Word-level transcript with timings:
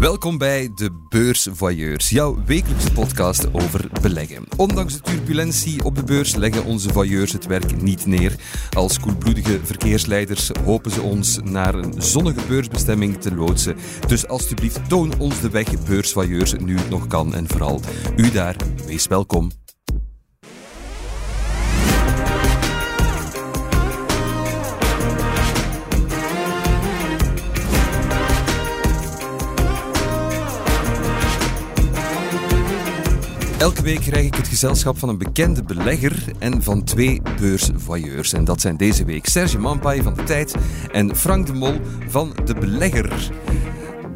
Welkom 0.00 0.38
bij 0.38 0.70
de 0.74 0.90
Beursvoyeurs, 1.08 2.10
jouw 2.10 2.44
wekelijkse 2.44 2.92
podcast 2.92 3.54
over 3.54 3.88
beleggen. 4.02 4.44
Ondanks 4.56 4.94
de 4.94 5.00
turbulentie 5.00 5.84
op 5.84 5.94
de 5.94 6.04
beurs 6.04 6.34
leggen 6.34 6.64
onze 6.64 6.92
voyeurs 6.92 7.32
het 7.32 7.46
werk 7.46 7.82
niet 7.82 8.06
neer. 8.06 8.34
Als 8.72 9.00
koelbloedige 9.00 9.60
verkeersleiders 9.62 10.50
hopen 10.64 10.90
ze 10.90 11.02
ons 11.02 11.38
naar 11.44 11.74
een 11.74 12.02
zonnige 12.02 12.46
beursbestemming 12.48 13.20
te 13.20 13.34
loodsen. 13.34 13.76
Dus 14.06 14.28
alstublieft 14.28 14.88
toon 14.88 15.18
ons 15.18 15.40
de 15.40 15.50
weg, 15.50 15.84
beursvoyeurs, 15.84 16.54
nu 16.54 16.76
het 16.76 16.90
nog 16.90 17.06
kan. 17.06 17.34
En 17.34 17.48
vooral 17.48 17.80
u 18.16 18.30
daar, 18.30 18.56
wees 18.86 19.06
welkom. 19.06 19.50
Elke 33.58 33.82
week 33.82 34.00
krijg 34.00 34.26
ik 34.26 34.34
het 34.34 34.48
gezelschap 34.48 34.98
van 34.98 35.08
een 35.08 35.18
bekende 35.18 35.62
belegger 35.62 36.24
en 36.38 36.62
van 36.62 36.84
twee 36.84 37.22
beursvoyeurs. 37.40 38.32
En 38.32 38.44
dat 38.44 38.60
zijn 38.60 38.76
deze 38.76 39.04
week 39.04 39.26
Serge 39.26 39.58
Mampai 39.58 40.02
van 40.02 40.14
de 40.14 40.22
Tijd 40.22 40.54
en 40.92 41.16
Frank 41.16 41.46
de 41.46 41.52
Mol 41.52 41.74
van 42.08 42.36
de 42.44 42.54
Belegger. 42.54 43.30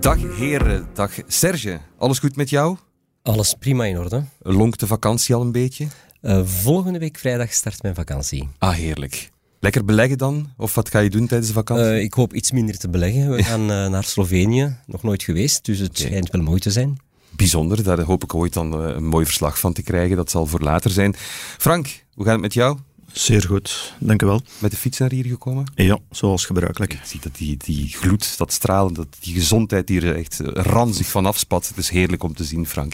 Dag 0.01 0.37
heren, 0.37 0.87
dag 0.93 1.13
Serge. 1.27 1.79
Alles 1.99 2.19
goed 2.19 2.37
met 2.37 2.51
jou? 2.51 2.77
Alles 3.23 3.55
prima 3.59 3.85
in 3.85 3.99
orde. 3.99 4.25
Longt 4.39 4.81
de 4.81 4.87
vakantie 4.87 5.35
al 5.35 5.41
een 5.41 5.53
beetje? 5.53 5.87
Uh, 6.23 6.45
volgende 6.45 6.99
week 6.99 7.19
vrijdag 7.19 7.53
start 7.53 7.83
mijn 7.83 7.95
vakantie. 7.95 8.49
Ah, 8.59 8.75
heerlijk. 8.75 9.31
Lekker 9.61 9.85
beleggen 9.85 10.19
dan? 10.19 10.51
Of 10.57 10.75
wat 10.75 10.89
ga 10.89 10.99
je 10.99 11.11
doen 11.11 11.27
tijdens 11.27 11.49
de 11.49 11.55
vakantie? 11.55 11.85
Uh, 11.85 12.03
ik 12.03 12.15
hoop 12.15 12.35
iets 12.35 12.51
minder 12.53 12.79
te 12.79 12.89
beleggen. 12.89 13.31
We 13.31 13.45
gaan 13.51 13.71
uh, 13.71 13.89
naar 13.89 14.05
Slovenië. 14.05 14.77
Nog 14.87 15.03
nooit 15.03 15.23
geweest, 15.23 15.65
dus 15.65 15.79
het 15.79 15.99
schijnt 15.99 16.31
wel 16.31 16.43
mooi 16.43 16.61
te 16.61 16.71
zijn 16.71 16.99
bijzonder. 17.41 17.83
Daar 17.83 18.01
hoop 18.01 18.23
ik 18.23 18.35
ooit 18.35 18.53
dan 18.53 18.73
een 18.73 19.07
mooi 19.07 19.25
verslag 19.25 19.59
van 19.59 19.73
te 19.73 19.83
krijgen. 19.83 20.17
Dat 20.17 20.31
zal 20.31 20.47
voor 20.47 20.61
later 20.61 20.91
zijn. 20.91 21.15
Frank, 21.59 22.05
hoe 22.15 22.25
gaat 22.25 22.33
het 22.33 22.43
met 22.43 22.55
jou? 22.55 22.79
Zeer 23.13 23.43
goed, 23.43 23.95
dank 23.99 24.23
u 24.23 24.27
wel. 24.27 24.43
Met 24.59 24.71
de 24.71 24.77
fiets 24.77 24.99
naar 24.99 25.11
hier 25.11 25.25
gekomen? 25.25 25.73
Ja, 25.75 25.99
zoals 26.11 26.45
gebruikelijk. 26.45 26.93
Je 26.93 26.99
ziet 27.05 27.23
dat 27.23 27.37
die, 27.37 27.57
die 27.57 27.89
gloed, 27.89 28.39
dat 28.39 28.53
stralen, 28.53 28.95
dat 28.95 29.07
die 29.21 29.35
gezondheid 29.35 29.89
hier 29.89 30.17
echt 30.17 30.41
ranzig 30.45 31.07
van 31.07 31.27
afspat. 31.27 31.69
Het 31.69 31.77
is 31.77 31.89
heerlijk 31.89 32.23
om 32.23 32.35
te 32.35 32.45
zien, 32.45 32.67
Frank. 32.67 32.93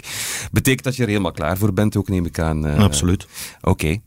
Betekent 0.52 0.84
dat 0.84 0.96
je 0.96 1.02
er 1.02 1.08
helemaal 1.08 1.32
klaar 1.32 1.58
voor 1.58 1.72
bent, 1.72 1.96
ook 1.96 2.08
neem 2.08 2.26
ik 2.26 2.38
aan. 2.38 2.66
Uh, 2.66 2.78
Absoluut. 2.78 3.26
Oké. 3.60 3.98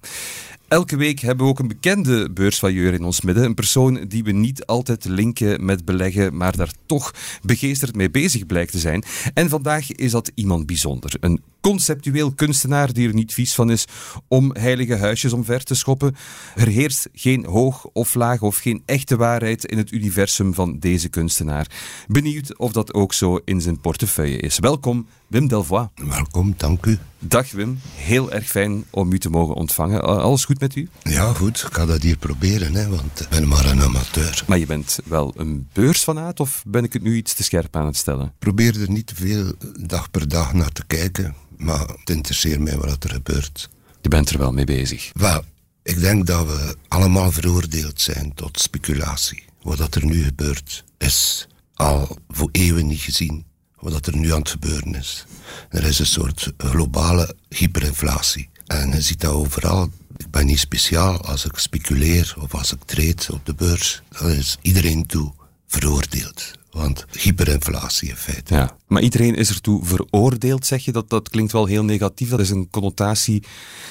Elke 0.70 0.98
week 0.98 1.20
hebben 1.20 1.46
we 1.46 1.52
ook 1.52 1.60
een 1.60 1.68
bekende 1.68 2.32
beursvailleur 2.32 2.94
in 2.94 3.04
ons 3.04 3.22
midden. 3.22 3.44
Een 3.44 3.54
persoon 3.54 4.06
die 4.08 4.24
we 4.24 4.32
niet 4.32 4.66
altijd 4.66 5.06
linken 5.06 5.66
met 5.66 5.86
beleggen, 5.86 6.38
maar 6.38 6.56
daar 6.56 6.72
toch 6.86 7.14
begeesterd 7.42 7.96
mee 7.96 8.10
bezig 8.10 8.46
blijkt 8.46 8.72
te 8.72 8.80
zijn. 8.80 9.04
En 9.34 9.50
vandaag 9.50 9.92
is 9.92 10.12
dat 10.12 10.32
iemand 10.36 10.66
bijzonder. 10.66 11.14
Een 11.20 11.42
conceptueel 11.62 12.34
kunstenaar 12.34 12.94
die 12.94 13.08
er 13.08 13.14
niet 13.14 13.34
vies 13.34 13.54
van 13.54 13.72
is 13.72 13.86
om 14.28 14.54
heilige 14.54 14.96
huisjes 14.96 15.34
omver 15.34 15.64
te 15.64 15.76
schoppen. 15.76 16.16
Er 16.56 16.68
heerst 16.68 17.10
geen 17.14 17.46
hoog 17.46 17.86
of 17.86 18.14
laag 18.14 18.42
of 18.42 18.58
geen 18.58 18.84
echte 18.86 19.18
waarheid 19.18 19.66
in 19.66 19.78
het 19.78 19.92
universum 19.92 20.54
van 20.54 20.80
deze 20.80 21.10
kunstenaar. 21.10 21.68
Benieuwd 22.08 22.58
of 22.58 22.72
dat 22.72 22.94
ook 22.94 23.14
zo 23.14 23.40
in 23.46 23.62
zijn 23.62 23.82
portefeuille 23.82 24.38
is. 24.38 24.60
Welkom, 24.60 25.08
Wim 25.30 25.48
Delvoye. 25.48 25.90
Welkom, 25.96 26.54
dank 26.58 26.86
u. 26.86 26.98
Dag 27.20 27.52
Wim, 27.52 27.80
heel 27.96 28.32
erg 28.32 28.48
fijn 28.48 28.84
om 28.90 29.12
u 29.12 29.20
te 29.20 29.30
mogen 29.30 29.56
ontvangen. 29.56 30.02
Alles 30.02 30.46
goed 30.46 30.60
met 30.60 30.76
u? 30.76 30.90
Ja, 31.04 31.34
goed. 31.34 31.64
Ik 31.68 31.74
ga 31.74 31.86
dat 31.86 32.02
hier 32.02 32.18
proberen, 32.18 32.74
hè, 32.74 32.88
want 32.88 33.20
ik 33.20 33.30
ben 33.30 33.48
maar 33.48 33.66
een 33.66 33.82
amateur. 33.82 34.44
Maar 34.48 34.58
je 34.58 34.66
bent 34.66 35.00
wel 35.06 35.34
een 35.38 35.68
beursfanaat 35.74 36.40
of 36.40 36.64
ben 36.68 36.84
ik 36.84 36.94
het 36.94 37.02
nu 37.02 37.16
iets 37.16 37.34
te 37.34 37.44
scherp 37.44 37.76
aan 37.76 37.86
het 37.86 37.98
stellen? 37.98 38.26
Ik 38.26 38.40
probeer 38.40 38.82
er 38.82 38.92
niet 38.92 39.08
te 39.08 39.16
veel 39.16 39.54
dag 39.80 40.12
per 40.12 40.28
dag 40.28 40.54
naar 40.54 40.72
te 40.72 40.84
kijken 40.88 41.36
maar 41.60 41.88
het 41.88 42.10
interesseert 42.10 42.60
mij 42.60 42.78
wat 42.78 43.04
er 43.04 43.10
gebeurt. 43.10 43.70
Je 44.02 44.10
bent 44.10 44.30
er 44.30 44.38
wel 44.38 44.52
mee 44.52 44.66
bezig? 44.66 45.12
Wel, 45.14 45.44
ik 45.84 46.00
denk 46.00 46.28
dat 46.28 46.46
we 46.46 46.76
allemaal 46.88 47.32
veroordeeld 47.32 48.02
zijn 48.02 48.34
tot 48.34 48.60
speculatie. 48.60 49.44
Wat 49.62 49.96
er 49.96 50.06
nu 50.06 50.24
gebeurt, 50.24 50.84
is 50.98 51.48
al 51.74 52.18
voor 52.28 52.50
eeuwen 52.52 52.88
niet 52.88 53.00
gezien. 53.00 53.46
Wat 53.80 54.06
er 54.06 54.18
nu 54.18 54.34
aan 54.34 54.40
het 54.40 54.50
gebeuren 54.50 54.96
is. 54.96 55.26
Er 55.70 55.84
is 55.84 56.00
een 56.00 56.06
soort 56.06 56.54
globale 56.58 57.36
hyperinflatie. 57.50 58.50
En 58.66 58.92
je 58.92 59.02
ziet 59.02 59.22
dat 59.22 59.34
overal. 59.34 59.90
Ik 60.18 60.32
ben 60.32 60.46
niet 60.46 60.60
speciaal 60.60 61.22
als 61.22 61.46
ik 61.46 61.58
speculeer 61.58 62.36
of 62.40 62.54
als 62.54 62.74
ik 62.74 62.84
trade 62.86 63.34
op 63.34 63.46
de 63.46 63.54
beurs. 63.54 64.02
Dat 64.10 64.30
is 64.30 64.58
iedereen 64.62 65.06
toe 65.06 65.34
veroordeeld. 65.68 66.59
Want 66.72 67.06
hyperinflatie 67.12 68.10
in 68.10 68.16
feite. 68.16 68.54
Ja, 68.54 68.78
maar 68.88 69.02
iedereen 69.02 69.36
is 69.36 69.50
ertoe 69.50 69.86
veroordeeld, 69.86 70.66
zeg 70.66 70.86
je. 70.86 70.92
Dat, 70.92 71.10
dat 71.10 71.30
klinkt 71.30 71.52
wel 71.52 71.66
heel 71.66 71.84
negatief. 71.84 72.30
Dat 72.30 72.40
is 72.40 72.50
een 72.50 72.70
connotatie 72.70 73.44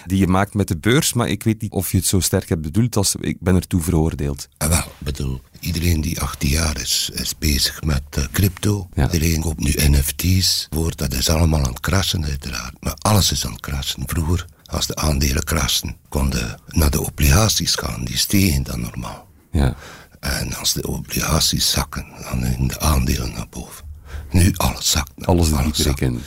die 0.06 0.18
je 0.18 0.26
maakt 0.26 0.54
met 0.54 0.68
de 0.68 0.76
beurs. 0.76 1.12
Maar 1.12 1.28
ik 1.28 1.42
weet 1.42 1.60
niet 1.60 1.72
of 1.72 1.90
je 1.90 1.96
het 1.96 2.06
zo 2.06 2.20
sterk 2.20 2.48
hebt 2.48 2.62
bedoeld 2.62 2.96
als 2.96 3.14
ik 3.20 3.36
ben 3.40 3.54
ertoe 3.54 3.82
veroordeeld. 3.82 4.48
Ah, 4.56 4.68
wel, 4.68 4.92
bedoel, 4.98 5.40
iedereen 5.60 6.00
die 6.00 6.20
18 6.20 6.48
jaar 6.48 6.80
is, 6.80 7.10
is 7.14 7.38
bezig 7.38 7.82
met 7.82 8.02
uh, 8.18 8.24
crypto. 8.32 8.88
Iedereen 8.94 9.40
koopt 9.40 9.60
nu 9.60 9.72
NFT's. 9.76 10.66
Voor, 10.70 10.96
dat 10.96 11.12
is 11.12 11.28
allemaal 11.28 11.60
aan 11.60 11.68
het 11.68 11.80
krassen 11.80 12.24
uiteraard. 12.24 12.74
Maar 12.80 12.94
alles 12.98 13.32
is 13.32 13.46
aan 13.46 13.52
het 13.52 13.60
krassen. 13.60 14.02
Vroeger, 14.06 14.46
als 14.64 14.86
de 14.86 14.96
aandelen 14.96 15.44
krassen, 15.44 15.96
konden 16.08 16.60
naar 16.68 16.90
de 16.90 17.00
obligaties 17.00 17.74
gaan. 17.74 18.04
Die 18.04 18.18
stegen 18.18 18.62
dan 18.62 18.80
normaal. 18.80 19.28
Ja. 19.52 19.76
En 20.20 20.54
als 20.54 20.72
de 20.72 20.86
obligaties 20.86 21.70
zakken, 21.70 22.06
dan 22.22 22.44
in 22.44 22.68
de 22.68 22.80
aandelen 22.80 23.32
naar 23.32 23.48
boven. 23.50 23.84
Nu 24.30 24.52
alles 24.56 24.90
zakt. 24.90 25.26
Alles, 25.26 25.52
alles 25.52 25.78
zakt. 25.78 26.00
In. 26.00 26.20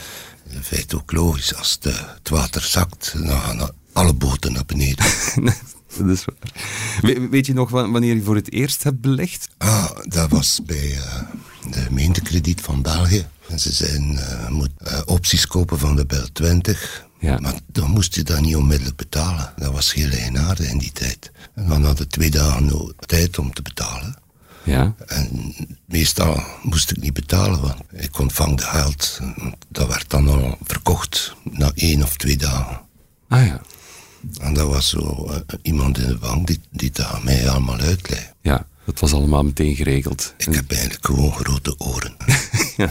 In 0.49 0.63
feite 0.63 0.95
ook 0.95 1.11
logisch. 1.11 1.55
Als 1.55 1.79
de, 1.79 1.93
het 2.13 2.29
water 2.29 2.61
zakt, 2.61 3.13
dan 3.17 3.41
gaan 3.41 3.69
alle 3.93 4.13
boten 4.13 4.53
naar 4.53 4.65
beneden. 4.65 5.05
dat 5.97 6.09
is 6.09 6.25
waar. 6.25 7.29
weet 7.29 7.45
je 7.45 7.53
nog 7.53 7.69
wanneer 7.69 8.15
je 8.15 8.23
voor 8.23 8.35
het 8.35 8.51
eerst 8.51 8.83
hebt 8.83 9.01
belegd? 9.01 9.47
Ah, 9.57 9.89
dat 10.03 10.29
was 10.29 10.59
bij 10.65 10.91
uh, 10.91 11.21
de 11.71 11.79
gemeentekrediet 11.79 12.61
van 12.61 12.81
België. 12.81 13.27
En 13.47 13.59
ze 13.59 13.71
zijn, 13.71 14.11
uh, 14.11 14.47
moet 14.49 14.71
uh, 14.87 14.99
opties 15.05 15.47
kopen 15.47 15.79
van 15.79 15.95
de 15.95 16.05
Bel 16.05 16.31
20. 16.33 17.05
Ja. 17.21 17.39
Maar 17.39 17.59
dan 17.65 17.89
moest 17.89 18.15
je 18.15 18.23
dat 18.23 18.41
niet 18.41 18.55
onmiddellijk 18.55 18.97
betalen. 18.97 19.53
Dat 19.57 19.71
was 19.71 19.93
heel 19.93 20.09
eigenaardig 20.09 20.69
in 20.69 20.77
die 20.77 20.91
tijd. 20.91 21.31
En 21.55 21.67
dan 21.67 21.83
hadden 21.83 22.07
twee 22.07 22.29
dagen 22.29 22.93
tijd 23.05 23.39
om 23.39 23.53
te 23.53 23.61
betalen. 23.61 24.15
Ja. 24.63 24.95
En 25.07 25.55
meestal 25.85 26.43
moest 26.63 26.91
ik 26.91 26.97
niet 26.97 27.13
betalen, 27.13 27.61
want 27.61 27.81
ik 27.91 28.19
ontvang 28.19 28.57
de 28.57 28.63
geld. 28.63 29.19
Dat 29.67 29.87
werd 29.87 30.09
dan 30.09 30.27
al 30.27 30.57
verkocht 30.63 31.35
na 31.51 31.71
één 31.75 32.03
of 32.03 32.17
twee 32.17 32.37
dagen. 32.37 32.81
Ah 33.27 33.45
ja. 33.45 33.61
En 34.41 34.53
dat 34.53 34.67
was 34.67 34.89
zo 34.89 35.27
uh, 35.29 35.35
iemand 35.61 35.97
in 35.97 36.07
de 36.07 36.17
bank 36.17 36.47
die, 36.47 36.59
die 36.69 36.91
dat 36.91 37.23
mij 37.23 37.49
allemaal 37.49 37.79
uitlegde. 37.79 38.33
Ja, 38.41 38.65
dat 38.85 38.99
was 38.99 39.13
allemaal 39.13 39.43
meteen 39.43 39.75
geregeld. 39.75 40.33
Ik 40.37 40.53
heb 40.53 40.71
eigenlijk 40.71 41.05
gewoon 41.05 41.31
grote 41.31 41.75
oren. 41.77 42.15
ja. 42.77 42.89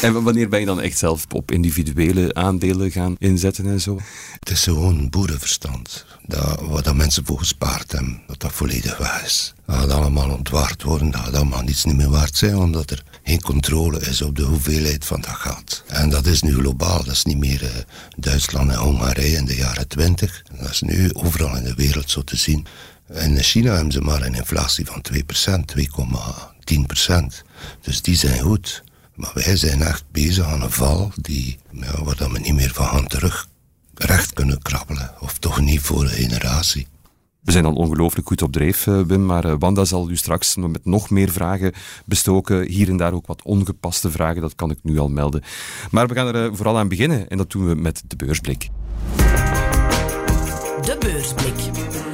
En 0.00 0.22
wanneer 0.22 0.48
ben 0.48 0.60
je 0.60 0.66
dan 0.66 0.80
echt 0.80 0.98
zelf 0.98 1.24
op 1.32 1.50
individuele 1.50 2.34
aandelen 2.34 2.90
gaan 2.90 3.16
inzetten 3.18 3.66
en 3.66 3.80
zo? 3.80 3.98
Het 4.38 4.50
is 4.50 4.62
gewoon 4.62 5.10
boerenverstand. 5.10 6.04
Dat, 6.26 6.60
wat 6.60 6.84
dat 6.84 6.94
mensen 6.94 7.26
voor 7.26 7.38
gespaard 7.38 7.92
hebben, 7.92 8.22
dat 8.26 8.40
dat 8.40 8.52
volledig 8.52 8.98
waar 8.98 9.22
is. 9.24 9.54
Dat 9.66 9.76
gaat 9.76 9.90
allemaal 9.90 10.30
ontwaard 10.30 10.82
worden, 10.82 11.10
dat 11.10 11.20
gaat 11.20 11.34
allemaal 11.34 11.62
niets 11.62 11.84
niet 11.84 11.96
meer 11.96 12.10
waard 12.10 12.36
zijn, 12.36 12.56
omdat 12.56 12.90
er 12.90 13.02
geen 13.22 13.40
controle 13.40 14.00
is 14.00 14.22
op 14.22 14.36
de 14.36 14.42
hoeveelheid 14.42 15.04
van 15.04 15.20
dat 15.20 15.34
geld. 15.34 15.84
En 15.86 16.10
dat 16.10 16.26
is 16.26 16.42
nu 16.42 16.54
globaal, 16.54 17.04
dat 17.04 17.14
is 17.14 17.24
niet 17.24 17.38
meer 17.38 17.62
uh, 17.62 17.68
Duitsland 18.16 18.70
en 18.70 18.76
Hongarije 18.76 19.36
in 19.36 19.44
de 19.44 19.56
jaren 19.56 19.88
twintig. 19.88 20.42
Dat 20.60 20.70
is 20.70 20.80
nu 20.80 21.12
overal 21.12 21.56
in 21.56 21.64
de 21.64 21.74
wereld 21.74 22.10
zo 22.10 22.22
te 22.22 22.36
zien. 22.36 22.66
In 23.14 23.42
China 23.42 23.74
hebben 23.74 23.92
ze 23.92 24.00
maar 24.00 24.22
een 24.22 24.34
inflatie 24.34 24.86
van 24.86 25.04
2%, 25.12 25.16
2,10%. 25.20 25.24
Dus 27.80 28.02
die 28.02 28.16
zijn 28.16 28.40
goed. 28.40 28.86
Maar 29.18 29.30
wij 29.34 29.56
zijn 29.56 29.82
echt 29.82 30.04
bezig 30.10 30.44
aan 30.44 30.62
een 30.62 30.70
val 30.70 31.12
die, 31.16 31.58
ja, 31.72 32.04
waar 32.04 32.30
we 32.32 32.38
niet 32.38 32.54
meer 32.54 32.70
van 32.74 32.86
gaan 32.86 33.06
terug 33.06 33.48
recht 33.94 34.32
kunnen 34.32 34.62
krabbelen. 34.62 35.14
Of 35.20 35.38
toch 35.38 35.60
niet 35.60 35.80
voor 35.80 36.02
een 36.02 36.08
generatie. 36.08 36.86
We 37.40 37.52
zijn 37.52 37.64
al 37.64 37.74
ongelooflijk 37.74 38.28
goed 38.28 38.42
op 38.42 38.52
dreef, 38.52 38.86
eh, 38.86 39.00
Wim, 39.00 39.26
maar 39.26 39.44
eh, 39.44 39.54
Wanda 39.58 39.84
zal 39.84 40.10
u 40.10 40.16
straks 40.16 40.56
met 40.56 40.84
nog 40.84 41.10
meer 41.10 41.30
vragen 41.30 41.72
bestoken. 42.04 42.66
Hier 42.66 42.88
en 42.88 42.96
daar 42.96 43.12
ook 43.12 43.26
wat 43.26 43.42
ongepaste 43.42 44.10
vragen, 44.10 44.40
dat 44.40 44.54
kan 44.54 44.70
ik 44.70 44.78
nu 44.82 44.98
al 44.98 45.08
melden. 45.08 45.42
Maar 45.90 46.08
we 46.08 46.14
gaan 46.14 46.34
er 46.34 46.44
eh, 46.44 46.50
vooral 46.52 46.78
aan 46.78 46.88
beginnen 46.88 47.28
en 47.28 47.36
dat 47.36 47.50
doen 47.50 47.68
we 47.68 47.74
met 47.74 48.02
de 48.06 48.16
beursblik. 48.16 48.68
De 50.82 50.96
beursblik. 50.98 52.07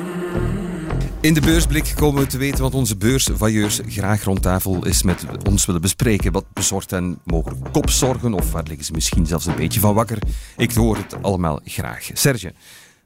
In 1.25 1.35
de 1.35 1.41
beursblik 1.41 1.93
komen 1.94 2.23
we 2.23 2.29
te 2.29 2.38
weten 2.38 2.62
wat 2.62 2.75
onze 2.75 2.97
beursvailleurs 2.97 3.81
graag 3.87 4.25
rond 4.25 4.43
tafel 4.43 4.87
is 4.87 5.03
met 5.03 5.25
ons 5.49 5.67
willen 5.67 5.81
bespreken. 5.81 6.32
Wat 6.32 6.44
bezorgt 6.53 6.91
hen 6.91 7.19
mogelijk 7.25 7.73
kopzorgen 7.73 8.35
of 8.35 8.53
waar 8.53 8.62
liggen 8.67 8.85
ze 8.85 8.93
misschien 8.93 9.26
zelfs 9.26 9.47
een 9.47 9.55
beetje 9.55 9.81
van 9.81 9.94
wakker? 9.94 10.19
Ik 10.56 10.73
hoor 10.73 10.97
het 10.97 11.23
allemaal 11.23 11.61
graag. 11.65 12.11
Serge, 12.12 12.53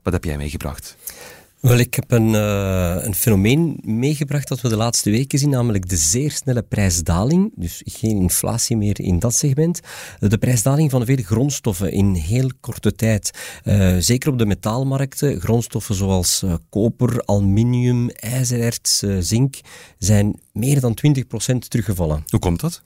wat 0.03 0.13
heb 0.13 0.25
jij 0.25 0.37
meegebracht? 0.37 0.97
Wel, 1.61 1.79
ik 1.79 1.95
heb 1.95 2.11
een, 2.11 2.29
uh, 2.29 2.97
een 3.01 3.15
fenomeen 3.15 3.79
meegebracht 3.83 4.49
dat 4.49 4.61
we 4.61 4.69
de 4.69 4.77
laatste 4.77 5.11
weken 5.11 5.39
zien, 5.39 5.51
namelijk 5.51 5.89
de 5.89 5.97
zeer 5.97 6.31
snelle 6.31 6.63
prijsdaling. 6.63 7.53
Dus 7.55 7.83
geen 7.85 8.17
inflatie 8.17 8.77
meer 8.77 9.01
in 9.01 9.19
dat 9.19 9.35
segment. 9.35 9.81
De 10.19 10.39
prijsdaling 10.39 10.91
van 10.91 11.05
vele 11.05 11.23
grondstoffen 11.23 11.93
in 11.93 12.15
heel 12.15 12.51
korte 12.61 12.93
tijd. 12.93 13.31
Uh, 13.65 13.97
zeker 13.99 14.31
op 14.31 14.39
de 14.39 14.47
metaalmarkten. 14.47 15.41
Grondstoffen 15.41 15.95
zoals 15.95 16.43
uh, 16.45 16.55
koper, 16.71 17.23
aluminium, 17.25 18.11
ijzererts, 18.11 19.03
zink 19.19 19.61
zijn 19.99 20.41
meer 20.53 20.81
dan 20.81 20.99
20% 21.55 21.59
teruggevallen. 21.69 22.25
Hoe 22.27 22.41
komt 22.41 22.61
dat? 22.61 22.83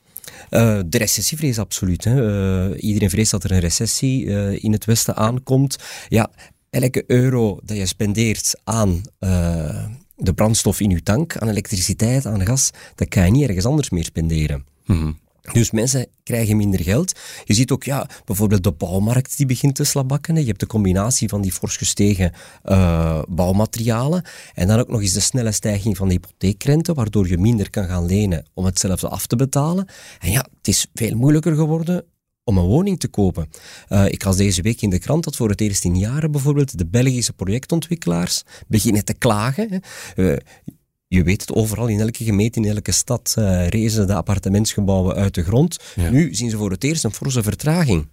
Uh, 0.49 0.79
de 0.85 0.97
recessievrees, 0.97 1.59
absoluut. 1.59 2.03
Hè. 2.03 2.69
Uh, 2.71 2.83
iedereen 2.83 3.09
vreest 3.09 3.31
dat 3.31 3.43
er 3.43 3.51
een 3.51 3.59
recessie 3.59 4.25
uh, 4.25 4.63
in 4.63 4.71
het 4.71 4.85
Westen 4.85 5.15
aankomt. 5.15 5.77
Ja, 6.07 6.31
elke 6.73 7.03
euro 7.07 7.59
dat 7.63 7.77
je 7.77 7.85
spendeert 7.85 8.59
aan 8.63 9.01
uh, 9.19 9.85
de 10.15 10.33
brandstof 10.33 10.79
in 10.79 10.89
je 10.89 11.03
tank, 11.03 11.37
aan 11.37 11.49
elektriciteit, 11.49 12.25
aan 12.25 12.45
gas, 12.45 12.71
dat 12.95 13.07
kan 13.07 13.25
je 13.25 13.31
niet 13.31 13.47
ergens 13.47 13.65
anders 13.65 13.89
meer 13.89 14.03
spenderen. 14.03 14.65
Mm 14.85 15.21
Dus 15.51 15.71
mensen 15.71 16.07
krijgen 16.23 16.57
minder 16.57 16.83
geld. 16.83 17.19
Je 17.45 17.53
ziet 17.53 17.71
ook, 17.71 17.83
ja, 17.83 18.09
bijvoorbeeld 18.25 18.63
de 18.63 18.71
bouwmarkt 18.71 19.37
die 19.37 19.45
begint 19.45 19.75
te 19.75 19.83
slabakken. 19.83 20.35
Je 20.35 20.45
hebt 20.45 20.59
de 20.59 20.67
combinatie 20.67 21.29
van 21.29 21.41
die 21.41 21.51
fors 21.51 21.77
gestegen 21.77 22.31
uh, 22.65 23.21
bouwmaterialen 23.29 24.23
en 24.53 24.67
dan 24.67 24.79
ook 24.79 24.87
nog 24.87 25.01
eens 25.01 25.13
de 25.13 25.19
snelle 25.19 25.51
stijging 25.51 25.97
van 25.97 26.07
de 26.07 26.13
hypotheekrente, 26.13 26.93
waardoor 26.93 27.27
je 27.27 27.37
minder 27.37 27.69
kan 27.69 27.85
gaan 27.85 28.05
lenen 28.05 28.45
om 28.53 28.65
hetzelfde 28.65 29.07
af 29.07 29.27
te 29.27 29.35
betalen. 29.35 29.87
En 30.19 30.31
ja, 30.31 30.45
het 30.57 30.67
is 30.67 30.87
veel 30.93 31.15
moeilijker 31.15 31.55
geworden 31.55 32.05
om 32.43 32.57
een 32.57 32.65
woning 32.65 32.99
te 32.99 33.07
kopen. 33.07 33.49
Uh, 33.89 34.05
ik 34.07 34.23
las 34.23 34.37
deze 34.37 34.61
week 34.61 34.81
in 34.81 34.89
de 34.89 34.99
krant 34.99 35.23
dat 35.23 35.35
voor 35.35 35.49
het 35.49 35.61
eerst 35.61 35.83
in 35.83 35.97
jaren 35.97 36.31
bijvoorbeeld 36.31 36.77
de 36.77 36.85
Belgische 36.85 37.33
projectontwikkelaars 37.33 38.43
beginnen 38.67 39.05
te 39.05 39.13
klagen. 39.13 39.81
Uh, 40.15 40.35
je 41.07 41.23
weet 41.23 41.41
het, 41.41 41.53
overal 41.53 41.87
in 41.87 41.99
elke 41.99 42.23
gemeente, 42.23 42.59
in 42.59 42.65
elke 42.65 42.91
stad 42.91 43.35
uh, 43.39 43.67
rezen 43.67 44.07
de 44.07 44.13
appartementsgebouwen 44.13 45.15
uit 45.15 45.33
de 45.33 45.43
grond. 45.43 45.77
Ja. 45.95 46.09
Nu 46.09 46.33
zien 46.35 46.49
ze 46.49 46.57
voor 46.57 46.71
het 46.71 46.83
eerst 46.83 47.03
een 47.03 47.13
forse 47.13 47.43
vertraging. 47.43 48.07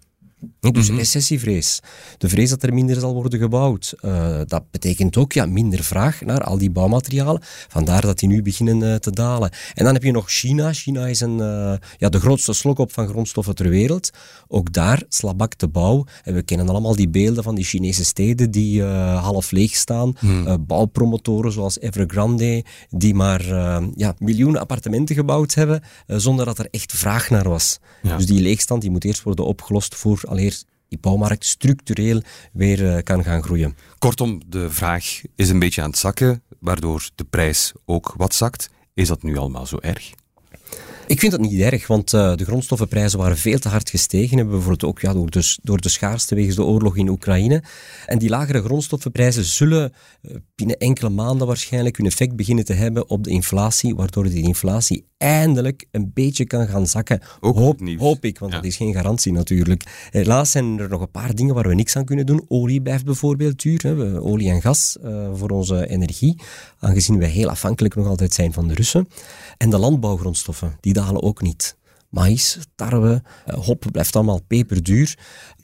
Dus 0.60 0.72
mm 0.72 0.82
-hmm. 0.82 0.96
recessievrees. 0.96 1.81
De 2.19 2.28
vrees 2.28 2.50
dat 2.50 2.62
er 2.62 2.75
minder 2.75 3.00
zal 3.00 3.14
worden 3.14 3.38
gebouwd. 3.38 3.94
Uh, 4.02 4.40
dat 4.46 4.62
betekent 4.70 5.16
ook 5.16 5.32
ja, 5.32 5.46
minder 5.46 5.84
vraag 5.84 6.20
naar 6.20 6.44
al 6.44 6.58
die 6.58 6.70
bouwmaterialen. 6.70 7.40
Vandaar 7.69 8.00
dat 8.00 8.19
die 8.19 8.28
nu 8.28 8.42
beginnen 8.42 8.82
uh, 8.82 8.94
te 8.94 9.10
dalen. 9.10 9.50
En 9.75 9.84
dan 9.84 9.94
heb 9.94 10.02
je 10.02 10.10
nog 10.10 10.31
China. 10.31 10.72
China 10.72 11.06
is 11.06 11.20
een, 11.20 11.38
uh, 11.38 11.72
ja, 11.98 12.08
de 12.08 12.20
grootste 12.20 12.52
slokop 12.52 12.92
van 12.92 13.08
grondstoffen 13.08 13.54
ter 13.54 13.69
wereld. 13.69 14.10
Ook 14.48 14.72
daar 14.72 15.02
slabakt 15.08 15.60
de 15.60 15.69
bouw. 15.69 16.04
En 16.22 16.34
we 16.34 16.42
kennen 16.42 16.69
allemaal 16.69 16.96
die 16.96 17.08
beelden 17.08 17.42
van 17.42 17.54
die 17.54 17.64
Chinese 17.64 18.04
steden 18.04 18.50
die 18.50 18.82
half 18.82 19.50
leeg 19.50 19.75
staan. 19.75 20.16
Mm. 20.20 20.66
bouwpromotoren 20.66 21.52
zoals 21.52 21.81
Evergrande, 21.81 22.64
die 22.90 23.14
maar 23.14 23.44
ja, 23.96 24.14
miljoenen 24.19 24.60
appartementen 24.60 25.14
gebouwd 25.14 25.54
hebben, 25.54 25.82
zonder 26.06 26.44
dat 26.44 26.58
er 26.58 26.69
echt 26.70 26.92
vraag 26.92 27.31
naar 27.31 27.48
was. 27.48 27.78
Ja. 28.02 28.16
Dus 28.16 28.26
die 28.26 28.40
leegstand 28.40 28.81
die 28.81 28.90
moet 28.90 29.04
eerst 29.04 29.22
worden 29.22 29.44
opgelost 29.44 29.94
voor 29.94 30.22
alleer 30.31 30.62
die 30.88 30.99
bouwmarkt 30.99 31.44
structureel 31.44 32.23
weer 32.53 32.82
uh, 32.82 33.03
kan 33.03 33.25
gaan 33.25 33.43
groeien. 33.43 33.77
Kortom, 33.99 34.43
de 34.47 34.71
vraag 34.71 35.21
is 35.37 35.49
een 35.49 35.59
beetje 35.59 35.82
aan 35.82 35.91
het 35.91 35.99
zakken, 35.99 36.43
waardoor 36.61 37.11
de 37.15 37.25
prijs 37.25 37.73
ook 37.85 38.15
wat 38.17 38.35
zakt. 38.35 38.71
Is 38.94 39.09
dat 39.09 39.23
nu 39.23 39.37
allemaal 39.37 39.67
zo 39.67 39.79
erg? 39.81 40.12
Ik 41.06 41.21
vind 41.21 41.32
dat 41.32 41.41
niet 41.41 41.61
erg, 41.61 41.87
want 41.87 42.12
uh, 42.12 42.35
de 42.35 42.44
grondstoffenprijzen 42.44 43.19
waren 43.19 43.37
veel 43.37 43.59
te 43.59 43.69
hard 43.69 43.91
gestegen. 43.91 44.37
Hebben 44.37 44.55
bijvoorbeeld 44.55 44.85
ook 44.85 45.00
ja, 45.00 45.12
door, 45.12 45.31
de, 45.31 45.56
door 45.62 45.81
de 45.81 45.88
schaarste 45.88 46.35
wegens 46.35 46.56
de 46.56 46.65
oorlog 46.65 46.97
in 46.97 47.09
Oekraïne. 47.09 47.62
En 48.06 48.19
die 48.19 48.29
lagere 48.29 48.62
grondstoffenprijzen 48.62 49.44
zullen 49.44 49.93
uh, 50.23 50.37
binnen 50.55 50.76
enkele 50.76 51.09
maanden 51.09 51.47
waarschijnlijk 51.47 51.97
hun 51.97 52.06
effect 52.06 52.37
beginnen 52.37 52.65
te 52.65 52.73
hebben 52.73 53.09
op 53.09 53.25
de 53.25 53.31
inflatie, 53.31 53.94
waardoor 53.94 54.29
die 54.29 54.43
inflatie 54.43 55.10
eindelijk 55.20 55.87
een 55.90 56.11
beetje 56.14 56.44
kan 56.44 56.67
gaan 56.67 56.87
zakken. 56.87 57.20
Ook 57.40 57.56
hoop, 57.56 57.81
hoop 57.99 58.25
ik, 58.25 58.38
want 58.38 58.52
ja. 58.52 58.58
dat 58.58 58.67
is 58.67 58.76
geen 58.76 58.94
garantie 58.94 59.32
natuurlijk. 59.32 60.08
Helaas 60.11 60.50
zijn 60.50 60.78
er 60.78 60.88
nog 60.88 61.00
een 61.00 61.11
paar 61.11 61.34
dingen 61.34 61.55
waar 61.55 61.69
we 61.69 61.75
niks 61.75 61.96
aan 61.96 62.05
kunnen 62.05 62.26
doen. 62.26 62.44
Olie 62.49 62.82
blijft 62.82 63.05
bijvoorbeeld 63.05 63.62
duur, 63.62 63.82
hè. 63.82 64.20
olie 64.20 64.50
en 64.50 64.61
gas 64.61 64.96
uh, 65.05 65.28
voor 65.34 65.50
onze 65.50 65.88
energie, 65.88 66.40
aangezien 66.78 67.19
wij 67.19 67.28
heel 67.28 67.49
afhankelijk 67.49 67.94
nog 67.94 68.06
altijd 68.06 68.34
zijn 68.34 68.52
van 68.52 68.69
de 68.69 68.75
Russen. 68.75 69.08
En 69.56 69.70
de 69.70 69.78
landbouwgrondstoffen, 69.78 70.76
die 70.81 70.93
dalen 70.93 71.23
ook 71.23 71.43
niet. 71.43 71.76
Mais, 72.08 72.58
tarwe, 72.75 73.23
hop, 73.46 73.87
blijft 73.93 74.16
allemaal 74.16 74.40
peperduur. 74.46 75.19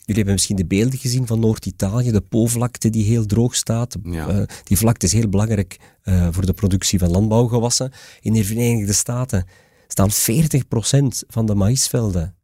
Jullie 0.07 0.23
hebben 0.23 0.35
misschien 0.35 0.57
de 0.57 0.67
beelden 0.67 0.99
gezien 0.99 1.27
van 1.27 1.41
Noord-Italië, 1.41 2.11
de 2.11 2.21
Po-vlakte 2.21 2.91
die 2.91 3.05
heel 3.05 3.27
droog 3.27 3.55
staat. 3.55 3.97
Ja. 4.03 4.29
Uh, 4.29 4.43
die 4.65 4.77
vlakte 4.77 5.07
is 5.07 5.13
heel 5.13 5.29
belangrijk 5.29 5.79
uh, 6.05 6.29
voor 6.31 6.47
de 6.47 6.53
productie 6.53 6.99
van 6.99 7.11
landbouwgewassen. 7.11 7.93
In 8.21 8.33
de 8.33 8.45
Verenigde 8.45 8.93
Staten 8.93 9.47
staan 9.87 10.11
40% 10.11 10.15
van 11.29 11.47
de 11.47 11.55
maïsvelden 11.55 12.37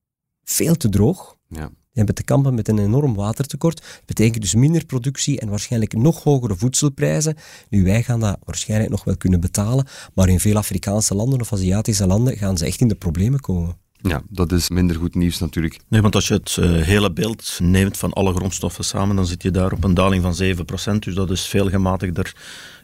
veel 0.45 0.77
te 0.77 0.89
droog. 0.89 1.37
Ja. 1.49 1.67
Die 1.67 2.03
hebben 2.03 2.15
te 2.15 2.23
kampen 2.23 2.55
met 2.55 2.69
een 2.69 2.79
enorm 2.79 3.15
watertekort. 3.15 3.77
Dat 3.77 4.07
betekent 4.07 4.43
dus 4.43 4.55
minder 4.55 4.87
productie 4.87 5.41
en 5.41 5.49
waarschijnlijk 5.49 5.93
nog 5.93 6.23
hogere 6.23 6.57
voedselprijzen. 6.57 7.37
Nu, 7.69 7.85
wij 7.85 8.03
gaan 8.03 8.21
dat 8.21 8.39
waarschijnlijk 8.45 8.91
nog 8.91 9.05
wel 9.05 9.17
kunnen 9.17 9.41
betalen, 9.41 9.87
maar 10.15 10.29
in 10.29 10.41
veel 10.41 10.57
Afrikaanse 10.57 11.15
landen 11.15 11.41
of 11.41 11.53
Aziatische 11.53 12.07
landen 12.07 12.37
gaan 12.37 12.59
ze 12.59 12.65
echt 12.65 12.81
in 12.81 12.89
de 12.89 12.95
problemen 12.95 13.41
komen. 13.41 13.77
Ja, 14.03 14.23
dat 14.29 14.53
is 14.53 14.71
minder 14.71 14.97
goed 14.97 15.15
nieuws 15.15 15.39
natuurlijk. 15.39 15.79
Nee, 15.89 16.03
want 16.03 16.15
als 16.15 16.29
je 16.29 16.35
het 16.35 16.57
uh, 16.61 16.83
hele 16.83 17.13
beeld 17.13 17.59
neemt 17.63 17.97
van 17.97 18.13
alle 18.13 18.35
grondstoffen 18.35 18.85
samen, 18.85 19.17
dan 19.17 19.27
zit 19.27 19.43
je 19.43 19.51
daar 19.51 19.73
op 19.73 19.85
een 19.85 19.95
daling 19.95 20.23
van 20.23 20.57
7%. 20.95 20.99
Dus 20.99 21.15
dat 21.15 21.31
is 21.31 21.47
veel 21.47 21.69
gematigder 21.69 22.35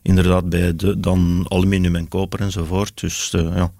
inderdaad 0.02 0.48
bij 0.48 0.76
de, 0.76 1.00
dan 1.00 1.46
aluminium 1.48 1.96
en 1.96 2.08
koper 2.08 2.40
enzovoort. 2.40 3.00
Dus 3.00 3.32
uh, 3.36 3.56
ja, 3.56 3.72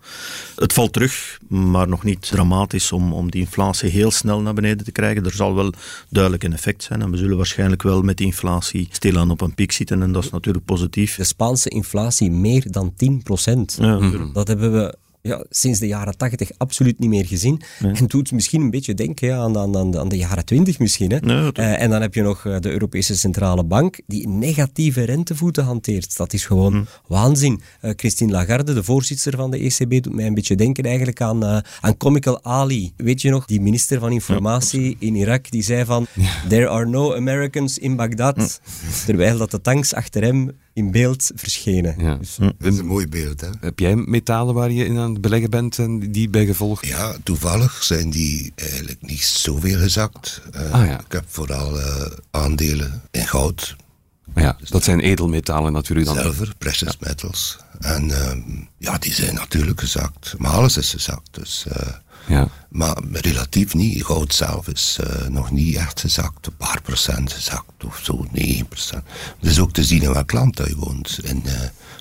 het 0.57 0.73
valt 0.73 0.93
terug, 0.93 1.39
maar 1.49 1.89
nog 1.89 2.05
niet 2.05 2.29
dramatisch 2.29 2.93
om, 2.93 3.13
om 3.13 3.31
die 3.31 3.41
inflatie 3.41 3.91
heel 3.91 4.11
snel 4.11 4.41
naar 4.41 4.55
beneden 4.55 4.85
te 4.85 4.93
krijgen. 4.93 5.25
Er 5.25 5.35
zal 5.35 5.55
wel 5.55 5.73
duidelijk 6.09 6.45
een 6.45 6.53
effect 6.53 6.83
zijn 6.83 7.03
en 7.03 7.11
we 7.11 7.17
zullen 7.17 7.37
waarschijnlijk 7.37 7.83
wel 7.83 8.03
met 8.03 8.17
die 8.17 8.27
inflatie 8.27 8.89
stilaan 8.91 9.31
op 9.31 9.41
een 9.41 9.55
piek 9.55 9.73
zitten 9.73 10.03
en 10.03 10.13
dat 10.13 10.25
is 10.25 10.31
natuurlijk 10.31 10.65
positief. 10.65 11.17
De 11.17 11.25
Spaanse 11.25 11.69
inflatie 11.69 12.31
meer 12.31 12.65
dan 12.71 12.93
10%. 12.93 12.97
Ja, 13.79 13.99
mm. 13.99 14.33
Dat 14.33 14.49
hebben 14.49 14.73
we 14.73 14.97
ja, 15.23 15.45
sinds 15.51 15.79
de 15.79 15.87
jaren 15.87 16.17
80 16.17 16.51
absoluut 16.57 16.99
niet 16.99 17.09
meer 17.09 17.27
gezien. 17.27 17.61
Nee. 17.79 17.93
En 17.93 18.07
doet 18.07 18.33
misschien 18.33 18.61
een 18.61 18.71
beetje 18.71 18.95
denken 18.95 19.29
ja, 19.29 19.39
aan, 19.39 19.59
aan, 19.59 19.99
aan 19.99 20.09
de 20.09 20.17
jaren 20.17 20.45
20 20.45 20.79
misschien. 20.79 21.11
Hè. 21.11 21.19
Nee, 21.19 21.51
uh, 21.55 21.83
en 21.83 21.91
dan 21.91 22.01
heb 22.01 22.15
je 22.15 22.23
nog 22.23 22.43
de 22.43 22.71
Europese 22.71 23.17
Centrale 23.17 23.65
Bank 23.65 24.01
die 24.07 24.29
negatieve 24.29 25.03
rentevoeten 25.05 25.65
hanteert. 25.65 26.17
Dat 26.17 26.33
is 26.33 26.45
gewoon 26.45 26.73
Hm. 26.73 26.85
waanzin. 27.07 27.61
Uh, 27.83 27.91
Christine 27.97 28.33
Lagarde, 28.33 28.75
de 28.75 28.85
voorzitter 28.85 29.37
van 29.37 29.51
de 29.51 29.59
ECB, 29.59 30.03
doet 30.03 30.15
mij 30.15 30.27
een 30.27 30.35
beetje 30.35 30.55
denken 30.55 30.85
eigenlijk 30.85 31.21
aan, 31.21 31.45
uh, 31.45 31.59
aan 31.81 31.97
Comical 31.97 32.45
Ali. 32.45 32.93
Weet 32.97 33.23
je 33.23 33.31
nog, 33.31 33.45
die 33.45 33.61
minister 33.61 34.01
van 34.01 34.13
Informatie 34.13 34.97
in 34.99 35.15
Irak, 35.15 35.51
die 35.51 35.63
zei 35.63 35.85
van 35.85 36.07
There 36.49 36.69
are 36.69 36.87
no 36.87 37.15
Americans 37.15 37.79
in 37.79 37.97
Baghdad. 37.97 38.61
Terwijl 39.07 39.39
dat 39.39 39.51
de 39.51 39.61
tanks 39.61 39.95
achter 39.95 40.23
hem 40.23 40.51
in 40.79 40.91
beeld 40.91 41.31
verschenen. 41.35 41.95
Ja. 41.99 42.15
Dus, 42.15 42.37
Dat 42.37 42.73
is 42.73 42.79
een 42.79 42.87
mooi 42.87 43.09
beeld, 43.09 43.41
hè? 43.41 43.49
Heb 43.61 43.79
jij 43.79 43.97
metalen 43.97 44.55
waar 44.55 44.71
je 44.71 44.85
in 44.85 44.99
aan 44.99 45.13
het 45.13 45.21
beleggen 45.21 45.51
bent 45.51 45.79
en 45.79 46.13
die 46.13 46.29
bij 46.29 46.47
gevolg? 46.47 46.85
Ja, 46.85 47.17
toevallig 47.23 47.83
zijn 47.85 48.11
die 48.11 48.53
eigenlijk 48.55 49.03
niet 49.03 49.23
zoveel 49.23 49.79
gezakt. 49.79 50.43
Uh, 50.57 50.73
Ah, 50.73 50.87
ja. 50.87 51.01
Ik 51.01 51.13
heb 51.13 51.25
vooral 51.27 51.79
uh, 51.79 51.85
aandelen 52.31 53.03
in 53.11 53.27
goud, 53.27 53.77
Ja, 54.35 54.57
dat 54.69 54.85
zijn 54.85 55.01
edelmetalen 55.01 55.73
natuurlijk 55.73 56.07
dan. 56.07 56.17
zilver, 56.19 56.53
precious 56.59 56.97
metals. 57.01 57.59
En 57.81 58.09
uh, 58.09 58.33
ja, 58.79 58.99
die 58.99 59.13
zijn 59.15 59.35
natuurlijk 59.35 59.81
gezakt. 59.81 60.35
Maar 60.39 60.51
alles 60.51 60.77
is 60.77 60.91
gezakt. 60.91 61.29
Dus, 61.31 61.65
uh, 61.69 61.89
Ja. 62.27 62.49
maar 62.71 62.97
relatief 63.13 63.75
niet. 63.75 64.05
Goud 64.05 64.35
zelf 64.35 64.69
is 64.69 64.99
uh, 65.01 65.27
nog 65.29 65.51
niet 65.51 65.75
echt 65.77 66.01
gezakt. 66.01 66.47
Een 66.47 66.57
paar 66.57 66.81
procent 66.83 67.33
gezakt 67.33 67.85
of 67.85 68.01
zo, 68.03 68.27
9 68.33 68.67
procent. 68.69 69.03
Het 69.41 69.51
is 69.51 69.59
ook 69.59 69.73
te 69.73 69.85
zien 69.85 70.03
in 70.03 70.13
welk 70.13 70.33
land 70.33 70.57
dat 70.57 70.67
je 70.69 70.77
woont. 70.77 71.19
En 71.25 71.43
uh, 71.47 71.53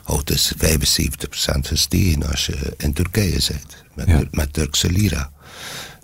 goud 0.06 0.30
is 0.30 0.54
75 0.58 1.30
procent 1.30 1.68
gestegen 1.68 2.30
als 2.30 2.46
je 2.46 2.74
in 2.78 2.94
Turkije 2.94 3.40
zit. 3.40 3.84
Met, 3.96 4.08
Ja. 4.08 4.22
met 4.32 4.54
Turkse 4.54 4.92
lira. 4.92 5.32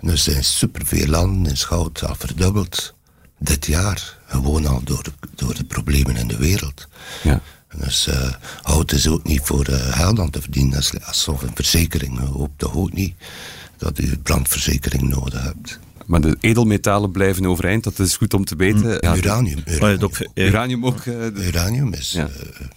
Dus 0.00 0.28
in 0.28 0.44
superveel 0.44 1.06
landen 1.06 1.52
is 1.52 1.64
goud 1.64 2.04
al 2.04 2.14
verdubbeld. 2.18 2.94
Dit 3.38 3.66
jaar. 3.66 4.18
Gewoon 4.26 4.66
al 4.66 4.80
door 4.84 5.02
de, 5.02 5.12
door 5.34 5.54
de 5.54 5.64
problemen 5.64 6.16
in 6.16 6.28
de 6.28 6.36
wereld. 6.36 6.88
Ja. 7.22 7.40
Dus 7.76 8.06
uh, 8.08 8.32
hout 8.62 8.92
is 8.92 9.08
ook 9.08 9.24
niet 9.24 9.40
voor 9.42 9.68
uh, 9.70 9.76
geld 9.76 10.18
aan 10.18 10.30
te 10.30 10.40
verdienen. 10.40 10.72
Dat 10.72 10.80
is 10.82 11.06
alsof 11.06 11.42
een 11.42 11.54
verzekering. 11.54 12.18
Hoopt 12.18 12.58
toch 12.58 12.74
ook 12.74 12.92
niet 12.92 13.14
dat 13.76 13.98
u 13.98 14.18
brandverzekering 14.18 15.02
nodig 15.02 15.42
hebt. 15.42 15.78
Maar 16.06 16.20
de 16.20 16.36
edelmetalen 16.40 17.10
blijven 17.10 17.46
overeind, 17.46 17.84
dat 17.84 17.98
is 17.98 18.16
goed 18.16 18.34
om 18.34 18.44
te 18.44 18.56
weten. 18.56 18.98
Ja, 19.00 19.16
uranium. 19.16 19.58
Ook, 20.00 20.18
eh, 20.34 20.46
uranium 20.46 20.86
ook. 20.86 20.98
eh, 21.00 21.46
uranium 21.46 21.92
is 21.92 22.12
Ja. 22.12 22.28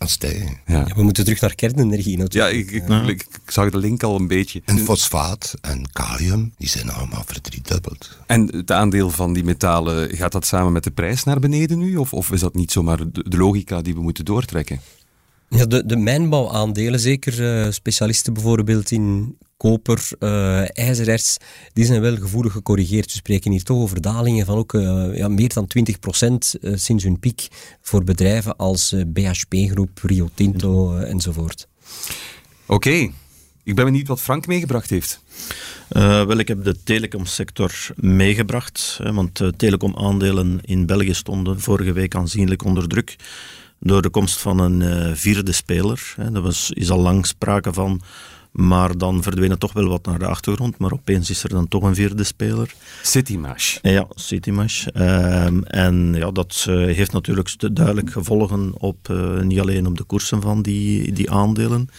uh, 0.01 0.07
stijgen. 0.07 0.57
ja. 0.65 0.84
ja, 0.88 0.96
we 0.96 1.03
moeten 1.03 1.24
terug 1.24 1.41
naar 1.41 1.55
kernenergie 1.55 2.17
Ja, 2.17 2.24
natuurlijk. 2.24 2.55
ik, 2.57 2.72
ik, 2.72 2.89
ik, 3.07 3.10
ik 3.22 3.51
zag 3.51 3.69
de 3.69 3.77
link 3.77 4.03
al 4.03 4.15
een 4.15 4.27
beetje. 4.27 4.62
En 4.65 4.77
fosfaat 4.79 5.53
en 5.62 5.89
kalium, 5.91 6.53
die 6.57 6.69
zijn 6.69 6.89
allemaal 6.91 7.24
verdriedubbeld. 7.25 8.17
En 8.27 8.55
het 8.55 8.72
aandeel 8.72 9.10
van 9.10 9.34
die 9.34 9.43
metalen, 9.43 10.15
gaat 10.15 10.31
dat 10.31 10.46
samen 10.46 10.72
met 10.72 10.84
de 10.84 10.91
prijs 10.91 11.24
naar 11.24 11.39
beneden 11.39 11.77
nu? 11.77 11.96
Of, 11.98 12.13
of 12.13 12.31
is 12.31 12.39
dat 12.39 12.53
niet 12.55 12.72
zomaar 12.72 12.98
de, 12.98 13.24
de 13.29 13.38
logica 13.38 13.81
die 13.81 13.93
we 13.93 14.01
moeten 14.01 14.25
doortrekken? 14.25 14.79
Ja, 15.50 15.65
de, 15.65 15.86
de 15.86 15.96
mijnbouwaandelen, 15.98 17.00
zeker 17.00 17.65
uh, 17.65 17.72
specialisten 17.72 18.34
bijvoorbeeld 18.34 18.91
in 18.91 19.38
koper, 19.58 20.10
uh, 20.20 20.78
ijzererts, 20.78 21.38
die 21.74 21.86
zijn 21.86 22.02
wel 22.02 22.16
gevoelig 22.16 22.52
gecorrigeerd. 22.52 23.06
We 23.06 23.12
spreken 23.12 23.52
hier 23.52 23.64
toch 23.64 23.78
over 23.78 24.02
dalingen 24.02 24.46
van 24.46 24.58
ook 24.58 24.74
uh, 24.74 25.18
ja, 25.18 25.28
meer 25.28 25.54
dan 25.54 25.68
20 25.68 26.00
procent 26.00 26.56
sinds 26.62 27.04
hun 27.04 27.20
piek 27.20 27.48
voor 27.82 28.04
bedrijven 28.04 28.56
als 28.56 28.96
BHP 29.08 29.54
Groep, 29.54 30.00
Rio 30.02 30.30
Tinto 30.34 30.98
enzovoort. 30.98 31.68
Oké, 32.66 33.10
ik 33.64 33.76
ben 33.76 33.86
benieuwd 33.86 34.08
wat 34.08 34.22
Frank 34.22 34.48
meegebracht 34.48 34.90
heeft. 34.90 35.22
Uh, 35.92 36.26
wel, 36.26 36.38
ik 36.38 36.48
heb 36.48 36.64
de 36.64 36.84
telecomsector 36.84 37.72
meegebracht, 37.96 39.00
hè, 39.04 39.14
want 39.14 39.38
de 39.38 39.54
telecomaandelen 39.58 40.60
in 40.62 40.86
België 40.86 41.14
stonden 41.14 41.60
vorige 41.60 41.94
week 41.94 42.16
aanzienlijk 42.16 42.64
onder 42.64 42.88
druk 42.88 43.16
door 43.80 44.02
de 44.02 44.10
komst 44.10 44.40
van 44.40 44.60
een 44.60 44.82
uh, 44.82 45.16
vierde 45.16 45.52
speler. 45.52 46.14
Hè. 46.16 46.34
Er 46.34 46.42
was, 46.42 46.72
is 46.72 46.90
al 46.90 47.00
lang 47.00 47.26
sprake 47.26 47.74
van, 47.74 48.02
maar 48.58 48.98
dan 48.98 49.24
verdween 49.24 49.50
het 49.50 49.60
toch 49.60 49.74
wel 49.74 49.88
wat 49.88 50.06
naar 50.06 50.20
de 50.20 50.26
achtergrond. 50.26 50.78
Maar 50.78 50.92
opeens 50.92 51.30
is 51.30 51.44
er 51.44 51.50
dan 51.50 51.68
toch 51.68 51.84
een 51.84 51.96
vierde 51.96 52.24
speler. 52.24 52.74
Citymash. 53.04 53.78
Ja, 53.82 54.08
Citymash. 54.10 54.88
Uh, 54.94 55.46
en 55.64 56.14
ja, 56.14 56.32
dat 56.32 56.66
uh, 56.70 56.76
heeft 56.76 57.12
natuurlijk 57.12 57.76
duidelijk 57.76 58.12
gevolgen 58.12 58.74
op, 58.78 59.14
niet 59.42 59.60
alleen 59.60 59.88
op 59.88 59.98
de 59.98 60.04
koersen 60.04 60.42
van 60.42 60.62
die, 60.62 61.12
die 61.12 61.32
aandelen, 61.32 61.90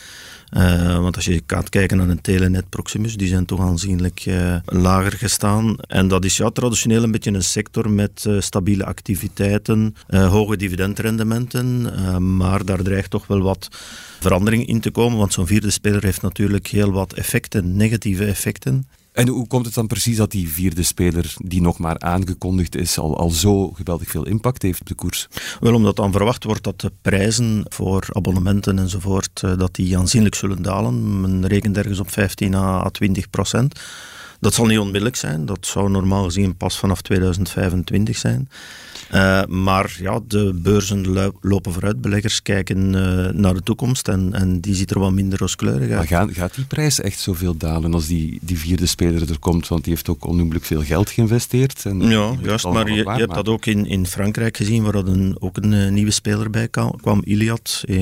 uh, 0.57 0.99
want 0.99 1.17
als 1.17 1.25
je 1.25 1.43
gaat 1.47 1.69
kijken 1.69 1.97
naar 1.97 2.09
een 2.09 2.21
Telenet 2.21 2.69
Proximus, 2.69 3.17
die 3.17 3.29
zijn 3.29 3.45
toch 3.45 3.61
aanzienlijk 3.61 4.27
uh, 4.27 4.57
lager 4.65 5.13
gestaan. 5.13 5.77
En 5.79 6.09
dat 6.09 6.25
is 6.25 6.37
ja, 6.37 6.51
traditioneel 6.51 7.03
een 7.03 7.11
beetje 7.11 7.33
een 7.33 7.43
sector 7.43 7.91
met 7.91 8.25
uh, 8.29 8.41
stabiele 8.41 8.85
activiteiten, 8.85 9.95
hoge 10.09 10.57
dividendrendementen, 10.57 12.37
maar 12.37 12.65
daar 12.65 12.83
dreigt 12.83 13.11
toch 13.11 13.27
wel 13.27 13.41
wat 13.41 13.69
verandering 14.21 14.67
in 14.67 14.81
te 14.81 14.91
komen, 14.91 15.19
want 15.19 15.33
zo'n 15.33 15.47
vierde 15.47 15.71
speler 15.71 16.05
heeft 16.05 16.23
natuurlijk 16.23 16.67
heel 16.67 16.91
wat 16.91 17.13
effecten, 17.13 17.77
negatieve 17.77 18.25
effecten. 18.25 18.87
En 19.19 19.29
hoe 19.29 19.47
komt 19.47 19.67
het 19.67 19.75
dan 19.75 19.87
precies 19.87 20.17
dat 20.17 20.31
die 20.31 20.49
vierde 20.49 20.83
speler, 20.83 21.35
die 21.37 21.61
nog 21.61 21.79
maar 21.79 21.99
aangekondigd 21.99 22.77
is, 22.77 22.99
al, 22.99 23.19
al 23.19 23.31
zo 23.31 23.71
geweldig 23.71 24.09
veel 24.09 24.27
impact 24.27 24.63
heeft 24.63 24.81
op 24.81 24.87
de 24.87 24.95
koers? 24.95 25.29
Wel, 25.61 25.75
omdat 25.75 25.97
dan 25.97 26.13
verwacht 26.13 26.45
wordt 26.45 26.65
dat 26.65 26.81
de 26.81 26.93
prijzen 27.03 27.65
voor 27.69 28.07
abonnementen 28.13 28.79
enzovoort, 28.79 29.43
eh, 29.43 29.57
dat 29.57 29.75
die 29.75 29.99
aanzienlijk 29.99 30.35
zullen 30.35 30.63
dalen. 30.63 31.21
Men 31.21 31.47
rekent 31.47 31.77
ergens 31.77 31.99
op 31.99 32.11
15 32.11 32.55
à 32.55 32.91
20 32.91 33.31
procent. 33.31 33.81
Dat 34.41 34.55
zal 34.55 34.67
niet 34.67 34.79
onmiddellijk 34.79 35.17
zijn, 35.17 35.47
dat 35.47 35.67
zou 35.67 35.91
normaal 35.91 36.25
gezien 36.25 36.57
pas 36.57 36.79
vanaf 36.79 37.03
2025 37.03 38.17
zijn. 38.17 38.49
Uh, 39.15 39.45
maar 39.45 39.97
ja, 40.01 40.21
de 40.27 40.53
beurzen 40.55 41.33
lopen 41.41 41.73
vooruit. 41.73 42.01
Beleggers 42.01 42.43
kijken 42.43 42.95
uh, 42.95 43.29
naar 43.29 43.55
de 43.55 43.63
toekomst 43.63 44.09
en, 44.09 44.33
en 44.33 44.61
die 44.61 44.75
ziet 44.75 44.91
er 44.91 44.99
wat 44.99 45.13
minder 45.13 45.39
rooskleurig 45.39 45.89
uit. 45.89 45.99
Maar 45.99 46.07
gaat, 46.07 46.33
gaat 46.33 46.55
die 46.55 46.65
prijs 46.65 47.01
echt 47.01 47.21
zoveel 47.21 47.57
dalen 47.57 47.95
als 47.95 48.07
die, 48.07 48.39
die 48.43 48.59
vierde 48.59 48.87
speler 48.87 49.31
er 49.31 49.39
komt? 49.39 49.69
Want 49.69 49.85
die 49.85 49.93
heeft 49.93 50.09
ook 50.09 50.27
onnoemelijk 50.27 50.65
veel 50.65 50.83
geld 50.83 51.11
geïnvesteerd. 51.11 51.85
En 51.85 52.01
ja, 52.01 52.35
juist. 52.43 52.65
Maar 52.65 52.89
je, 52.89 52.95
je 52.95 53.11
hebt 53.11 53.35
dat 53.35 53.49
ook 53.49 53.67
in, 53.67 53.87
in 53.87 54.07
Frankrijk 54.07 54.57
gezien, 54.57 54.83
waar 54.83 54.93
dat 54.93 55.09
een, 55.09 55.37
ook 55.39 55.57
een 55.57 55.73
uh, 55.73 55.91
nieuwe 55.91 56.11
speler 56.11 56.51
bij 56.51 56.69
kwam, 56.69 57.23
Iliad, 57.25 57.83
eh, 57.87 57.97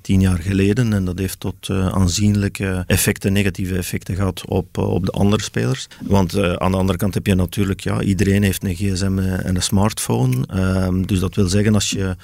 tien 0.00 0.20
jaar 0.20 0.38
geleden. 0.38 0.92
En 0.92 1.04
dat 1.04 1.18
heeft 1.18 1.40
tot 1.40 1.70
aanzienlijke 1.70 2.84
effecten, 2.86 3.32
negatieve 3.32 3.76
effecten 3.76 4.14
gehad 4.14 4.46
op, 4.46 4.78
op 4.78 5.04
de 5.04 5.12
andere 5.12 5.42
spelers. 5.42 5.86
Want 6.02 6.38
aan 6.58 6.70
de 6.70 6.76
andere 6.76 6.98
kant 6.98 7.14
heb 7.14 7.26
je 7.26 7.34
natuurlijk, 7.34 7.80
ja, 7.80 8.00
iedereen 8.00 8.42
heeft 8.42 8.64
een 8.64 8.74
gsm 8.74 9.18
en 9.18 9.56
een 9.56 9.62
smartphone. 9.62 10.37
Ehm, 10.46 11.02
dus 11.02 11.20
dat 11.20 11.34
wil 11.34 11.48
zeggen, 11.48 11.74
als 11.74 11.90
je 11.90 12.16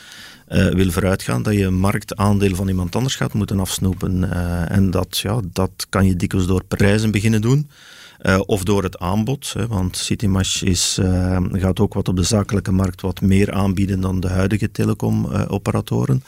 uh, 0.48 0.66
wil 0.68 0.90
vooruitgaan, 0.90 1.42
dat 1.42 1.54
je 1.54 1.70
marktaandeel 1.70 2.54
van 2.54 2.68
iemand 2.68 2.96
anders 2.96 3.14
gaat 3.14 3.32
moeten 3.32 3.60
afsnoepen. 3.60 4.22
Uh, 4.22 4.70
en 4.70 4.90
dat, 4.90 5.18
ja, 5.18 5.40
dat 5.52 5.86
kan 5.88 6.06
je 6.06 6.16
dikwijls 6.16 6.46
door 6.46 6.64
prijzen 6.64 7.10
beginnen 7.10 7.40
doen. 7.40 7.70
Uh, 8.26 8.40
of 8.46 8.64
door 8.64 8.82
het 8.82 8.98
aanbod, 8.98 9.52
hè, 9.52 9.66
want 9.66 9.96
Citymash 9.96 10.62
is, 10.62 10.98
gaat 11.52 11.80
ook 11.80 11.94
wat 11.94 12.08
op 12.08 12.16
de 12.16 12.22
zakelijke 12.22 12.72
markt 12.72 13.00
wat 13.00 13.20
meer 13.20 13.52
aanbieden 13.52 14.00
dan 14.00 14.20
de 14.20 14.28
huidige 14.28 14.70
telecomoperatoren. 14.70 16.22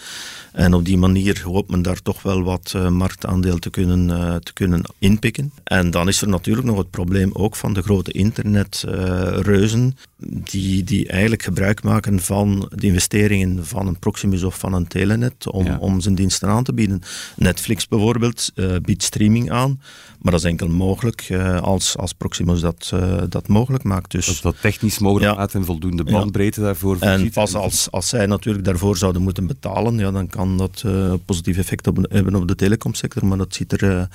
En 0.53 0.75
op 0.75 0.85
die 0.85 0.99
manier 0.99 1.43
hoopt 1.45 1.71
men 1.71 1.83
daar 1.83 2.03
toch 2.03 2.23
wel 2.23 2.43
wat 2.43 2.73
uh, 2.76 2.88
marktaandeel 2.88 3.59
te 3.59 3.71
kunnen, 3.71 4.43
te 4.43 4.53
kunnen 4.53 4.83
inpikken. 4.99 5.53
En 5.65 5.91
dan 5.91 6.09
is 6.09 6.23
er 6.23 6.29
natuurlijk 6.29 6.67
nog 6.67 6.79
het 6.79 6.91
probleem 6.91 7.31
ook 7.33 7.57
van 7.57 7.73
de 7.73 7.83
grote 7.83 8.12
internetreuzen, 8.12 9.97
die, 10.19 10.85
die 10.85 11.09
eigenlijk 11.09 11.43
gebruik 11.43 11.83
maken 11.83 12.21
van 12.21 12.71
de 12.75 12.87
investeringen 12.87 13.67
van 13.67 13.87
een 13.87 13.99
Proximus 13.99 14.43
of 14.43 14.59
van 14.59 14.73
een 14.73 14.87
Telenet 14.87 15.47
om, 15.47 15.65
ja. 15.65 15.79
om 15.79 16.00
zijn 16.00 16.15
diensten 16.15 16.49
aan 16.49 16.65
te 16.65 16.73
bieden. 16.73 17.03
Netflix 17.37 17.88
bijvoorbeeld 17.88 18.53
biedt 18.83 19.03
streaming 19.03 19.50
aan, 19.50 19.81
maar 20.19 20.33
dat 20.33 20.41
is 20.41 20.51
enkel 20.51 20.69
mogelijk 20.69 21.29
als, 21.61 21.97
als 21.97 22.13
Proximus 22.13 22.61
dat, 22.61 22.93
dat 23.29 23.49
mogelijk 23.49 23.85
maakt. 23.85 24.11
Dus, 24.11 24.27
dat 24.27 24.43
dat 24.43 24.61
technisch 24.61 24.99
mogelijk 24.99 25.33
ja. 25.33 25.39
maakt 25.39 25.55
en 25.55 25.65
voldoende 25.65 26.05
bandbreedte 26.05 26.61
ja. 26.61 26.67
daarvoor 26.67 26.97
En 27.01 27.31
pas 27.31 27.55
als, 27.55 27.91
als 27.91 28.09
zij 28.09 28.27
natuurlijk 28.27 28.65
daarvoor 28.65 28.97
zouden 28.97 29.23
moeten 29.23 29.47
betalen, 29.47 29.99
ja, 29.99 30.11
dan 30.11 30.27
kan 30.27 30.57
dat 30.57 30.83
uh, 30.87 31.13
positief 31.25 31.59
effect 31.59 31.87
op, 31.87 32.07
hebben 32.09 32.35
op 32.35 32.49
de 32.49 32.55
telecomsector, 32.55 33.27
maar 33.27 33.39
dat 33.39 33.55
ziet 33.55 33.83
er 33.83 34.09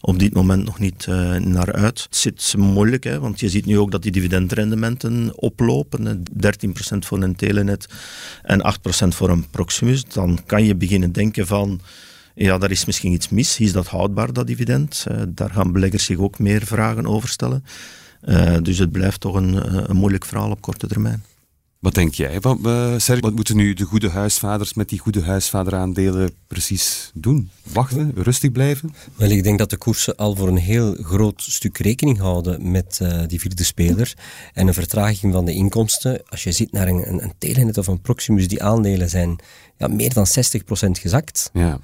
op 0.00 0.18
dit 0.18 0.34
moment 0.34 0.64
nog 0.64 0.78
niet 0.78 1.06
uh, 1.08 1.36
naar 1.36 1.72
uit. 1.72 2.02
Het 2.02 2.16
zit 2.16 2.54
moeilijk, 2.58 3.04
hè, 3.04 3.20
want 3.20 3.40
je 3.40 3.48
ziet 3.48 3.66
nu 3.66 3.78
ook 3.78 3.90
dat 3.90 4.02
die 4.02 4.12
dividendrendementen 4.12 5.32
oplopen. 5.34 6.22
13% 6.32 6.98
voor 6.98 7.22
een 7.22 7.36
telenet 7.36 7.86
en 8.42 8.74
8% 9.04 9.08
voor 9.08 9.28
een 9.28 9.46
Proximus. 9.50 10.04
Dan 10.04 10.38
kan 10.46 10.64
je 10.64 10.74
beginnen 10.74 11.12
denken 11.12 11.46
van... 11.46 11.80
Ja, 12.38 12.58
daar 12.58 12.70
is 12.70 12.84
misschien 12.84 13.12
iets 13.12 13.28
mis. 13.28 13.60
Is 13.60 13.72
dat 13.72 13.86
houdbaar, 13.86 14.32
dat 14.32 14.46
dividend? 14.46 15.06
daar 15.28 15.50
gaan 15.50 15.72
beleggers 15.72 16.04
zich 16.04 16.18
ook 16.18 16.38
meer 16.38 16.66
vragen 16.66 17.06
over 17.06 17.28
stellen. 17.28 17.64
dus 18.62 18.78
het 18.78 18.92
blijft 18.92 19.20
toch 19.20 19.34
een, 19.34 19.90
een 19.90 19.96
moeilijk 19.96 20.24
verhaal 20.24 20.50
op 20.50 20.60
korte 20.60 20.86
termijn. 20.86 21.22
Wat 21.78 21.94
denk 21.94 22.14
jij? 22.14 22.40
Wat, 22.40 22.58
uh, 22.62 22.94
Serge, 22.96 23.20
wat 23.20 23.34
moeten 23.34 23.56
nu 23.56 23.74
de 23.74 23.84
goede 23.84 24.10
huisvaders 24.10 24.74
met 24.74 24.88
die 24.88 24.98
goede 24.98 25.22
huisvaderaandelen 25.22 26.30
precies 26.46 27.10
doen? 27.14 27.50
Wachten? 27.62 28.12
Rustig 28.14 28.52
blijven? 28.52 28.94
Wel, 29.16 29.30
ik 29.30 29.42
denk 29.42 29.58
dat 29.58 29.70
de 29.70 29.76
koersen 29.76 30.16
al 30.16 30.34
voor 30.34 30.48
een 30.48 30.56
heel 30.56 30.96
groot 31.00 31.42
stuk 31.42 31.78
rekening 31.78 32.18
houden 32.18 32.70
met 32.70 32.98
uh, 33.02 33.22
die 33.26 33.40
vierde 33.40 33.64
speler 33.64 34.14
en 34.52 34.66
een 34.66 34.74
vertraging 34.74 35.32
van 35.32 35.44
de 35.44 35.52
inkomsten. 35.52 36.22
Als 36.28 36.44
je 36.44 36.52
ziet 36.52 36.72
naar 36.72 36.88
een, 36.88 37.08
een, 37.08 37.22
een 37.22 37.32
Telenet 37.38 37.78
of 37.78 37.86
een 37.86 38.00
Proximus, 38.00 38.48
die 38.48 38.62
aandelen 38.62 39.08
zijn 39.08 39.38
ja, 39.76 39.88
meer 39.88 40.12
dan 40.12 40.26
60% 40.26 40.30
gezakt. 40.90 41.50
Ja. 41.52 41.80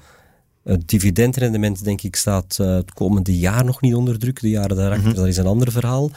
Het 0.65 0.87
dividendrendement, 0.87 1.83
denk 1.83 2.01
ik, 2.01 2.15
staat 2.15 2.57
uh, 2.61 2.75
het 2.75 2.93
komende 2.93 3.37
jaar 3.37 3.65
nog 3.65 3.81
niet 3.81 3.95
onder 3.95 4.19
druk. 4.19 4.41
De 4.41 4.49
jaren 4.49 4.75
daarachter, 4.75 5.07
mm 5.07 5.13
dat 5.15 5.27
is 5.27 5.37
een 5.37 5.45
ander 5.45 5.71
verhaal. 5.71 6.11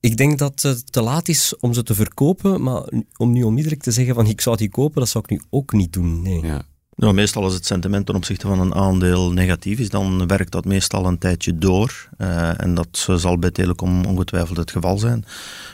Ik 0.00 0.16
denk 0.16 0.38
dat 0.38 0.62
het 0.62 0.92
te 0.92 1.02
laat 1.02 1.28
is 1.28 1.54
om 1.58 1.72
ze 1.72 1.82
te 1.82 1.94
verkopen, 1.94 2.62
maar 2.62 2.82
om 3.16 3.32
nu 3.32 3.42
onmiddellijk 3.42 3.82
te 3.82 3.90
zeggen 3.90 4.14
van 4.14 4.26
ik 4.26 4.40
zou 4.40 4.56
die 4.56 4.68
kopen, 4.68 5.00
dat 5.00 5.08
zou 5.08 5.24
ik 5.24 5.30
nu 5.30 5.42
ook 5.50 5.72
niet 5.72 5.92
doen. 5.92 6.22
Nee. 6.22 6.40
Ja. 6.42 6.62
Nou, 7.00 7.14
meestal 7.14 7.42
als 7.42 7.54
het 7.54 7.66
sentiment 7.66 8.06
ten 8.06 8.14
opzichte 8.14 8.46
van 8.46 8.60
een 8.60 8.74
aandeel 8.74 9.32
negatief 9.32 9.78
is, 9.78 9.88
dan 9.88 10.26
werkt 10.26 10.52
dat 10.52 10.64
meestal 10.64 11.06
een 11.06 11.18
tijdje 11.18 11.58
door. 11.58 12.08
Uh, 12.18 12.62
en 12.62 12.74
dat 12.74 13.08
zal 13.16 13.38
bij 13.38 13.50
Telecom 13.50 14.04
ongetwijfeld 14.04 14.56
het 14.56 14.70
geval 14.70 14.98
zijn. 14.98 15.24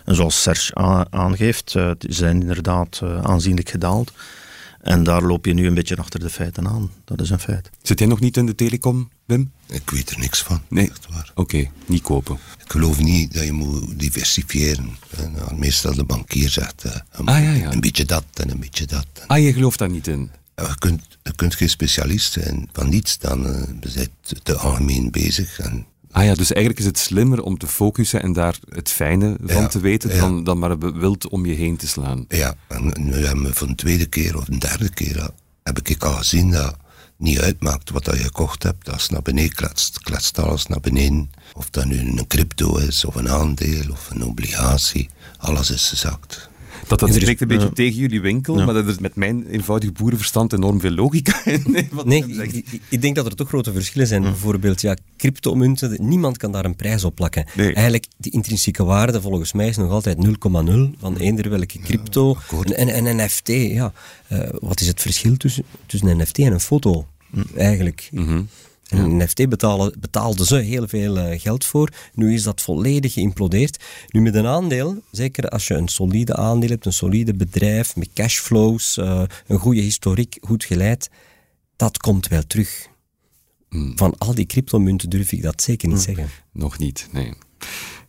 En 0.05 0.15
zoals 0.15 0.43
Serge 0.43 0.75
aangeeft, 1.11 1.75
uh, 1.75 1.91
zijn 1.99 2.41
inderdaad 2.41 3.01
uh, 3.05 3.23
aanzienlijk 3.23 3.69
gedaald. 3.69 4.13
En 4.87 5.05
daar 5.05 5.23
loop 5.23 5.45
je 5.45 5.53
nu 5.53 5.67
een 5.67 5.75
beetje 5.75 5.97
achter 5.97 6.21
de 6.21 6.31
feiten 6.31 6.69
aan. 6.69 6.91
Dat 7.05 7.21
is 7.21 7.31
een 7.31 7.39
feit. 7.39 7.71
Zit 7.83 7.99
jij 7.99 8.09
nog 8.09 8.21
niet 8.21 8.37
in 8.37 8.47
de 8.47 8.55
telecom, 8.55 9.11
Wim? 9.25 9.53
Ik 9.69 9.91
weet 9.91 10.11
er 10.11 10.19
niks 10.19 10.43
van. 10.43 10.63
Nee. 10.69 10.91
Oké, 11.11 11.31
okay, 11.35 11.71
niet 11.87 12.03
kopen. 12.03 12.39
Ik 12.65 12.71
geloof 12.71 13.01
niet 13.01 13.35
dat 13.35 13.45
je 13.45 13.53
moet 13.53 13.99
diversifiëren. 13.99 14.97
Nou, 15.35 15.55
meestal 15.55 15.95
de 15.95 16.05
bankier 16.05 16.49
zegt 16.49 16.85
uh, 16.87 16.93
een, 17.11 17.27
ah, 17.27 17.43
ja, 17.43 17.53
ja. 17.53 17.73
een, 17.73 17.81
beetje 17.81 18.05
dat 18.05 18.25
en 18.35 18.51
een 18.51 18.61
beetje 18.61 18.87
dat. 18.87 19.07
Ah, 19.27 19.43
je 19.43 19.53
gelooft 19.53 19.79
daar 19.79 19.91
niet 19.91 20.07
in? 20.07 20.31
Je 20.57 20.75
kunt, 20.79 21.03
je 21.23 21.35
kunt 21.35 21.55
geen 21.55 21.71
specialist 21.71 22.33
zijn 22.33 22.69
van 22.73 22.89
niets, 22.89 23.19
dan 23.19 23.47
uh, 23.47 23.63
ben 23.81 23.93
je 23.93 24.09
te 24.43 24.57
algemeen 24.57 25.11
bezig. 25.11 25.59
En 25.59 25.87
Ah 26.17 26.25
ja, 26.25 26.35
dus 26.35 26.53
eigenlijk 26.53 26.81
is 26.81 26.87
het 26.87 26.99
slimmer 26.99 27.43
om 27.43 27.59
te 27.59 27.67
focussen 27.67 28.23
en 28.23 28.33
daar 28.33 28.59
het 28.69 28.91
fijne 28.91 29.37
van 29.43 29.63
ja, 29.63 29.67
te 29.67 29.81
weten, 29.81 30.15
ja. 30.15 30.21
dan, 30.21 30.45
dan 30.45 30.59
maar 30.59 30.79
wild 30.79 31.29
om 31.29 31.47
je 31.47 31.55
heen 31.55 31.77
te 31.77 31.87
slaan. 31.87 32.25
Ja, 32.29 32.55
en 32.69 32.93
nu 32.99 33.27
hebben 33.27 33.45
we 33.45 33.55
voor 33.55 33.69
een 33.69 33.77
tweede 33.77 34.07
keer 34.07 34.37
of 34.37 34.49
een 34.49 34.59
derde 34.59 34.89
keer 34.89 35.31
heb 35.63 35.79
ik 35.79 36.03
al 36.03 36.13
gezien 36.13 36.51
dat 36.51 36.77
niet 37.17 37.41
uitmaakt 37.41 37.91
wat 37.91 38.05
je 38.05 38.17
gekocht 38.17 38.63
hebt. 38.63 38.91
Als 38.91 39.03
het 39.03 39.11
naar 39.11 39.23
beneden 39.23 39.55
kletst, 39.55 40.01
kletst 40.01 40.39
alles 40.39 40.67
naar 40.67 40.81
beneden. 40.81 41.31
Of 41.55 41.71
dat 41.71 41.85
nu 41.85 41.99
een 41.99 42.27
crypto 42.27 42.77
is, 42.77 43.05
of 43.05 43.15
een 43.15 43.29
aandeel, 43.29 43.91
of 43.91 44.11
een 44.11 44.25
obligatie. 44.25 45.09
Alles 45.37 45.71
is 45.71 45.89
gezakt. 45.89 46.49
Dat, 46.87 46.99
dat 46.99 47.15
spreekt 47.15 47.41
een 47.41 47.49
beetje 47.49 47.73
tegen 47.73 47.99
jullie 47.99 48.21
winkel, 48.21 48.55
maar 48.55 48.75
dat 48.75 48.87
is 48.87 48.99
met 48.99 49.15
mijn 49.15 49.47
eenvoudig 49.47 49.93
boerenverstand 49.93 50.53
enorm 50.53 50.81
veel 50.81 50.91
logica 50.91 51.45
in. 51.45 51.65
Nee, 52.05 52.25
nee 52.25 52.53
ik, 52.53 52.81
ik, 52.89 53.03
denk 53.03 53.17
dat 53.17 53.27
er 53.27 53.35
toch 53.35 53.49
grote 53.49 53.73
verschillen 53.73 54.07
zijn. 54.07 54.23
Bijvoorbeeld, 54.23 54.81
ja, 54.81 54.97
cryptomunten, 55.17 55.97
niemand 56.01 56.37
kan 56.37 56.53
daar 56.53 56.65
een 56.65 56.77
prijs 56.77 57.05
op 57.05 57.15
plakken. 57.15 57.47
Eigenlijk, 57.57 58.07
die 58.17 58.33
intrinsieke 58.33 58.85
waarde 58.85 59.21
volgens 59.21 59.53
mij 59.53 59.69
is 59.69 59.77
nog 59.77 59.91
altijd 59.91 60.17
0,0 60.27 60.31
van 60.99 61.17
eender 61.17 61.51
welke 61.51 61.79
crypto. 61.79 62.37
En, 62.65 62.89
en, 62.89 63.07
en 63.07 63.17
NFT, 63.17 63.49
ja. 63.49 63.93
Uh, 64.33 64.49
wat 64.53 64.81
is 64.81 64.87
het 64.87 65.01
verschil 65.01 65.37
tussen, 65.37 65.65
tussen 65.87 66.09
een 66.09 66.17
NFT 66.17 66.39
en 66.39 66.53
een 66.53 66.61
foto? 66.61 67.07
eigenlijk. 67.57 68.11
En 68.89 69.17
NFT 69.17 69.49
betalen, 69.49 69.95
betaalden 70.01 70.47
ze 70.47 70.57
heel 70.57 70.89
veel 70.89 71.17
eh, 71.19 71.41
geld 71.41 71.65
voor. 71.65 71.91
Nu 72.15 72.35
is 72.35 72.43
dat 72.43 72.63
volledig 72.63 73.13
geïmplodeerd. 73.13 73.85
Nu 74.09 74.21
met 74.21 74.35
een 74.35 74.47
aandeel, 74.47 75.03
zeker 75.11 75.49
als 75.49 75.67
je 75.67 75.75
een 75.75 75.89
solide 75.89 76.37
aandeel 76.37 76.71
hebt, 76.71 76.87
een 76.87 76.93
solide 76.93 77.35
bedrijf 77.35 77.97
met 77.97 78.09
cashflows, 78.15 78.97
uh, 78.97 79.23
een 79.47 79.59
goede 79.59 79.81
historiek, 79.81 80.39
goed 80.41 80.65
geleid, 80.65 81.11
dat 81.77 81.99
komt 81.99 82.29
wel 82.29 82.47
terug. 82.47 82.89
Van 83.95 84.19
al 84.19 84.35
die 84.35 84.47
cryptomunten 84.47 85.11
durf 85.11 85.33
ik 85.33 85.43
dat 85.43 85.63
zeker 85.63 85.89
niet 85.89 86.01
zeggen. 86.01 86.29
Nog 86.53 86.79
niet, 86.79 87.09
nee. 87.13 87.33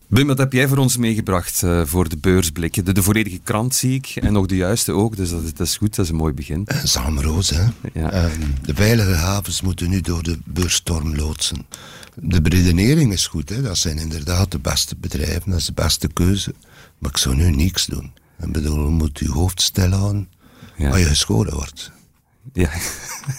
Wim, 0.08 0.26
wat 0.26 0.38
heb 0.38 0.52
jij 0.52 0.68
voor 0.68 0.76
ons 0.76 0.96
meegebracht 0.96 1.62
uh, 1.62 1.84
voor 1.84 2.08
de 2.08 2.16
beursblikken? 2.16 2.84
De, 2.84 2.92
de, 2.92 3.02
volledige 3.02 3.38
krant 3.38 3.74
zie 3.74 3.94
ik 3.94 4.06
en 4.06 4.32
nog 4.32 4.46
de 4.46 4.56
juiste 4.56 4.92
ook, 4.92 5.16
dus 5.16 5.30
dat, 5.30 5.42
dat 5.56 5.66
is 5.66 5.76
goed, 5.76 5.96
dat 5.96 6.04
is 6.04 6.10
een 6.10 6.16
mooi 6.16 6.32
begin. 6.32 6.66
Zalmroos, 6.84 7.50
hè. 7.50 7.62
Ja. 7.92 8.24
Uh, 8.24 8.32
de 8.62 8.74
veilige 8.74 9.14
havens 9.14 9.60
moeten 9.60 9.90
nu 9.90 10.00
door 10.00 10.22
de 10.22 10.38
beursstorm 10.44 11.16
loodsen. 11.16 11.66
De 12.14 12.42
beredenering 12.42 13.12
is 13.12 13.26
goed, 13.26 13.48
hè. 13.48 13.62
dat 13.62 13.78
zijn 13.78 13.98
inderdaad 13.98 14.50
de 14.50 14.58
beste 14.58 14.96
bedrijven, 14.96 15.50
dat 15.50 15.58
is 15.58 15.66
de 15.66 15.72
beste 15.72 16.08
keuze. 16.08 16.54
Maar 16.98 17.10
ik 17.10 17.16
zou 17.16 17.36
nu 17.36 17.50
niks 17.50 17.86
doen. 17.86 18.12
Ik 18.42 18.52
bedoel, 18.52 18.84
je 18.84 18.90
moet 18.90 19.18
je 19.18 19.30
hoofd 19.30 19.62
stellen 19.62 19.98
aan 19.98 20.28
ja. 20.76 20.88
waar 20.88 20.98
je 20.98 21.04
geschoren 21.04 21.54
wordt. 21.54 21.92
Ja, 22.52 22.70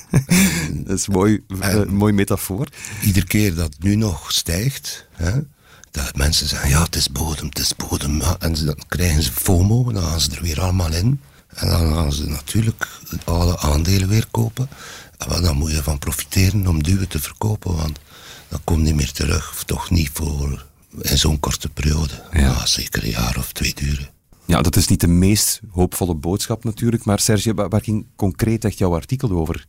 dat 0.85 0.97
is 0.97 1.07
een 1.07 1.13
mooi, 1.13 1.43
uh, 1.47 1.85
mooi 1.85 2.13
metafoor. 2.13 2.67
Iedere 3.03 3.25
keer 3.25 3.55
dat 3.55 3.75
nu 3.79 3.95
nog 3.95 4.31
stijgt, 4.31 5.07
hè, 5.11 5.39
dat 5.91 6.15
mensen 6.15 6.47
zeggen, 6.47 6.69
ja, 6.69 6.83
het 6.83 6.95
is 6.95 7.11
bodem, 7.11 7.47
het 7.47 7.59
is 7.59 7.75
bodem. 7.75 8.21
En 8.21 8.65
dan 8.65 8.77
krijgen 8.87 9.23
ze 9.23 9.31
FOMO, 9.31 9.91
dan 9.91 10.03
gaan 10.03 10.19
ze 10.19 10.31
er 10.35 10.41
weer 10.41 10.61
allemaal 10.61 10.93
in. 10.93 11.21
En 11.47 11.69
dan 11.69 11.93
gaan 11.93 12.13
ze 12.13 12.29
natuurlijk 12.29 12.87
alle 13.23 13.59
aandelen 13.59 14.07
weer 14.07 14.27
kopen. 14.31 14.69
En 15.17 15.41
dan 15.41 15.57
moet 15.57 15.71
je 15.71 15.83
van 15.83 15.99
profiteren 15.99 16.67
om 16.67 16.83
duwen 16.83 17.07
te 17.07 17.19
verkopen, 17.19 17.75
want 17.75 17.99
dat 18.47 18.61
komt 18.63 18.81
niet 18.81 18.95
meer 18.95 19.11
terug. 19.11 19.51
Of 19.51 19.63
toch 19.63 19.89
niet 19.89 20.09
voor 20.13 20.65
in 21.01 21.17
zo'n 21.17 21.39
korte 21.39 21.69
periode. 21.69 22.13
Ja. 22.31 22.39
ja. 22.39 22.65
zeker 22.65 23.03
een 23.03 23.09
jaar 23.09 23.37
of 23.37 23.51
twee 23.51 23.73
duren. 23.73 24.09
Ja, 24.45 24.61
dat 24.61 24.75
is 24.75 24.87
niet 24.87 25.01
de 25.01 25.07
meest 25.07 25.59
hoopvolle 25.71 26.15
boodschap 26.15 26.63
natuurlijk. 26.63 27.05
Maar 27.05 27.19
Serge, 27.19 27.53
waar 27.53 27.81
ging 27.81 28.05
concreet 28.15 28.65
echt 28.65 28.77
jouw 28.77 28.93
artikel 28.93 29.31
over? 29.31 29.65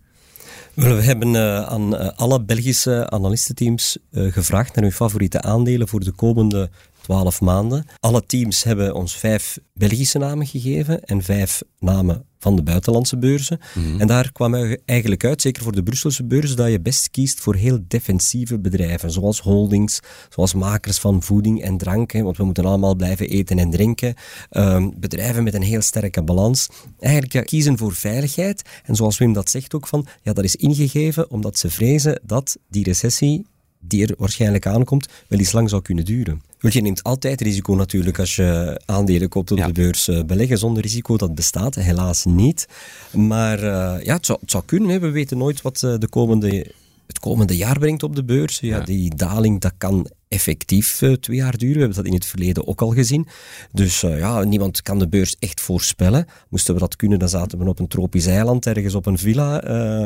We 0.75 0.85
hebben 0.85 1.35
uh, 1.35 1.63
aan 1.63 1.95
uh, 1.95 2.09
alle 2.17 2.43
Belgische 2.43 3.11
analistenteams 3.11 3.99
uh, 4.11 4.33
gevraagd 4.33 4.75
naar 4.75 4.85
hun 4.85 4.93
favoriete 4.93 5.43
aandelen 5.43 5.89
voor 5.89 6.01
de 6.01 6.13
komende 6.13 6.71
12 7.11 7.41
maanden. 7.41 7.87
Alle 7.99 8.27
teams 8.27 8.63
hebben 8.63 8.95
ons 8.95 9.17
vijf 9.17 9.59
Belgische 9.75 10.19
namen 10.19 10.47
gegeven 10.47 11.05
en 11.05 11.23
vijf 11.23 11.63
namen 11.79 12.25
van 12.39 12.57
de 12.57 12.63
buitenlandse 12.63 13.19
beurzen. 13.19 13.61
Mm-hmm. 13.75 14.01
En 14.01 14.07
daar 14.07 14.33
kwam 14.33 14.55
eigenlijk 14.85 15.25
uit, 15.25 15.43
zeker 15.43 15.63
voor 15.63 15.73
de 15.73 15.83
Brusselse 15.83 16.25
beurs, 16.25 16.55
dat 16.55 16.71
je 16.71 16.81
best 16.81 17.11
kiest 17.11 17.41
voor 17.41 17.55
heel 17.55 17.79
defensieve 17.89 18.59
bedrijven, 18.59 19.11
zoals 19.11 19.41
holdings, 19.41 20.01
zoals 20.29 20.55
makers 20.55 20.99
van 20.99 21.23
voeding 21.23 21.63
en 21.63 21.79
drank, 21.79 22.13
want 22.13 22.37
we 22.37 22.45
moeten 22.45 22.65
allemaal 22.65 22.95
blijven 22.95 23.29
eten 23.29 23.59
en 23.59 23.71
drinken. 23.71 24.15
Um, 24.51 24.93
bedrijven 24.97 25.43
met 25.43 25.55
een 25.55 25.63
heel 25.63 25.83
sterke 25.83 26.23
balans. 26.23 26.69
Eigenlijk 26.99 27.33
ja, 27.33 27.43
kiezen 27.43 27.79
voor 27.79 27.93
veiligheid. 27.93 28.63
En 28.85 28.97
zoals 28.97 29.19
Wim 29.19 29.33
dat 29.33 29.51
zegt 29.51 29.75
ook 29.75 29.87
van, 29.87 30.07
ja, 30.23 30.33
dat 30.33 30.45
is 30.45 30.57
ingegeven 30.57 31.31
omdat 31.31 31.59
ze 31.59 31.71
vrezen 31.71 32.21
dat 32.25 32.57
die 32.69 32.85
recessie 32.85 33.47
die 33.81 34.07
er 34.07 34.15
waarschijnlijk 34.19 34.67
aankomt, 34.67 35.09
wel 35.29 35.39
eens 35.39 35.53
lang 35.53 35.71
zou 35.71 35.83
kunnen 35.83 36.05
duren. 36.05 36.43
Want 36.61 36.75
je 36.75 36.81
neemt 36.81 37.03
altijd 37.03 37.41
risico 37.41 37.75
natuurlijk 37.75 38.19
als 38.19 38.37
je 38.37 38.81
aandelen 38.85 39.29
koopt 39.29 39.51
op 39.51 39.59
de 39.59 39.73
beurs. 39.73 40.09
Eh, 40.09 40.25
beleggen 40.25 40.59
zonder 40.59 40.83
risico, 40.83 41.17
dat 41.17 41.35
bestaat 41.35 41.75
helaas 41.75 42.25
niet. 42.25 42.67
Maar 43.13 43.59
uh, 43.59 44.05
ja, 44.05 44.15
het 44.15 44.27
zou, 44.27 44.39
het 44.41 44.51
zou 44.51 44.65
kunnen. 44.65 44.91
Hè. 44.91 44.99
We 44.99 45.11
weten 45.11 45.39
nooit 45.39 45.63
wat 45.63 45.83
uh, 45.85 45.95
de 45.99 46.09
komende, 46.09 46.73
het 47.07 47.19
komende 47.19 47.57
jaar 47.57 47.79
brengt 47.79 48.03
op 48.03 48.17
de 48.17 48.25
beurs. 48.25 48.61
Ja, 48.61 48.77
ja. 48.77 48.85
Die 48.85 49.15
daling, 49.15 49.61
dat 49.61 49.73
kan 49.79 50.11
effectief 50.29 51.03
uh, 51.03 51.13
twee 51.13 51.37
jaar 51.37 51.57
duren. 51.57 51.75
We 51.75 51.81
hebben 51.81 51.97
dat 51.97 52.07
in 52.07 52.15
het 52.15 52.27
verleden 52.27 52.67
ook 52.67 52.83
al 52.83 52.91
gezien. 52.91 53.27
Dus 53.73 54.01
ja, 54.01 54.45
niemand 54.45 54.83
kan 54.83 54.99
de 54.99 55.09
beurs 55.09 55.37
echt 55.39 55.61
voorspellen. 55.61 56.27
Moesten 56.49 56.75
we 56.75 56.81
dat 56.81 56.97
kunnen, 56.97 57.19
dan 57.19 57.29
zaten 57.29 57.59
we 57.59 57.69
op 57.69 57.79
een 57.79 57.89
tropisch 57.89 58.27
eiland, 58.27 58.67
ergens 58.67 58.95
op 58.95 59.07
een 59.07 59.19
villa. 59.19 59.63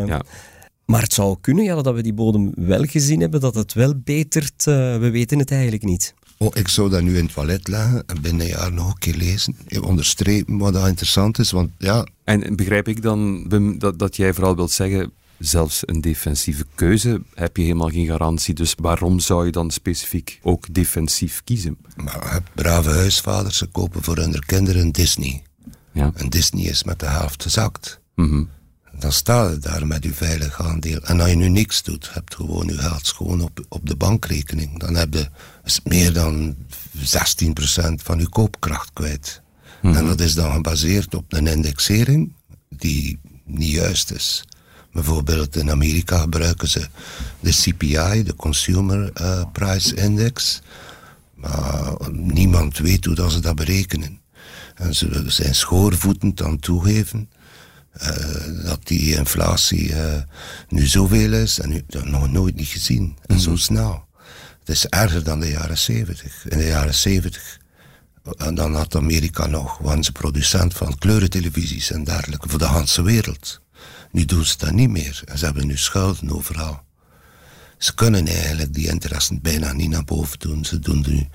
ja. 0.06 0.22
Maar 0.84 1.02
het 1.02 1.12
zou 1.12 1.36
kunnen 1.40 1.64
ja, 1.64 1.82
dat 1.82 1.94
we 1.94 2.02
die 2.02 2.12
bodem 2.12 2.52
wel 2.54 2.82
gezien 2.84 3.20
hebben, 3.20 3.40
dat 3.40 3.54
het 3.54 3.72
wel 3.72 3.94
betert. 3.96 4.66
Uh, 4.66 4.74
we 4.96 5.10
weten 5.10 5.38
het 5.38 5.50
eigenlijk 5.50 5.84
niet. 5.84 6.14
Oh, 6.44 6.50
ik 6.54 6.68
zou 6.68 6.90
dat 6.90 7.02
nu 7.02 7.16
in 7.16 7.24
het 7.24 7.32
toilet 7.32 7.68
leggen 7.68 8.02
en 8.06 8.20
binnen 8.20 8.46
een 8.46 8.52
jaar 8.52 8.72
nog 8.72 8.88
een 8.88 8.98
keer 8.98 9.14
lezen. 9.14 9.56
Onderstrepen 9.80 10.58
wat 10.58 10.72
dat 10.72 10.86
interessant 10.86 11.38
is, 11.38 11.50
want 11.50 11.70
ja... 11.78 12.06
En 12.24 12.56
begrijp 12.56 12.88
ik 12.88 13.02
dan, 13.02 13.48
dat, 13.78 13.98
dat 13.98 14.16
jij 14.16 14.34
vooral 14.34 14.56
wilt 14.56 14.70
zeggen, 14.70 15.12
zelfs 15.38 15.82
een 15.86 16.00
defensieve 16.00 16.64
keuze 16.74 17.22
heb 17.34 17.56
je 17.56 17.62
helemaal 17.62 17.88
geen 17.88 18.06
garantie. 18.06 18.54
Dus 18.54 18.74
waarom 18.76 19.20
zou 19.20 19.44
je 19.44 19.52
dan 19.52 19.70
specifiek 19.70 20.38
ook 20.42 20.74
defensief 20.74 21.42
kiezen? 21.44 21.76
Maar 21.96 22.42
brave 22.54 22.90
huisvaders, 22.90 23.58
ze 23.58 23.66
kopen 23.66 24.02
voor 24.02 24.16
hun 24.16 24.38
kinderen 24.46 24.92
Disney. 24.92 25.42
Ja. 25.92 26.10
En 26.14 26.28
Disney 26.28 26.64
is 26.64 26.84
met 26.84 26.98
de 26.98 27.06
helft 27.06 27.42
gezakt. 27.42 28.00
Mm 28.14 28.28
-hmm 28.28 28.48
dan 28.98 29.12
sta 29.12 29.50
je 29.50 29.58
daar 29.58 29.86
met 29.86 30.04
je 30.04 30.14
veilig 30.14 30.62
aandeel. 30.62 31.00
En 31.00 31.20
als 31.20 31.30
je 31.30 31.36
nu 31.36 31.48
niks 31.48 31.82
doet, 31.82 32.10
hebt 32.12 32.34
gewoon 32.34 32.66
je 32.66 32.78
geld 32.78 33.08
gewoon 33.08 33.40
op, 33.40 33.64
op 33.68 33.88
de 33.88 33.96
bankrekening. 33.96 34.78
Dan 34.78 34.94
heb 34.94 35.14
je 35.14 35.28
meer 35.84 36.12
dan 36.12 36.54
16% 36.98 37.02
van 37.96 38.18
je 38.18 38.28
koopkracht 38.28 38.90
kwijt. 38.92 39.42
Mm. 39.82 39.94
En 39.94 40.06
dat 40.06 40.20
is 40.20 40.34
dan 40.34 40.52
gebaseerd 40.52 41.14
op 41.14 41.32
een 41.32 41.46
indexering 41.46 42.32
die 42.68 43.18
niet 43.44 43.70
juist 43.70 44.10
is. 44.10 44.44
Bijvoorbeeld 44.92 45.56
in 45.56 45.70
Amerika 45.70 46.18
gebruiken 46.18 46.68
ze 46.68 46.86
de 47.40 47.50
CPI, 47.50 48.22
de 48.22 48.34
Consumer 48.36 49.10
uh, 49.20 49.42
Price 49.52 49.94
Index. 49.94 50.62
Maar 51.34 51.92
niemand 52.12 52.78
weet 52.78 53.04
hoe 53.04 53.14
dat 53.14 53.32
ze 53.32 53.40
dat 53.40 53.54
berekenen. 53.54 54.20
En 54.74 54.94
ze 54.94 55.24
zijn 55.26 55.54
schoorvoetend 55.54 56.42
aan 56.42 56.58
toegeven 56.58 57.28
uh, 58.02 58.64
dat 58.64 58.86
die 58.86 59.16
inflatie 59.16 59.90
uh, 59.90 60.22
nu 60.68 60.86
zoveel 60.86 61.32
is 61.32 61.60
en 61.60 61.68
nu 61.68 61.82
dat 61.86 62.04
nog 62.04 62.30
nooit 62.30 62.54
niet 62.54 62.68
gezien. 62.68 63.16
En 63.26 63.40
zo 63.40 63.50
mhm. 63.50 63.58
snel. 63.58 64.04
Het 64.58 64.68
is 64.68 64.86
erger 64.86 65.24
dan 65.24 65.40
de 65.40 65.50
jaren 65.50 65.78
70. 65.78 66.48
In 66.48 66.58
de 66.58 66.66
jaren 66.66 66.94
70 66.94 67.58
en 68.24 68.34
eh, 68.36 68.54
dan 68.54 68.74
had 68.74 68.96
Amerika 68.96 69.46
nog, 69.46 69.78
waren 69.78 70.04
ze 70.04 70.12
producent 70.12 70.74
van 70.74 70.98
kleurentelevisies 70.98 71.90
en 71.90 72.04
dergelijke 72.04 72.48
voor 72.48 72.58
de 72.58 72.68
hele 72.68 73.02
wereld. 73.02 73.60
Nu 74.10 74.24
doen 74.24 74.44
ze 74.44 74.56
dat 74.58 74.72
niet 74.72 74.90
meer 74.90 75.22
en 75.24 75.38
ze 75.38 75.44
hebben 75.44 75.66
nu 75.66 75.76
schulden 75.76 76.30
overal. 76.30 76.82
Ze 77.78 77.94
kunnen 77.94 78.26
eigenlijk 78.26 78.74
die 78.74 78.88
interessen 78.88 79.40
bijna 79.42 79.72
niet 79.72 79.88
naar 79.88 80.04
boven 80.04 80.38
doen. 80.38 80.64
Ze 80.64 80.78
doen 80.78 81.04
nu 81.08 81.28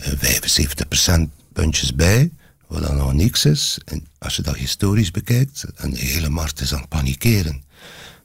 uh, 0.00 1.18
75% 1.18 1.52
puntjes 1.52 1.94
bij 1.94 2.32
wat 2.72 2.82
dan 2.82 2.96
nog 2.96 3.12
niks 3.12 3.44
is. 3.44 3.78
En 3.84 4.06
als 4.18 4.36
je 4.36 4.42
dat 4.42 4.56
historisch 4.56 5.10
bekijkt, 5.10 5.64
en 5.76 5.90
de 5.90 5.98
hele 5.98 6.28
markt 6.28 6.60
is 6.60 6.74
aan 6.74 6.80
het 6.80 6.88
panikeren. 6.88 7.62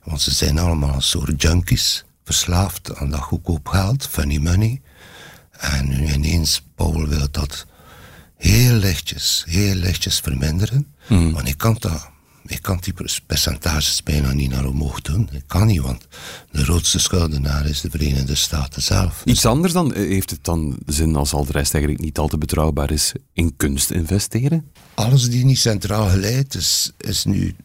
Want 0.03 0.21
ze 0.21 0.33
zijn 0.33 0.59
allemaal 0.59 0.93
een 0.93 1.01
soort 1.01 1.41
junkies, 1.41 2.05
verslaafd 2.23 2.95
aan 2.95 3.09
dat 3.09 3.19
goedkoop 3.19 3.67
geld, 3.67 4.07
funny 4.07 4.37
money. 4.37 4.81
En 5.51 5.87
nu 5.87 6.13
ineens, 6.13 6.61
Paul 6.75 7.07
wil 7.07 7.31
dat 7.31 7.65
heel 8.37 8.73
lichtjes, 8.73 9.43
heel 9.47 9.75
lichtjes 9.75 10.19
verminderen. 10.19 10.93
Mm. 11.07 11.33
Want 11.33 11.47
ik 11.47 11.57
kan 11.57 11.75
dat 11.79 12.09
ik 12.47 12.61
kan 12.61 12.79
die 12.81 12.93
percentages 13.25 14.03
bijna 14.03 14.33
niet 14.33 14.49
naar 14.49 14.65
omhoog 14.65 15.01
doen. 15.01 15.29
Ik 15.31 15.43
kan 15.47 15.67
niet, 15.67 15.81
want 15.81 16.07
de 16.51 16.63
grootste 16.63 16.99
schuldenaar 16.99 17.65
is 17.65 17.81
de 17.81 17.89
Verenigde 17.89 18.35
Staten 18.35 18.81
zelf. 18.81 19.21
Iets 19.25 19.45
anders 19.45 19.73
dan? 19.73 19.93
Eh, 19.93 20.07
heeft 20.07 20.29
het 20.29 20.43
dan 20.43 20.77
zin 20.85 21.15
als 21.15 21.33
al 21.33 21.45
de 21.45 21.51
rest 21.51 21.73
eigenlijk 21.73 22.03
niet 22.03 22.17
al 22.17 22.27
te 22.27 22.37
betrouwbaar 22.37 22.91
is 22.91 23.13
in 23.33 23.55
kunst 23.57 23.91
investeren? 23.91 24.71
Alles 24.93 25.29
die 25.29 25.45
niet 25.45 25.59
centraal 25.59 26.09
geleid 26.09 26.55
is, 26.55 26.91
is 26.97 27.25
nu 27.25 27.55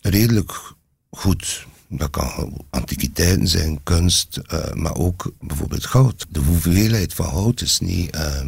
redelijk 0.00 0.74
goed. 1.10 1.66
Dat 1.88 2.10
kan 2.10 2.64
antiquiteiten 2.70 3.48
zijn, 3.48 3.82
kunst, 3.82 4.40
uh, 4.52 4.72
maar 4.72 4.96
ook 4.96 5.32
bijvoorbeeld 5.40 5.86
goud. 5.86 6.26
De 6.28 6.40
hoeveelheid 6.40 7.14
van 7.14 7.26
goud 7.26 7.60
is 7.60 7.78
niet 7.78 8.16
uh, 8.16 8.40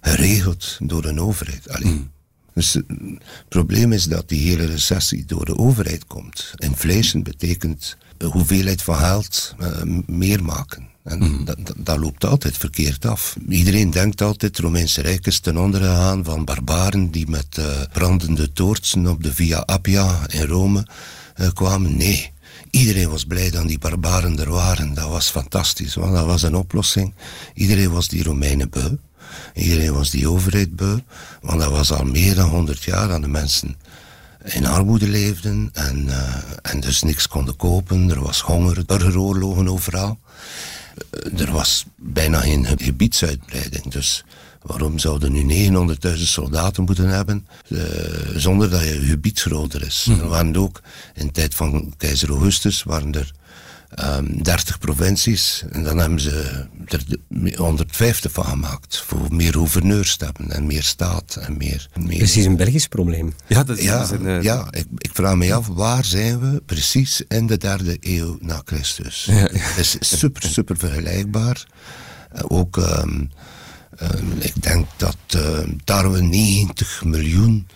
geregeld 0.00 0.78
door 0.82 1.04
een 1.04 1.20
overheid. 1.20 1.68
Alleen. 1.68 1.88
Hmm. 1.88 2.10
Dus 2.56 2.72
het 2.72 2.86
probleem 3.48 3.92
is 3.92 4.04
dat 4.04 4.28
die 4.28 4.48
hele 4.48 4.64
recessie 4.64 5.24
door 5.24 5.44
de 5.44 5.58
overheid 5.58 6.06
komt. 6.06 6.52
Inflation 6.56 7.22
betekent 7.22 7.96
de 8.16 8.26
hoeveelheid 8.26 8.82
van 8.82 8.96
geld 8.96 9.54
uh, 9.60 9.68
meer 10.06 10.44
maken. 10.44 10.88
En 11.02 11.18
mm. 11.18 11.44
dat, 11.44 11.56
dat, 11.66 11.76
dat, 11.78 11.98
loopt 11.98 12.24
altijd 12.24 12.56
verkeerd 12.56 13.04
af. 13.04 13.36
Iedereen 13.48 13.90
denkt 13.90 14.22
altijd, 14.22 14.56
het 14.56 14.58
Romeinse 14.58 15.00
Rijk 15.00 15.26
is 15.26 15.40
ten 15.40 15.56
onder 15.56 15.80
gegaan 15.80 16.24
van 16.24 16.44
barbaren 16.44 17.10
die 17.10 17.28
met 17.28 17.56
uh, 17.58 17.64
brandende 17.92 18.52
toortsen 18.52 19.06
op 19.06 19.22
de 19.22 19.34
Via 19.34 19.58
Appia 19.58 20.28
in 20.28 20.46
Rome 20.46 20.86
uh, 21.40 21.48
kwamen. 21.52 21.96
Nee, 21.96 22.32
iedereen 22.70 23.10
was 23.10 23.24
blij 23.24 23.50
dat 23.50 23.68
die 23.68 23.78
barbaren 23.78 24.38
er 24.38 24.50
waren. 24.50 24.94
Dat 24.94 25.08
was 25.08 25.30
fantastisch, 25.30 25.94
want 25.94 26.14
dat 26.14 26.26
was 26.26 26.42
een 26.42 26.56
oplossing. 26.56 27.14
Iedereen 27.54 27.90
was 27.90 28.08
die 28.08 28.22
Romeinen 28.22 28.70
beu. 28.70 28.90
Iedereen 29.54 29.92
was 29.92 30.10
die 30.10 30.28
overheid 30.28 30.76
beu, 30.76 30.98
want 31.40 31.60
dat 31.60 31.70
was 31.70 31.92
al 31.92 32.04
meer 32.04 32.34
dan 32.34 32.48
honderd 32.48 32.82
jaar 32.82 33.12
aan 33.12 33.20
de 33.20 33.28
mensen 33.28 33.76
in 34.44 34.66
armoede 34.66 35.08
leefden 35.08 35.70
en, 35.72 36.08
en 36.62 36.80
dus 36.80 37.02
niks 37.02 37.28
konden 37.28 37.56
kopen. 37.56 38.10
Er 38.10 38.22
was 38.22 38.40
honger, 38.40 38.84
burgeroorlogen 38.86 39.68
overal. 39.68 40.18
er 41.36 41.52
was 41.52 41.84
bijna 41.96 42.40
geen 42.40 42.66
gebiedsuitbreiding. 42.78 43.90
Dus 43.90 44.24
waarom 44.62 44.98
zouden 44.98 45.32
nu 45.32 45.68
900.000 46.06 46.12
soldaten 46.14 46.84
moeten 46.84 47.08
hebben 47.08 47.46
zonder 48.34 48.70
dat 48.70 48.82
je 48.82 49.00
gebied 49.00 49.40
groter 49.40 49.82
is? 49.82 50.04
Mhm. 50.08 50.20
Er 50.20 50.28
waren 50.28 50.56
ook 50.56 50.80
in 51.14 51.26
de 51.26 51.32
tijd 51.32 51.54
van 51.54 51.94
keizer 51.96 52.28
Augustus 52.28 52.82
waren 52.82 53.14
er 53.14 53.32
um, 53.96 54.04
ehm, 54.04 54.42
30 54.42 54.78
provincies. 54.78 55.64
En 55.70 55.82
dan 55.82 55.98
hebben 55.98 56.20
ze 56.20 56.66
er 56.86 57.04
150 57.56 58.32
van 58.32 58.44
gemaakt. 58.44 59.02
Voor 59.06 59.34
meer 59.34 59.52
gouverneurs 59.52 60.16
en 60.48 60.66
meer 60.66 60.82
staat. 60.82 61.36
En 61.36 61.56
meer, 61.56 61.88
meer... 61.94 62.16
Precies 62.16 62.44
een 62.44 62.56
Belgisch 62.56 62.86
probleem. 62.86 63.34
Ja, 63.46 63.64
dat 63.64 63.78
is, 63.78 63.84
ja, 63.84 64.10
een, 64.10 64.26
uh... 64.26 64.42
ja 64.42 64.66
ik, 64.70 64.86
ik, 64.96 65.10
vraag 65.12 65.34
me 65.34 65.54
af, 65.54 65.66
waar 65.66 66.04
zijn 66.04 66.40
we 66.40 66.62
precies 66.66 67.22
in 67.28 67.46
de 67.46 67.56
derde 67.56 67.96
eeuw 68.00 68.38
na 68.40 68.62
Christus? 68.64 69.24
Ja. 69.24 69.34
Het 69.34 69.76
is 69.76 69.96
super, 70.00 70.42
super 70.42 70.76
vergelijkbaar. 70.76 71.66
Uh, 72.36 72.42
ook, 72.48 72.76
um, 72.76 73.30
um, 74.02 74.32
ik 74.38 74.62
denk 74.62 74.86
dat 74.96 75.16
uh, 75.36 75.58
tarwe 75.84 76.22
90 76.22 77.04
miljoen 77.04 77.66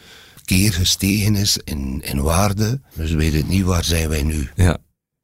keer 0.45 0.73
gestegen 0.73 1.37
is 1.37 1.59
in, 1.65 2.03
in 2.05 2.23
waarde. 2.23 2.81
Dus 2.95 3.11
we 3.11 3.17
weten 3.17 3.47
niet 3.49 3.65
waar 3.65 3.85
zijn 3.85 4.09
wij 4.09 4.23
nu. 4.23 4.51
Ja. 4.55 4.79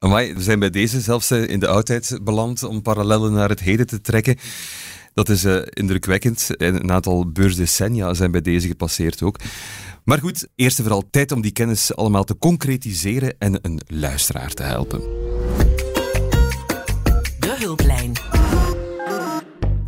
Amai, 0.07 0.33
we 0.33 0.41
zijn 0.41 0.59
bij 0.59 0.69
deze 0.69 1.01
zelfs 1.01 1.31
eh, 1.31 1.47
in 1.47 1.59
de 1.59 1.67
oudheid 1.67 2.19
beland 2.23 2.63
om 2.63 2.81
parallellen 2.81 3.33
naar 3.33 3.49
het 3.49 3.59
heden 3.59 3.87
te 3.87 4.01
trekken. 4.01 4.35
Dat 5.13 5.29
is 5.29 5.45
uh, 5.45 5.57
indrukwekkend. 5.69 6.55
En 6.55 6.75
een 6.75 6.91
aantal 6.91 7.31
beursdecennia 7.31 8.13
zijn 8.13 8.31
bij 8.31 8.41
deze 8.41 8.67
gepasseerd 8.67 9.23
ook. 9.23 9.39
Maar 10.03 10.19
goed, 10.19 10.47
eerst 10.55 10.77
en 10.77 10.83
vooral 10.83 11.09
tijd 11.09 11.31
om 11.31 11.41
die 11.41 11.51
kennis 11.51 11.95
allemaal 11.95 12.23
te 12.23 12.37
concretiseren 12.37 13.35
en 13.39 13.59
een 13.61 13.79
luisteraar 13.87 14.53
te 14.53 14.63
helpen. 14.63 14.99
De 17.39 17.55
hulplijn. 17.59 18.11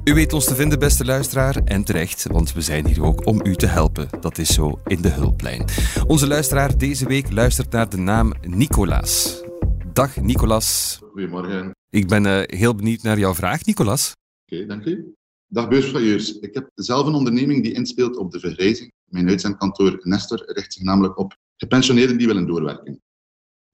U 0.03 0.13
weet 0.13 0.33
ons 0.33 0.45
te 0.45 0.55
vinden, 0.55 0.79
beste 0.79 1.05
luisteraar, 1.05 1.55
en 1.65 1.83
terecht, 1.83 2.25
want 2.31 2.53
we 2.53 2.61
zijn 2.61 2.87
hier 2.87 3.03
ook 3.03 3.25
om 3.25 3.41
u 3.43 3.55
te 3.55 3.67
helpen. 3.67 4.07
Dat 4.21 4.37
is 4.37 4.53
zo 4.53 4.79
in 4.85 5.01
de 5.01 5.09
hulplijn. 5.09 5.65
Onze 6.07 6.27
luisteraar 6.27 6.77
deze 6.77 7.07
week 7.07 7.31
luistert 7.31 7.71
naar 7.71 7.89
de 7.89 7.97
naam 7.97 8.33
Nicolaas. 8.41 9.47
Dag 9.93 10.21
Nicolas. 10.21 10.99
Goedemorgen. 11.11 11.75
Ik 11.89 12.07
ben 12.07 12.25
uh, 12.25 12.41
heel 12.45 12.75
benieuwd 12.75 13.01
naar 13.01 13.19
jouw 13.19 13.35
vraag, 13.35 13.65
Nicolas. 13.65 14.15
Oké, 14.45 14.65
dank 14.65 14.85
u. 14.85 15.15
Dag 15.47 15.67
beursvailleurs. 15.67 16.39
Ik 16.39 16.53
heb 16.53 16.71
zelf 16.75 17.07
een 17.07 17.13
onderneming 17.13 17.63
die 17.63 17.73
inspeelt 17.73 18.17
op 18.17 18.31
de 18.31 18.39
vergrijzing. 18.39 18.91
Mijn 19.05 19.29
uitzendkantoor 19.29 19.99
Nestor 20.03 20.43
richt 20.45 20.73
zich 20.73 20.83
namelijk 20.83 21.17
op 21.17 21.37
gepensioneerden 21.57 22.17
die 22.17 22.27
willen 22.27 22.47
doorwerken. 22.47 23.01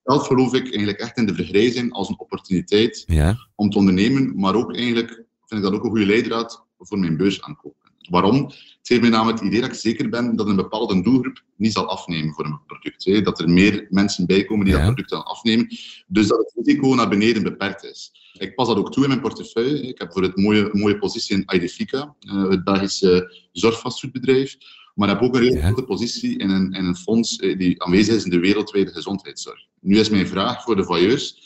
Zelf 0.04 0.28
geloof 0.28 0.54
ik 0.54 0.64
eigenlijk 0.64 1.00
echt 1.00 1.18
in 1.18 1.26
de 1.26 1.36
vergrijzing 1.36 1.94
als 1.94 2.10
een 2.10 2.20
opportuniteit 2.20 3.04
ja. 3.06 3.38
om 3.56 3.70
te 3.70 3.78
ondernemen, 3.78 4.40
maar 4.40 4.56
ook 4.56 4.76
eigenlijk 4.76 5.10
vind 5.46 5.62
ik 5.62 5.62
dat 5.62 5.74
ook 5.74 5.84
een 5.84 5.90
goede 5.90 6.06
leidraad 6.06 6.66
voor 6.78 7.00
mijn 7.00 7.18
beursaankoop. 7.18 7.76
Waarom? 8.10 8.52
Het 8.86 8.94
geeft 8.94 9.06
mij 9.10 9.18
namelijk 9.18 9.40
het 9.40 9.48
idee 9.48 9.62
dat 9.62 9.70
ik 9.70 9.76
zeker 9.76 10.10
ben 10.10 10.36
dat 10.36 10.48
een 10.48 10.56
bepaalde 10.56 11.02
doelgroep 11.02 11.44
niet 11.56 11.74
zal 11.74 11.88
afnemen 11.88 12.34
voor 12.34 12.46
een 12.46 12.60
product. 12.66 13.06
Hè. 13.06 13.22
Dat 13.22 13.40
er 13.40 13.50
meer 13.50 13.88
mensen 13.90 14.26
bij 14.26 14.46
komen 14.46 14.66
die 14.66 14.74
dat 14.74 14.84
product 14.84 15.10
dan 15.10 15.26
afnemen. 15.26 15.68
Dus 16.08 16.28
dat 16.28 16.38
het 16.38 16.66
risico 16.66 16.96
naar 16.96 17.10
beneden 17.10 17.44
beperkt 17.44 17.84
is. 17.84 18.12
Ik 18.34 18.56
pas 18.56 18.68
dat 18.68 18.78
ook 18.78 18.92
toe 18.92 19.04
in 19.04 19.10
mijn 19.10 19.22
portefeuille. 19.22 19.82
Ik 19.82 20.00
heb 20.00 20.12
voor 20.12 20.22
het 20.22 20.38
mooie, 20.38 20.70
mooie 20.72 20.98
positie 20.98 21.36
in 21.36 21.56
Idefica, 21.56 22.16
eh, 22.20 22.50
het 22.50 22.64
Belgische 22.64 23.48
zorgvastgoedbedrijf. 23.52 24.58
Maar 24.96 25.10
ik 25.10 25.14
heb 25.14 25.24
ook 25.24 25.36
een 25.36 25.44
hele 25.44 25.62
grote 25.62 25.84
positie 25.84 26.38
in 26.38 26.50
een, 26.50 26.72
in 26.72 26.86
een 26.86 26.96
fonds 26.96 27.36
eh, 27.36 27.58
die 27.58 27.84
aanwezig 27.84 28.16
is 28.16 28.24
in 28.24 28.30
de 28.30 28.40
wereldwijde 28.40 28.92
gezondheidszorg. 28.92 29.66
Nu 29.80 30.00
is 30.00 30.10
mijn 30.10 30.28
vraag 30.28 30.64
voor 30.64 30.76
de 30.76 30.84
voyeurs. 30.84 31.45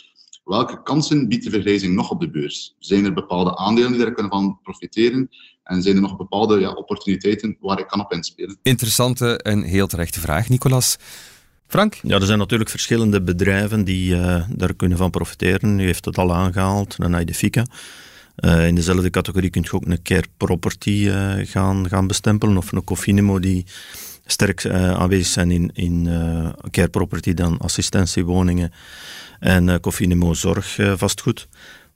Welke 0.50 0.84
kansen 0.84 1.28
biedt 1.28 1.44
de 1.44 1.50
vergrijzing 1.50 1.96
nog 1.96 2.10
op 2.10 2.20
de 2.20 2.30
beurs? 2.30 2.76
Zijn 2.80 3.06
er 3.06 3.14
bepaalde 3.14 3.58
aandelen 3.58 3.92
die 3.92 4.00
daar 4.00 4.12
kunnen 4.14 4.32
van 4.32 4.60
profiteren? 4.64 5.30
En 5.64 5.82
zijn 5.82 5.96
er 5.96 6.02
nog 6.02 6.18
bepaalde 6.18 6.60
ja, 6.60 6.72
opportuniteiten 6.72 7.58
waar 7.60 7.80
ik 7.80 7.88
kan 7.88 8.00
op 8.00 8.12
inspelen? 8.12 8.58
Interessante 8.62 9.38
en 9.38 9.62
heel 9.62 9.88
terechte 9.88 10.20
vraag, 10.20 10.50
Nicolas. 10.50 10.98
Frank? 11.68 12.00
Ja, 12.02 12.16
er 12.16 12.26
zijn 12.26 12.38
natuurlijk 12.38 12.70
verschillende 12.70 13.22
bedrijven 13.22 13.84
die 13.84 14.16
uh, 14.16 14.44
daar 14.50 14.74
kunnen 14.74 14.98
van 14.98 15.10
profiteren. 15.10 15.80
U 15.80 15.84
heeft 15.84 16.06
het 16.06 16.18
al 16.18 16.34
aangehaald, 16.34 16.96
een 16.98 17.22
Idefica. 17.22 17.66
Uh, 18.36 18.68
in 18.68 18.76
dezelfde 18.76 19.10
categorie 19.10 19.50
kunt 19.50 19.66
je 19.66 19.74
ook 19.74 19.86
een 19.86 20.02
care 20.02 20.28
property 20.38 20.90
uh, 20.90 21.34
gaan, 21.44 21.88
gaan 21.90 22.08
bestempelen, 22.08 22.58
of 22.58 22.72
een 22.72 22.84
Cofinimo 22.84 23.40
die 23.40 23.66
sterk 24.32 24.66
aanwezig 24.70 25.28
zijn 25.28 25.52
in, 25.52 25.72
in 25.74 26.10
care 26.72 26.90
property 26.90 27.34
dan 27.34 27.58
assistentiewoningen 27.58 28.72
en 29.40 29.80
Cofinimo 29.80 30.34
zorg 30.34 30.78
vastgoed. 30.96 31.48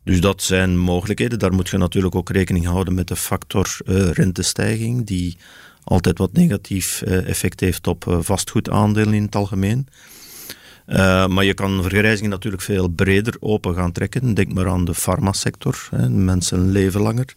Dus 0.03 0.21
dat 0.21 0.41
zijn 0.41 0.77
mogelijkheden. 0.77 1.39
Daar 1.39 1.53
moet 1.53 1.69
je 1.69 1.77
natuurlijk 1.77 2.15
ook 2.15 2.29
rekening 2.29 2.65
houden 2.65 2.93
met 2.93 3.07
de 3.07 3.15
factor 3.15 3.77
uh, 3.85 4.11
rentestijging, 4.11 5.05
die 5.05 5.37
altijd 5.83 6.17
wat 6.17 6.33
negatief 6.33 7.01
uh, 7.01 7.29
effect 7.29 7.59
heeft 7.59 7.87
op 7.87 8.05
uh, 8.05 8.17
vastgoedaandelen 8.21 9.13
in 9.13 9.23
het 9.23 9.35
algemeen. 9.35 9.87
maar 11.27 11.43
je 11.43 11.53
kan 11.53 11.81
vergrijzingen 11.81 12.29
natuurlijk 12.29 12.63
veel 12.63 12.87
breder 12.87 13.35
open 13.39 13.75
gaan 13.75 13.91
trekken. 13.91 14.33
Denk 14.33 14.53
maar 14.53 14.69
aan 14.69 14.85
de 14.85 14.93
farmasector. 14.93 15.89
Mensen 16.09 16.71
leven 16.71 17.01
langer. 17.01 17.33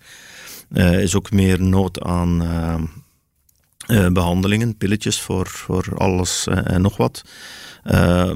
Er 0.73 1.01
is 1.01 1.15
ook 1.15 1.31
meer 1.31 1.63
nood 1.63 2.01
aan 2.01 2.43
behandelingen, 4.13 4.77
pilletjes 4.77 5.21
voor, 5.21 5.47
voor 5.47 5.93
alles 5.97 6.47
en 6.47 6.83
nog 6.83 6.97
wat. 6.97 7.23
Uh, 7.85 8.33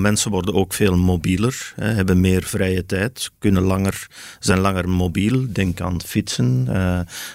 mensen 0.00 0.30
worden 0.30 0.54
ook 0.54 0.72
veel 0.72 0.96
mobieler, 0.96 1.72
hè, 1.76 1.92
hebben 1.92 2.20
meer 2.20 2.42
vrije 2.42 2.86
tijd, 2.86 3.30
kunnen 3.38 3.62
langer, 3.62 4.06
zijn 4.38 4.58
langer 4.58 4.88
mobiel. 4.88 5.46
Denk 5.52 5.80
aan 5.80 6.02
fietsen, 6.02 6.68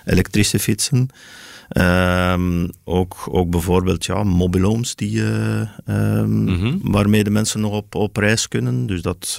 elektrische 0.05 0.59
fietsen. 0.59 1.09
Uh, 1.71 2.63
ook, 2.83 3.15
ook 3.31 3.49
bijvoorbeeld 3.49 4.05
ja, 4.05 4.23
mobiloons 4.23 4.95
die, 4.95 5.15
uh, 5.15 6.23
mm 6.23 6.79
waarmee 6.81 7.23
de 7.23 7.29
mensen 7.29 7.59
nog 7.59 7.71
op, 7.71 7.95
op 7.95 8.17
reis 8.17 8.47
kunnen. 8.47 8.85
Dus 8.85 9.01
dat 9.01 9.37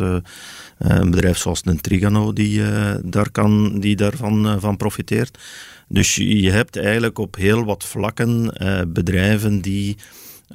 een 0.78 1.10
bedrijf 1.10 1.38
zoals 1.38 1.60
een 1.64 1.80
Trigano 1.80 2.32
die, 2.32 2.62
daar 3.04 3.30
kan, 3.30 3.80
die 3.80 3.96
daarvan 3.96 4.60
van 4.60 4.76
profiteert. 4.76 5.38
Dus 5.88 6.14
je 6.14 6.50
hebt 6.50 6.76
eigenlijk 6.76 7.18
op 7.18 7.36
heel 7.36 7.64
wat 7.64 7.84
vlakken 7.84 8.52
bedrijven 8.92 9.60
die 9.60 9.96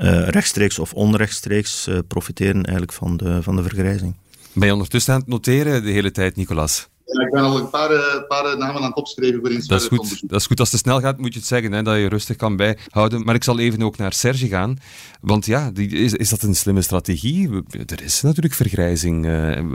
uh, 0.02 0.28
rechtstreeks 0.28 0.80
of 0.80 0.94
onrechtstreeks 0.94 1.88
uh, 1.88 1.98
profiteren 2.08 2.64
eigenlijk 2.64 2.94
van 2.94 3.18
de, 3.18 3.44
van 3.44 3.56
de 3.56 3.62
vergrijzing. 3.62 4.16
Ben 4.54 4.68
je 4.68 4.74
ondertussen 4.74 5.14
aan 5.14 5.20
het 5.20 5.30
noteren 5.30 5.84
de 5.84 5.92
hele 5.92 6.12
tijd, 6.12 6.36
Nicolas? 6.36 6.90
Ja, 7.06 7.26
ik 7.26 7.32
ben 7.32 7.42
al 7.42 7.60
een 7.60 7.70
paar, 7.70 7.92
uh, 7.92 8.28
paar 8.28 8.58
namen 8.58 8.82
aan 8.82 8.88
het 8.88 8.96
opschrijven 8.96 9.40
voor 9.40 9.50
dat 9.50 9.82
is 9.82 9.88
goed. 9.88 10.30
Dat 10.30 10.40
is 10.40 10.46
goed. 10.46 10.60
Als 10.60 10.72
het 10.72 10.82
te 10.82 10.88
snel 10.88 11.00
gaat, 11.00 11.18
moet 11.18 11.34
je 11.34 11.40
het 11.40 11.48
zeggen, 11.48 11.72
hè, 11.72 11.82
dat 11.82 11.96
je 11.96 12.08
rustig 12.08 12.36
kan 12.36 12.56
bijhouden. 12.56 13.24
Maar 13.24 13.36
ik 13.36 13.44
zal 13.44 13.60
even 13.60 13.82
ook 13.82 13.98
naar 13.98 14.14
Serge 14.14 14.48
gaan. 14.48 14.78
Want 15.22 15.46
ja, 15.46 15.72
die, 15.72 15.90
is, 15.90 16.14
is 16.14 16.30
dat 16.30 16.42
een 16.42 16.56
slimme 16.56 16.82
strategie? 16.82 17.50
Er 17.86 18.04
is 18.04 18.22
natuurlijk 18.22 18.54
vergrijzing. 18.54 19.26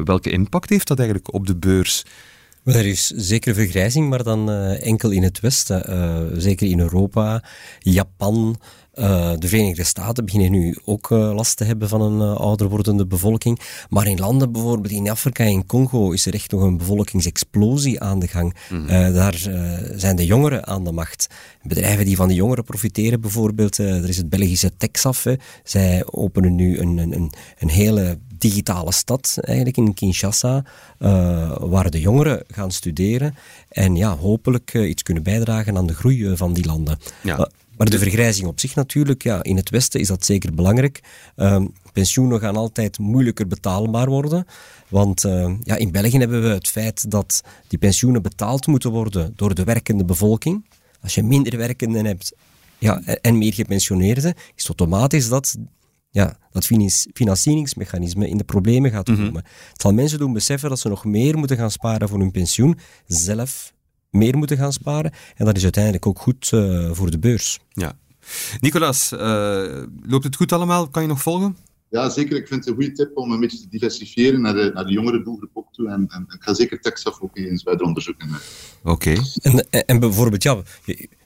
welke 0.05 0.31
impact 0.31 0.71
heeft 0.71 0.89
dat 0.89 0.99
eigenlijk 0.99 1.35
op 1.35 1.47
de 1.47 1.57
beurs? 1.57 2.05
Er 2.65 2.87
is 2.87 3.07
zeker 3.07 3.55
vergrijzing, 3.55 4.09
maar 4.09 4.23
dan 4.23 4.51
enkel 4.51 5.11
in 5.11 5.23
het 5.23 5.41
Westen. 5.41 6.41
zeker 6.41 6.69
in 6.69 6.81
Europa, 6.81 7.45
Japan, 7.79 8.61
uh, 8.99 9.33
de 9.39 9.49
Verenigde 9.49 9.85
Staten 9.85 10.25
beginnen 10.25 10.51
nu 10.51 10.77
ook 10.85 11.11
uh, 11.11 11.35
last 11.35 11.57
te 11.57 11.65
hebben 11.65 11.89
van 11.89 12.01
een 12.01 12.31
uh, 12.31 12.37
ouder 12.37 12.69
wordende 12.69 13.07
bevolking. 13.07 13.61
Maar 13.89 14.07
in 14.07 14.19
landen 14.19 14.53
bijvoorbeeld 14.53 14.95
in 14.95 15.11
Afrika 15.11 15.45
en 15.45 15.67
Congo 15.67 16.11
is 16.11 16.27
er 16.27 16.35
echt 16.35 16.51
nog 16.51 16.63
een 16.63 16.77
bevolkingsexplosie 16.77 18.01
aan 18.01 18.19
de 18.19 18.29
gang. 18.29 18.55
Mm 18.71 18.87
daar 18.89 19.49
zijn 19.95 20.17
de 20.17 20.27
jongeren 20.27 20.67
aan 20.67 20.85
de 20.85 20.93
macht. 20.93 21.27
Bedrijven 21.63 22.05
die 22.05 22.17
van 22.17 22.29
de 22.29 22.35
jongeren 22.35 22.65
profiteren 22.65 23.21
bijvoorbeeld, 23.21 23.79
er 23.79 24.09
is 24.09 24.17
het 24.17 24.29
Belgische 24.29 24.77
Texaf. 24.77 25.25
Hè. 25.25 25.35
Zij 25.65 26.03
openen 26.11 26.55
nu 26.55 26.79
een, 26.79 26.99
een, 26.99 27.33
een 27.59 27.69
hele 27.69 28.19
digitale 28.39 28.93
stad 28.93 29.39
eigenlijk 29.41 29.77
in 29.77 29.95
Kinshasa, 29.95 30.65
waar 31.59 31.91
de 31.91 32.01
jongeren 32.01 32.45
gaan 32.47 32.71
studeren 32.71 33.35
en 33.69 33.97
ja, 33.97 34.17
hopelijk 34.17 34.75
iets 34.75 35.03
kunnen 35.03 35.23
bijdragen 35.23 35.77
aan 35.77 35.87
de 35.87 35.95
groei 35.95 36.37
van 36.37 36.53
die 36.53 36.67
landen. 36.67 36.99
Ja. 37.23 37.49
Maar 37.79 37.91
de 37.91 37.99
vergrijzing 37.99 38.47
op 38.47 38.61
zich 38.61 38.75
natuurlijk, 38.75 39.23
ja, 39.23 39.43
in 39.43 39.57
het 39.57 39.71
Westen 39.71 40.01
is 40.01 40.09
dat 40.09 40.25
zeker 40.25 40.55
belangrijk. 40.55 41.01
Uh, 41.37 41.65
pensioenen 41.93 42.41
gaan 42.41 42.57
altijd 42.57 42.99
moeilijker 42.99 43.47
betaalbaar 43.47 44.09
worden. 44.09 44.47
Want 44.89 45.25
uh, 45.25 45.55
ja, 45.63 45.77
in 45.77 45.93
België 45.93 46.19
hebben 46.19 46.43
we 46.43 46.49
het 46.49 46.69
feit 46.69 47.11
dat 47.11 47.43
die 47.67 47.79
pensioenen 47.79 48.23
betaald 48.23 48.67
moeten 48.67 48.91
worden 48.91 49.33
door 49.37 49.55
de 49.55 49.65
werkende 49.65 50.05
bevolking. 50.05 50.65
Als 51.01 51.15
je 51.15 51.23
minder 51.23 51.57
werkenden 51.57 52.05
hebt 52.05 52.33
ja, 52.79 53.03
en 53.03 53.39
meer 53.39 53.55
gepensioneerden, 53.55 54.35
is 54.35 54.67
het 54.67 54.67
automatisch 54.67 55.29
dat 55.29 55.57
ja, 56.11 56.39
dat 56.53 56.67
financieringsmechanisme 57.13 58.29
in 58.29 58.37
de 58.37 58.45
problemen 58.45 58.91
gaat 58.91 59.09
mhm. 59.09 59.25
komen. 59.25 59.45
Het 59.73 59.81
zal 59.81 59.93
mensen 59.93 60.19
doen 60.19 60.33
beseffen 60.33 60.69
dat 60.69 60.79
ze 60.79 60.89
nog 60.89 61.05
meer 61.05 61.39
moeten 61.39 61.57
gaan 61.57 61.71
sparen 61.71 62.09
voor 62.09 62.19
hun 62.19 62.31
pensioen, 62.31 62.79
zelf 63.07 63.73
meer 64.11 64.37
moeten 64.37 64.57
gaan 64.57 64.73
sparen. 64.73 65.13
En 65.37 65.45
dat 65.45 65.57
is 65.57 65.63
uiteindelijk 65.63 66.07
ook 66.07 66.19
goed 66.19 66.51
uh, 66.55 66.91
voor 66.93 67.11
de 67.11 67.19
beurs. 67.19 67.59
Ja. 67.69 67.93
Nicolas, 68.61 69.13
uh, 69.13 69.19
loopt 70.03 70.25
het 70.25 70.37
goed 70.37 70.53
allemaal? 70.53 70.89
Kan 70.89 71.03
je 71.03 71.09
nog 71.09 71.23
volgen? 71.23 71.57
Ja, 71.91 72.09
zeker. 72.09 72.37
Ik 72.37 72.47
vind 72.47 72.61
het 72.61 72.69
een 72.69 72.75
goede 72.75 72.93
tip 72.93 73.17
om 73.17 73.33
een 73.33 73.41
beetje 73.41 73.59
te 73.59 73.69
diversifieren 73.71 74.41
naar 74.41 74.55
de, 74.55 74.71
naar 74.75 74.85
de 74.85 74.93
jongere 74.93 75.23
doelgroep 75.23 75.51
ook 75.55 75.73
toe. 75.73 75.89
En, 75.89 76.07
en 76.09 76.27
ik 76.29 76.43
ga 76.43 76.55
zeker 76.55 76.81
Texaf 76.81 77.21
ook 77.21 77.37
eens 77.37 77.63
verder 77.63 77.87
onderzoeken. 77.87 78.29
Oké. 78.83 79.15
En, 79.43 79.87
en 79.87 80.01
bijvoorbeeld, 80.01 80.43
ja, 80.43 80.63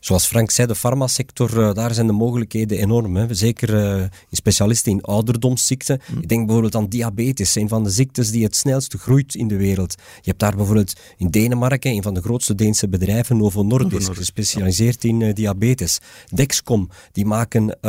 zoals 0.01 0.27
Frank 0.27 0.51
zei, 0.51 0.67
de 0.67 0.75
farmasector, 0.75 1.59
uh, 1.59 1.73
daar 1.73 1.95
zijn 1.95 2.07
de 2.07 2.13
mogelijkheden 2.13 2.79
enorm. 2.79 3.17
Hè. 3.17 3.35
Zeker 3.35 3.75
uh, 3.75 4.01
in 4.03 4.11
specialisten 4.31 4.93
in 4.93 5.03
ouderdomsziekten. 5.03 6.01
Mm. 6.07 6.23
Ik 6.23 6.29
denk 6.29 6.45
bijvoorbeeld 6.45 6.75
aan 6.75 6.89
diabetes, 6.89 7.55
een 7.55 7.69
van 7.69 7.85
de 7.85 7.91
ziektes 7.91 8.31
die 8.31 8.45
het 8.45 8.57
snelst 8.57 8.95
groeit 8.95 9.35
in 9.35 9.49
de 9.49 9.57
wereld. 9.57 9.95
Je 9.97 10.29
hebt 10.29 10.41
daar 10.41 10.57
bijvoorbeeld 10.57 10.93
in 11.17 11.31
Denemarken, 11.31 11.91
een 11.91 12.03
van 12.03 12.15
de 12.15 12.23
grootste 12.23 12.55
Deense 12.55 12.89
bedrijven, 12.89 13.37
Novo 13.37 13.63
Nordisk, 13.63 14.15
gespecialiseerd 14.15 15.05
in 15.05 15.21
uh, 15.21 15.35
diabetes. 15.35 16.01
Dexcom, 16.35 16.89
die 17.13 17.27
maken 17.27 17.81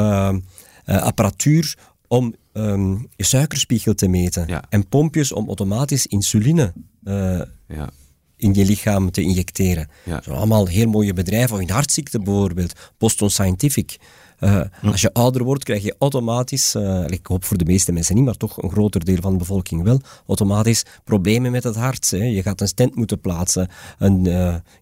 apparatuur 0.85 1.77
om 2.13 2.35
um, 2.53 3.07
je 3.15 3.23
suikerspiegel 3.23 3.93
te 3.93 4.07
meten. 4.07 4.63
En 4.69 4.87
pompjes 4.87 5.31
om 5.31 5.47
automatisch 5.47 6.07
insuline 6.07 6.73
uh, 7.03 7.41
ja. 7.67 7.89
in 8.35 8.53
je 8.53 8.65
lichaam 8.65 9.11
te 9.11 9.21
injecteren. 9.21 9.87
Ja. 10.05 10.15
Dat 10.15 10.23
zijn 10.23 10.35
allemaal 10.35 10.67
heel 10.67 10.87
mooie 10.87 11.13
bedrijven. 11.13 11.55
Of 11.55 11.61
in 11.61 11.69
hartziekte 11.69 12.19
bijvoorbeeld. 12.19 12.73
Boston 12.97 13.29
Scientific. 13.29 13.97
Uh, 14.39 14.61
Als 14.83 15.01
je 15.01 15.13
ouder 15.13 15.43
wordt, 15.43 15.63
krijg 15.63 15.83
je 15.83 15.95
automatisch, 15.99 16.75
uh, 16.75 17.03
ik 17.07 17.27
hoop 17.27 17.45
voor 17.45 17.57
de 17.57 17.65
meeste 17.65 17.91
mensen 17.91 18.15
niet, 18.15 18.25
maar 18.25 18.37
toch 18.37 18.61
een 18.63 18.71
groter 18.71 19.05
deel 19.05 19.21
van 19.21 19.31
de 19.31 19.37
bevolking 19.37 19.83
wel, 19.83 19.99
automatisch 20.27 20.85
problemen 21.03 21.51
met 21.51 21.63
het 21.63 21.75
hart. 21.75 22.11
Hè. 22.11 22.23
Je 22.23 22.41
gaat 22.41 22.61
een 22.61 22.67
stent 22.67 22.95
moeten 22.95 23.19
plaatsen. 23.19 23.69
En, 23.97 24.23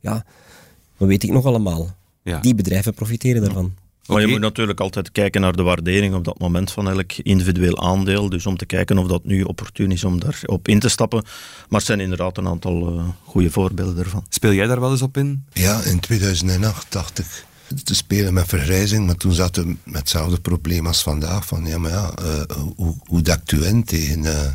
ja, 0.02 0.26
dat 0.98 1.08
weet 1.08 1.24
ik 1.24 1.32
nog 1.32 1.46
allemaal. 1.46 1.96
Die 2.42 2.56
bedrijven 2.56 2.94
profiteren 2.94 3.42
daarvan. 3.42 3.74
Maar 4.08 4.22
je 4.22 4.28
moet 4.28 4.40
natuurlijk 4.40 4.80
altijd 4.80 5.12
kijken 5.12 5.42
naar 5.42 5.56
de 5.56 5.64
waardering 5.64 6.16
op 6.16 6.24
dat 6.24 6.40
moment 6.40 6.72
van 6.72 6.90
elk 6.90 7.14
individueel 7.14 7.82
aandeel. 7.82 8.30
Dus 8.30 8.46
om 8.46 8.58
te 8.58 8.66
kijken 8.66 8.98
of 8.98 9.08
dat 9.08 9.26
nu 9.26 9.42
opportun 9.42 9.92
is 9.92 10.04
om 10.04 10.20
daarop 10.20 10.68
in 10.68 10.80
te 10.80 10.90
stappen. 10.90 11.24
Maar 11.70 11.80
er 11.80 11.86
zijn 11.86 12.00
inderdaad 12.00 12.38
een 12.38 12.48
aantal 12.48 12.94
uh, 12.94 13.04
goede 13.24 13.52
voorbeelden 13.52 14.04
ervan. 14.04 14.26
Speel 14.30 14.54
jij 14.54 14.68
daar 14.68 14.80
wel 14.80 14.92
eens 14.92 15.02
op 15.02 15.18
in? 15.18 15.46
Ja, 15.54 15.82
in 15.82 16.00
2008 16.00 16.92
dacht 16.92 17.20
ik 17.20 17.46
te 17.84 17.96
spelen 17.96 18.34
met 18.34 18.48
vergrijzing, 18.48 19.06
maar 19.06 19.16
toen 19.16 19.34
zaten 19.34 19.64
we 19.64 19.76
met 19.84 20.00
hetzelfde 20.00 20.40
probleem 20.40 20.88
als 20.88 21.04
vandaag. 21.04 21.46
Van 21.46 21.66
ja, 21.66 21.78
maar 21.78 21.92
ja, 21.92 22.14
uh, 22.22 22.58
hoe, 22.76 22.96
hoe 23.06 23.22
dakt 23.22 23.52
u 23.52 23.66
in 23.66 23.84
tegen 23.84 24.24
uh, 24.24 24.54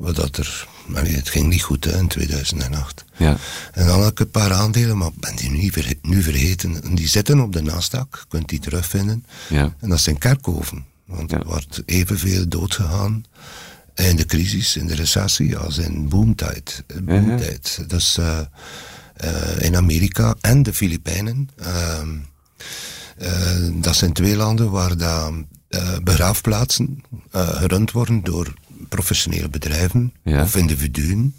wat 0.00 0.16
dat 0.16 0.36
er 0.36 0.68
maar 0.86 1.06
het 1.06 1.28
ging 1.28 1.48
niet 1.48 1.62
goed 1.62 1.84
hè, 1.84 1.98
in 1.98 2.08
2008. 2.08 3.04
Ja. 3.16 3.36
En 3.72 3.86
dan 3.86 4.00
had 4.00 4.10
ik 4.10 4.20
een 4.20 4.30
paar 4.30 4.52
aandelen, 4.52 4.98
maar 4.98 5.10
ben 5.14 5.36
die 5.36 5.50
nu, 5.50 5.70
nu 6.02 6.22
vergeten. 6.22 6.94
Die 6.94 7.08
zitten 7.08 7.40
op 7.40 7.52
de 7.52 7.62
Nasdaq, 7.62 8.10
je 8.10 8.24
kunt 8.28 8.48
die 8.48 8.58
terugvinden. 8.58 9.24
Ja. 9.48 9.74
En 9.78 9.88
dat 9.88 10.00
zijn 10.00 10.18
kerkhoven. 10.18 10.84
Want 11.06 11.32
er 11.32 11.44
wordt 11.44 11.82
evenveel 11.84 12.48
doodgegaan 12.48 13.24
in 13.94 14.16
de 14.16 14.24
crisis, 14.24 14.76
in 14.76 14.86
de 14.86 14.94
recessie, 14.94 15.56
als 15.56 15.78
in 15.78 16.08
boomtijd. 16.08 16.84
boomtijd. 17.02 17.84
Dus 17.86 18.18
uh, 18.18 18.38
uh, 19.24 19.60
in 19.60 19.76
Amerika 19.76 20.34
en 20.40 20.62
de 20.62 20.74
Filipijnen. 20.74 21.50
Uh, 21.62 21.98
dat 23.72 23.96
zijn 23.96 24.12
twee 24.12 24.36
landen 24.36 24.70
waar 24.70 24.96
de, 24.96 25.44
begraafplaatsen 26.02 27.02
gerund 27.32 27.90
worden 27.92 28.24
door 28.24 28.54
professionele 28.90 29.48
bedrijven 29.48 30.12
of 30.24 30.56
individuen. 30.56 31.34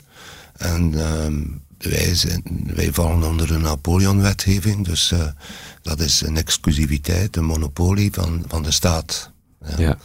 En 0.58 0.94
ehm, 0.94 1.44
wij, 1.78 2.16
zijn, 2.16 2.44
wij 2.74 2.94
vallen 2.94 3.28
onder 3.28 3.48
de 3.48 3.58
Napoleon-wetgeving, 3.58 4.86
dus 4.86 5.12
uh, 5.12 5.28
dat 5.82 6.00
is 6.00 6.22
een 6.22 6.38
exclusiviteit, 6.38 7.36
een 7.36 7.46
monopolie 7.46 8.14
van, 8.14 8.44
van 8.48 8.64
de 8.64 8.72
staat. 8.72 9.32
Ja. 9.78 9.98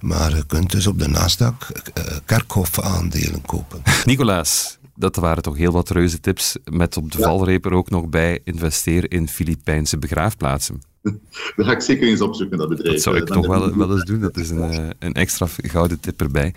Maar 0.00 0.36
je 0.36 0.46
kunt 0.46 0.70
dus 0.70 0.86
op 0.86 0.98
de 0.98 1.08
Nasdaq 1.08 1.70
uh, 1.98 2.04
kerkhof-aandelen 2.24 3.42
kopen. 3.42 3.82
Nicolaas, 4.04 4.78
dat 4.94 5.16
waren 5.16 5.42
toch 5.42 5.56
heel 5.56 5.72
wat 5.72 5.90
reuze 5.90 6.20
tips. 6.20 6.56
Met 6.64 6.96
op 6.96 7.12
de 7.12 7.18
ja. 7.18 7.24
valreep 7.24 7.66
ook 7.66 7.90
nog 7.90 8.08
bij 8.08 8.40
investeer 8.44 9.12
in 9.12 9.28
Filipijnse 9.28 9.98
begraafplaatsen. 9.98 10.80
Dat 11.56 11.66
ga 11.66 11.72
ik 11.72 11.80
zeker 11.80 12.08
eens 12.08 12.20
opzoeken, 12.20 12.58
dat 12.58 12.68
bedrijf. 12.68 12.94
Dat 12.94 13.02
zou 13.02 13.16
ik 13.16 13.26
toch 13.26 13.46
wel, 13.46 13.76
wel 13.76 13.92
eens 13.92 14.04
doen. 14.04 14.20
Dat 14.20 14.36
is 14.36 14.50
een, 14.50 14.62
eh, 14.62 14.88
een 14.98 15.12
extra 15.12 15.46
gouden 15.48 16.00
tip 16.00 16.20
erbij. 16.20 16.54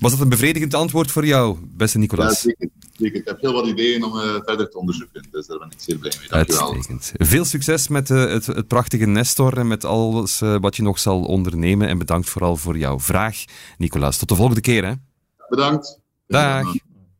Was 0.00 0.10
dat 0.10 0.20
een 0.20 0.28
bevredigend 0.28 0.74
antwoord 0.74 1.10
voor 1.10 1.26
jou, 1.26 1.56
beste 1.76 1.98
Nicolas? 1.98 2.26
Ja, 2.26 2.34
zeker. 2.34 2.68
zeker. 2.98 3.20
Ik 3.20 3.26
heb 3.26 3.40
heel 3.40 3.52
wat 3.52 3.66
ideeën 3.66 4.04
om 4.04 4.14
uh, 4.14 4.34
verder 4.44 4.70
te 4.70 4.78
onderzoeken. 4.78 5.26
Dus 5.30 5.46
daar 5.46 5.58
ben 5.58 5.70
ik 5.70 5.80
zeer 5.80 5.98
blij 5.98 6.12
mee. 6.20 6.32
Uitstekend. 6.32 7.12
Veel 7.16 7.44
succes 7.44 7.88
met 7.88 8.10
uh, 8.10 8.24
het, 8.24 8.46
het, 8.46 8.66
prachtige 8.66 9.06
Nestor 9.06 9.58
en 9.58 9.66
met 9.66 9.84
alles 9.84 10.38
wat 10.38 10.76
je 10.76 10.82
nog 10.82 10.98
zal 10.98 11.22
ondernemen. 11.22 11.88
En 11.88 11.98
bedankt 11.98 12.28
vooral 12.28 12.56
voor 12.56 12.78
jouw 12.78 13.00
vraag, 13.00 13.44
Nicolas. 13.78 14.18
Tot 14.18 14.28
de 14.28 14.34
volgende 14.34 14.60
keer. 14.60 14.84
Hè? 14.84 14.92
Bedankt. 15.48 16.00
Dag. 16.26 16.74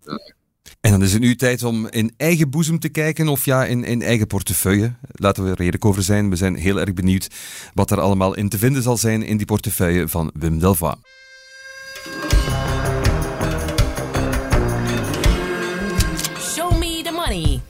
Dag. 0.05 0.35
En 0.81 0.91
dan 0.91 1.03
is 1.03 1.13
het 1.13 1.23
nu 1.23 1.37
tijd 1.37 1.63
om 1.63 1.89
in 1.89 2.13
eigen 2.17 2.51
boezem 2.51 2.79
te 2.79 2.89
kijken 2.89 3.29
of 3.29 3.45
ja, 3.45 3.65
in, 3.65 3.85
in 3.85 4.03
eigen 4.03 4.27
portefeuille. 4.27 4.95
Laten 5.13 5.45
we 5.45 5.51
er 5.51 5.57
redelijk 5.57 5.85
over 5.85 6.03
zijn. 6.03 6.31
We 6.31 6.37
zijn 6.37 6.57
heel 6.57 6.81
erg 6.81 6.95
benieuwd 6.95 7.31
wat 7.75 7.91
er 7.91 8.01
allemaal 8.01 8.35
in 8.35 8.49
te 8.49 8.59
vinden 8.59 8.83
zal 8.83 8.97
zijn 8.97 9.23
in 9.23 9.37
die 9.37 9.47
portefeuille 9.47 10.09
van 10.09 10.31
Wim 10.35 10.59
Delvoye. 10.59 10.97
Show 16.41 16.79
me 16.79 17.01
the 17.05 17.13
money. 17.13 17.61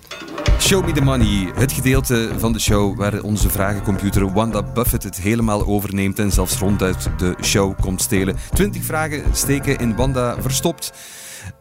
Show 0.66 0.86
Me 0.86 0.92
the 0.92 1.00
Money, 1.00 1.50
het 1.54 1.72
gedeelte 1.72 2.30
van 2.38 2.52
de 2.52 2.58
show 2.58 2.96
waar 2.96 3.22
onze 3.22 3.50
vragencomputer 3.50 4.32
Wanda 4.32 4.62
Buffett 4.62 5.02
het 5.02 5.16
helemaal 5.16 5.66
overneemt 5.66 6.18
en 6.18 6.32
zelfs 6.32 6.58
ronduit 6.58 7.10
de 7.18 7.34
show 7.42 7.80
komt 7.80 8.02
stelen. 8.02 8.36
20 8.54 8.84
vragen 8.84 9.22
steken 9.32 9.78
in 9.78 9.96
Wanda 9.96 10.42
verstopt. 10.42 10.92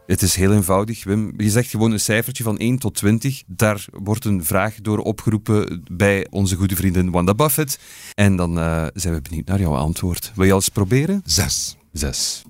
Het 0.06 0.22
is 0.22 0.34
heel 0.34 0.52
eenvoudig, 0.52 1.04
Wim. 1.04 1.32
Je 1.36 1.50
zegt 1.50 1.70
gewoon 1.70 1.92
een 1.92 2.00
cijfertje 2.00 2.44
van 2.44 2.58
1 2.58 2.78
tot 2.78 2.94
20. 2.94 3.42
Daar 3.46 3.84
wordt 3.92 4.24
een 4.24 4.44
vraag 4.44 4.74
door 4.74 4.98
opgeroepen 4.98 5.82
bij 5.92 6.26
onze 6.30 6.56
goede 6.56 6.76
vriendin 6.76 7.10
Wanda 7.10 7.34
Buffett. 7.34 7.78
En 8.14 8.36
dan 8.36 8.58
uh, 8.58 8.86
zijn 8.94 9.14
we 9.14 9.20
benieuwd 9.20 9.46
naar 9.46 9.60
jouw 9.60 9.74
antwoord. 9.74 10.32
Wil 10.34 10.44
je 10.44 10.50
al 10.50 10.56
eens 10.56 10.68
proberen? 10.68 11.22
Zes. 11.24 11.76
Zes. 11.92 12.44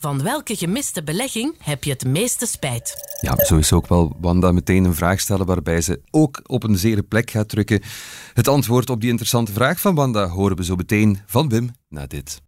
Van 0.00 0.22
welke 0.22 0.56
gemiste 0.56 1.02
belegging 1.02 1.54
heb 1.58 1.84
je 1.84 1.90
het 1.90 2.06
meeste 2.06 2.46
spijt? 2.46 2.94
Ja, 3.20 3.44
zo 3.44 3.56
is 3.56 3.72
ook 3.72 3.88
wel 3.88 4.16
Wanda 4.20 4.52
meteen 4.52 4.84
een 4.84 4.94
vraag 4.94 5.20
stellen 5.20 5.46
waarbij 5.46 5.80
ze 5.80 6.00
ook 6.10 6.40
op 6.46 6.62
een 6.62 6.78
zere 6.78 7.02
plek 7.02 7.30
gaat 7.30 7.48
drukken. 7.48 7.82
Het 8.34 8.48
antwoord 8.48 8.90
op 8.90 9.00
die 9.00 9.10
interessante 9.10 9.52
vraag 9.52 9.80
van 9.80 9.94
Wanda 9.94 10.28
horen 10.28 10.56
we 10.56 10.64
zo 10.64 10.76
meteen 10.76 11.18
van 11.26 11.48
Wim 11.48 11.70
na 11.88 12.06
dit. 12.06 12.40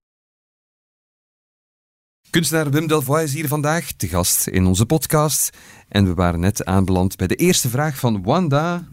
Kunstenaar 2.30 2.70
Wim 2.70 2.86
Delvoye 2.86 3.22
is 3.22 3.32
hier 3.32 3.48
vandaag 3.48 3.92
te 3.92 4.08
gast 4.08 4.46
in 4.46 4.66
onze 4.66 4.86
podcast. 4.86 5.50
En 5.88 6.04
we 6.04 6.14
waren 6.14 6.40
net 6.40 6.64
aanbeland 6.64 7.16
bij 7.16 7.26
de 7.26 7.34
eerste 7.34 7.68
vraag 7.68 7.98
van 7.98 8.22
Wanda. 8.22 8.84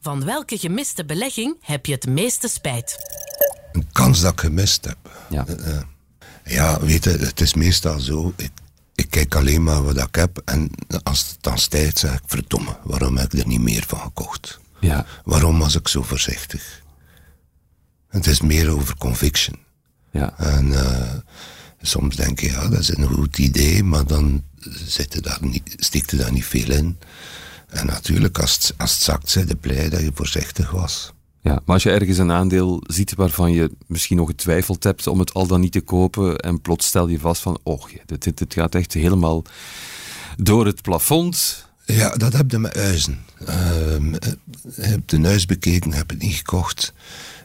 Van 0.00 0.24
welke 0.24 0.58
gemiste 0.58 1.04
belegging 1.04 1.56
heb 1.60 1.86
je 1.86 1.92
het 1.92 2.06
meeste 2.06 2.48
spijt? 2.48 2.96
Een 3.72 3.86
kans 3.92 4.20
dat 4.20 4.32
ik 4.32 4.40
gemist 4.40 4.84
heb. 4.84 4.96
Ja, 5.28 5.46
uh, 5.48 5.80
ja 6.44 6.80
weet 6.80 7.04
je, 7.04 7.10
het 7.10 7.40
is 7.40 7.54
meestal 7.54 8.00
zo. 8.00 8.32
Ik, 8.36 8.50
ik, 8.94 9.10
kijk 9.10 9.34
alleen 9.34 9.62
maar 9.62 9.84
wat 9.84 9.96
ik 9.96 10.14
heb. 10.14 10.42
En 10.44 10.70
als 11.02 11.28
het 11.28 11.38
dan 11.40 11.58
stijgt, 11.58 11.98
zeg 11.98 12.14
ik: 12.14 12.22
verdomme, 12.26 12.76
waarom 12.82 13.16
heb 13.16 13.32
ik 13.32 13.40
er 13.40 13.46
niet 13.46 13.60
meer 13.60 13.84
van 13.86 14.00
gekocht? 14.00 14.60
Ja. 14.80 15.06
Waarom 15.24 15.58
was 15.58 15.74
ik 15.74 15.88
zo 15.88 16.02
voorzichtig? 16.02 16.82
Het 18.08 18.26
is 18.26 18.40
meer 18.40 18.70
over 18.70 18.96
conviction. 18.96 19.58
Ja. 20.10 20.38
En. 20.38 20.66
Uh, 20.66 21.14
soms 21.80 22.16
denk 22.16 22.40
je, 22.40 22.50
ja, 22.50 22.68
dat 22.68 22.78
is 22.78 22.96
een 22.96 23.06
goed 23.06 23.38
idee, 23.38 23.84
maar 23.84 24.06
dan 24.06 24.42
zit 24.86 25.22
daar 25.22 25.38
niet, 25.40 25.74
stikt 25.76 26.10
er 26.10 26.18
daar 26.18 26.32
niet 26.32 26.44
veel 26.44 26.70
in. 26.70 26.98
En 27.68 27.86
natuurlijk, 27.86 28.38
als 28.38 28.54
het, 28.54 28.74
als 28.76 28.92
het 28.92 29.02
zakt, 29.02 29.30
zijn 29.30 29.46
de 29.46 29.56
blij 29.56 29.88
dat 29.88 30.00
je 30.00 30.10
voorzichtig 30.14 30.70
was. 30.70 31.12
Ja, 31.40 31.52
maar 31.52 31.74
als 31.74 31.82
je 31.82 31.90
ergens 31.90 32.18
een 32.18 32.30
aandeel 32.30 32.82
ziet 32.86 33.14
waarvan 33.14 33.52
je 33.52 33.70
misschien 33.86 34.16
nog 34.16 34.28
getwijfeld 34.28 34.84
hebt 34.84 35.06
om 35.06 35.18
het 35.18 35.34
al 35.34 35.46
dan 35.46 35.60
niet 35.60 35.72
te 35.72 35.80
kopen, 35.80 36.38
en 36.38 36.60
plots 36.60 36.86
stel 36.86 37.08
je 37.08 37.18
vast 37.18 37.42
van, 37.42 37.58
oh, 37.62 37.84
dit, 38.06 38.22
dit, 38.22 38.38
dit 38.38 38.54
gaat 38.54 38.74
echt 38.74 38.92
helemaal 38.92 39.44
door 40.36 40.66
het 40.66 40.82
plafond. 40.82 41.64
Ja, 41.84 42.16
dat 42.16 42.32
heb 42.32 42.50
je 42.50 42.58
met 42.58 42.74
huizen. 42.74 43.24
Uh, 43.48 44.12
heb 44.74 45.08
de 45.08 45.20
huis 45.20 45.46
bekeken, 45.46 45.92
heb 45.92 46.10
het 46.10 46.22
niet 46.22 46.34
gekocht. 46.34 46.92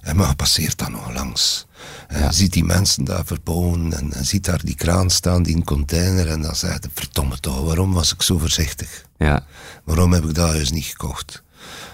En 0.01 0.15
maar 0.15 0.35
passeert 0.35 0.77
dan 0.77 0.91
nog 0.91 1.13
langs. 1.13 1.65
En 2.07 2.33
ziet 2.33 2.53
die 2.53 2.63
mensen 2.63 3.03
daar 3.03 3.25
verbouwen 3.25 3.93
en, 3.93 4.13
en, 4.13 4.25
ziet 4.25 4.45
daar 4.45 4.61
die 4.63 4.75
kraan 4.75 5.09
staan, 5.09 5.43
die 5.43 5.55
een 5.55 5.63
container. 5.63 6.29
En 6.29 6.41
dan 6.41 6.55
zegt 6.55 6.83
hij, 6.83 6.91
verdomme 6.93 7.39
toch, 7.39 7.61
waarom 7.61 7.93
was 7.93 8.13
ik 8.13 8.21
zo 8.21 8.37
voorzichtig? 8.37 9.05
Ja. 9.17 9.45
Waarom 9.83 10.13
heb 10.13 10.23
ik 10.23 10.33
dat 10.33 10.49
huis 10.49 10.71
niet 10.71 10.85
gekocht? 10.85 11.43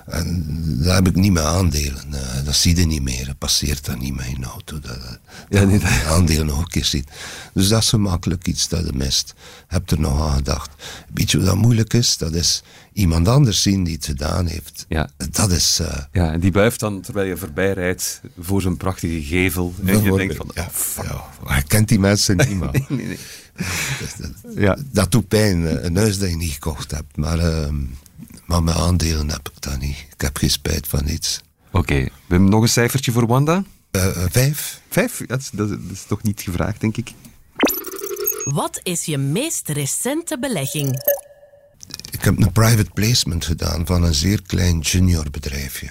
En 0.08 0.46
daar 0.84 0.96
heb 0.96 1.08
ik 1.08 1.16
niet 1.16 1.32
meer 1.32 1.44
aandelen. 1.44 2.04
Uh, 2.14 2.46
dat 2.46 2.56
zie 2.56 2.76
je 2.76 2.86
niet 2.86 3.02
meer. 3.02 3.26
Dat 3.26 3.38
passeert 3.38 3.86
dan 3.86 4.00
niet 4.00 4.16
meer 4.16 4.28
in 4.28 4.42
de 4.42 4.48
auto. 4.48 4.80
Dat, 4.80 5.00
dat 5.02 5.20
ja, 5.50 5.64
niet. 5.64 5.82
dat 5.82 6.04
aandelen 6.06 6.46
nog 6.46 6.60
een 6.60 6.68
keer 6.68 6.86
ziet. 6.86 7.10
Dus 7.54 7.68
dat 7.68 7.82
is 7.82 7.88
zo 7.88 7.98
makkelijk 7.98 8.48
iets 8.48 8.68
dat 8.68 8.86
je 8.86 8.94
mist. 8.94 9.34
Heb 9.68 9.92
er 9.92 10.00
nog 10.00 10.28
aan 10.28 10.36
gedacht. 10.36 10.70
Weet 11.14 11.32
je 11.32 11.40
wat 11.40 11.56
moeilijk 11.56 11.94
is? 11.94 12.18
Dat 12.18 12.34
is 12.34 12.64
iemand 12.94 13.28
anders 13.28 13.62
zien 13.62 13.84
die 13.84 13.96
het 13.96 14.06
gedaan 14.06 14.46
heeft. 14.46 14.86
Ja. 14.88 15.10
Dat 15.32 15.52
is... 15.52 15.80
Uh, 15.82 15.98
ja, 16.12 16.32
en 16.32 16.40
die 16.40 16.52
buift 16.52 16.80
dan 16.80 17.02
terwijl 17.02 17.28
je 17.28 17.38
voorbij 17.38 17.74
rijdt 17.74 18.22
voor 18.40 18.62
zo'n 18.62 18.78
prachtige 18.78 19.24
gevel. 19.24 19.74
En 19.86 20.04
je 20.04 20.18
denkt 20.18 20.36
van... 20.36 20.52
Ja, 20.54 20.70
ja, 21.04 21.26
hij 21.46 21.64
kent 21.64 21.88
die 21.88 22.00
mensen 22.00 22.38
niet, 22.38 22.60
man. 22.60 22.70
nee, 22.72 22.86
nee, 22.90 23.06
nee. 23.06 23.18
Dat, 24.00 24.16
dat, 24.18 24.54
ja. 24.56 24.78
dat 24.92 25.12
doet 25.12 25.28
pijn. 25.28 25.86
Een 25.86 25.96
huis 25.96 26.18
dat 26.18 26.30
je 26.30 26.36
niet 26.36 26.52
gekocht 26.52 26.92
hebt. 26.92 27.18
Maar... 27.18 27.40
Uh, 27.40 27.68
maar 28.46 28.64
mijn 28.64 28.78
aandelen 28.78 29.30
heb 29.30 29.50
ik 29.50 29.62
dan 29.62 29.80
niet. 29.80 30.06
Ik 30.12 30.22
heb 30.22 30.38
geen 30.38 30.50
spijt 30.50 30.88
van 30.88 31.08
iets. 31.08 31.42
Oké, 31.72 31.96
we 32.04 32.12
hebben 32.28 32.50
nog 32.50 32.62
een 32.62 32.70
cijfertje 32.70 33.12
voor 33.12 33.28
Wanda. 33.28 33.64
Uh, 33.92 34.08
vijf. 34.30 34.82
Vijf? 34.90 35.24
Dat 35.26 35.40
is, 35.40 35.50
dat 35.50 35.70
is 35.92 36.04
toch 36.08 36.24
niet 36.24 36.42
gevraagd, 36.42 36.82
denk 36.82 36.98
ik. 36.98 37.14
Wat 38.44 38.80
is 38.84 39.06
je 39.06 39.18
meest 39.18 39.70
recente 39.70 40.40
belegging? 40.40 41.04
Ik 42.12 42.24
heb 42.24 42.38
een 42.38 42.52
private 42.52 42.90
placement 42.94 43.46
gedaan 43.46 43.86
van 43.86 44.04
een 44.04 44.16
zeer 44.16 44.42
klein 44.42 44.80
junior 44.80 45.30
bedrijfje. 45.32 45.90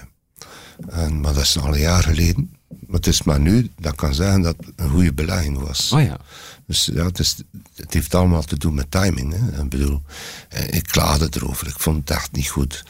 En, 0.88 1.20
maar 1.20 1.34
dat 1.34 1.42
is 1.42 1.58
al 1.58 1.74
een 1.74 1.80
jaar 1.80 2.02
geleden. 2.02 2.50
Maar 2.68 2.96
het 2.96 3.06
is 3.06 3.22
maar 3.22 3.40
nu 3.40 3.70
dat 3.76 3.92
ik 3.92 3.98
kan 3.98 4.14
zeggen 4.14 4.42
dat 4.42 4.56
het 4.56 4.72
een 4.76 4.90
goede 4.90 5.12
belegging 5.12 5.58
was. 5.58 5.92
Oh 5.92 6.02
ja. 6.02 6.18
Dus 6.66 6.90
ja, 6.92 7.04
het, 7.04 7.44
heeft 7.88 8.14
allemaal 8.14 8.42
te 8.42 8.58
doen 8.58 8.74
met 8.74 8.90
timing. 8.90 9.32
Hè. 9.32 9.62
Ik 9.62 9.68
bedoel, 9.68 10.02
eh, 10.48 10.74
ik 10.74 10.82
klaagde 10.82 11.28
erover. 11.30 11.66
Ik 11.66 11.78
vond 11.78 12.08
het 12.08 12.16
echt 12.16 12.32
niet 12.32 12.48
goed. 12.48 12.84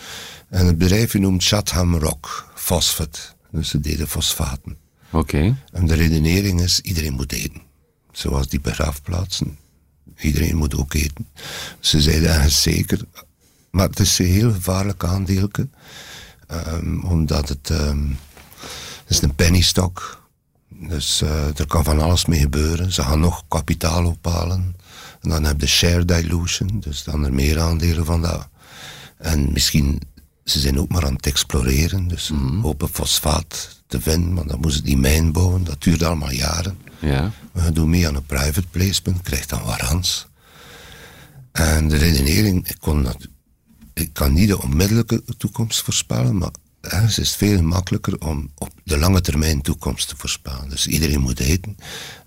En 0.49 0.67
het 0.67 0.79
bedrijf 0.79 1.15
noemt 1.15 1.45
Chatham 1.45 1.97
Rock 1.97 2.53
Fosfat. 2.55 3.35
Dus 3.51 3.69
ze 3.69 3.81
deden 3.81 4.09
fosfaten. 4.09 4.77
Oké. 5.11 5.57
En 5.73 5.87
de 5.87 5.95
redenering 5.95 6.61
is, 6.61 6.81
iedereen 6.81 7.13
moet 7.13 7.33
eten. 7.33 7.63
Zoals 8.13 8.49
die 8.49 8.61
begraafplaatsen. 8.61 9.59
Iedereen 10.17 10.57
moet 10.57 10.75
ook 10.77 10.95
eten. 10.95 11.29
Ze 11.81 12.01
zeiden 12.01 12.29
eigenlijk 12.29 12.59
zeker... 12.59 13.01
Maar 13.71 13.89
het 13.89 14.01
is 14.01 14.19
een 14.19 14.27
heel 14.27 14.53
gevaarlijk 14.53 15.05
aandeel. 15.05 15.51
Um, 16.51 17.05
omdat 17.05 17.49
het... 17.49 17.71
Um, 17.71 18.19
het 19.05 19.17
is 19.17 19.23
een 19.23 19.35
penny 19.35 19.61
stock 19.61 20.26
dus 20.81 21.23
uh, 21.23 21.59
er 21.59 21.67
kan 21.67 21.85
van 21.85 22.01
alles 22.01 22.27
mee 22.27 22.41
gebeuren. 22.41 22.93
Ze 22.93 23.03
gaan 23.03 23.21
nog 23.21 23.45
kapitaal 23.49 24.07
ophalen. 24.07 24.77
En 25.21 25.29
dan 25.29 25.45
heb 25.45 25.61
je 25.61 25.67
share 25.67 26.05
dilution, 26.05 26.81
dus 26.81 27.05
dan 27.05 27.25
er 27.25 27.33
meer 27.33 27.61
aandelen 27.61 28.05
van 28.05 28.23
dat. 28.23 28.49
En 29.19 29.53
misschien, 29.53 30.01
ze 30.45 30.59
zijn 30.61 30.79
ook 30.79 30.89
maar 30.89 31.05
aan 31.05 31.15
het 31.15 31.27
exploreren, 31.27 32.09
dus 32.09 32.31
mm 32.31 32.39
-hmm. 32.39 32.61
hopen 32.61 32.89
fosfaat 32.89 33.81
te 33.87 34.01
vinden, 34.01 34.33
maar 34.33 34.47
dan 34.47 34.61
moeten 34.61 34.79
ze 34.79 34.85
die 34.85 34.97
mijn 34.97 35.33
bouwen, 35.33 35.65
dat 35.65 35.83
duurt 35.83 36.03
allemaal 36.03 36.33
jaren. 36.33 36.79
Ja. 36.99 37.33
We 37.53 37.73
doen 37.73 37.91
mee 37.91 38.09
aan 38.09 38.15
een 38.15 38.27
private 38.27 38.67
placement, 38.71 39.23
krijgt 39.23 39.49
dan 39.49 39.63
warans. 39.63 40.27
En 41.53 41.89
de 41.89 41.97
redenering, 41.97 42.69
ik, 42.69 42.77
kon 42.81 43.03
dat, 43.03 43.29
ik 43.95 44.13
kan 44.13 44.33
niet 44.33 44.49
de 44.49 44.63
onmiddellijke 44.63 45.23
toekomst 45.39 45.83
voorspellen, 45.83 46.39
maar 46.39 46.51
het 46.89 47.19
is 47.19 47.35
veel 47.35 47.63
makkelijker 47.63 48.21
om 48.21 48.51
op 48.55 48.71
de 48.85 48.99
lange 48.99 49.21
termijn 49.21 49.63
toekomst 49.63 50.09
te 50.09 50.15
voorspellen. 50.17 50.69
Dus 50.69 50.87
iedereen 50.87 51.21
moet 51.21 51.41
eten. 51.41 51.77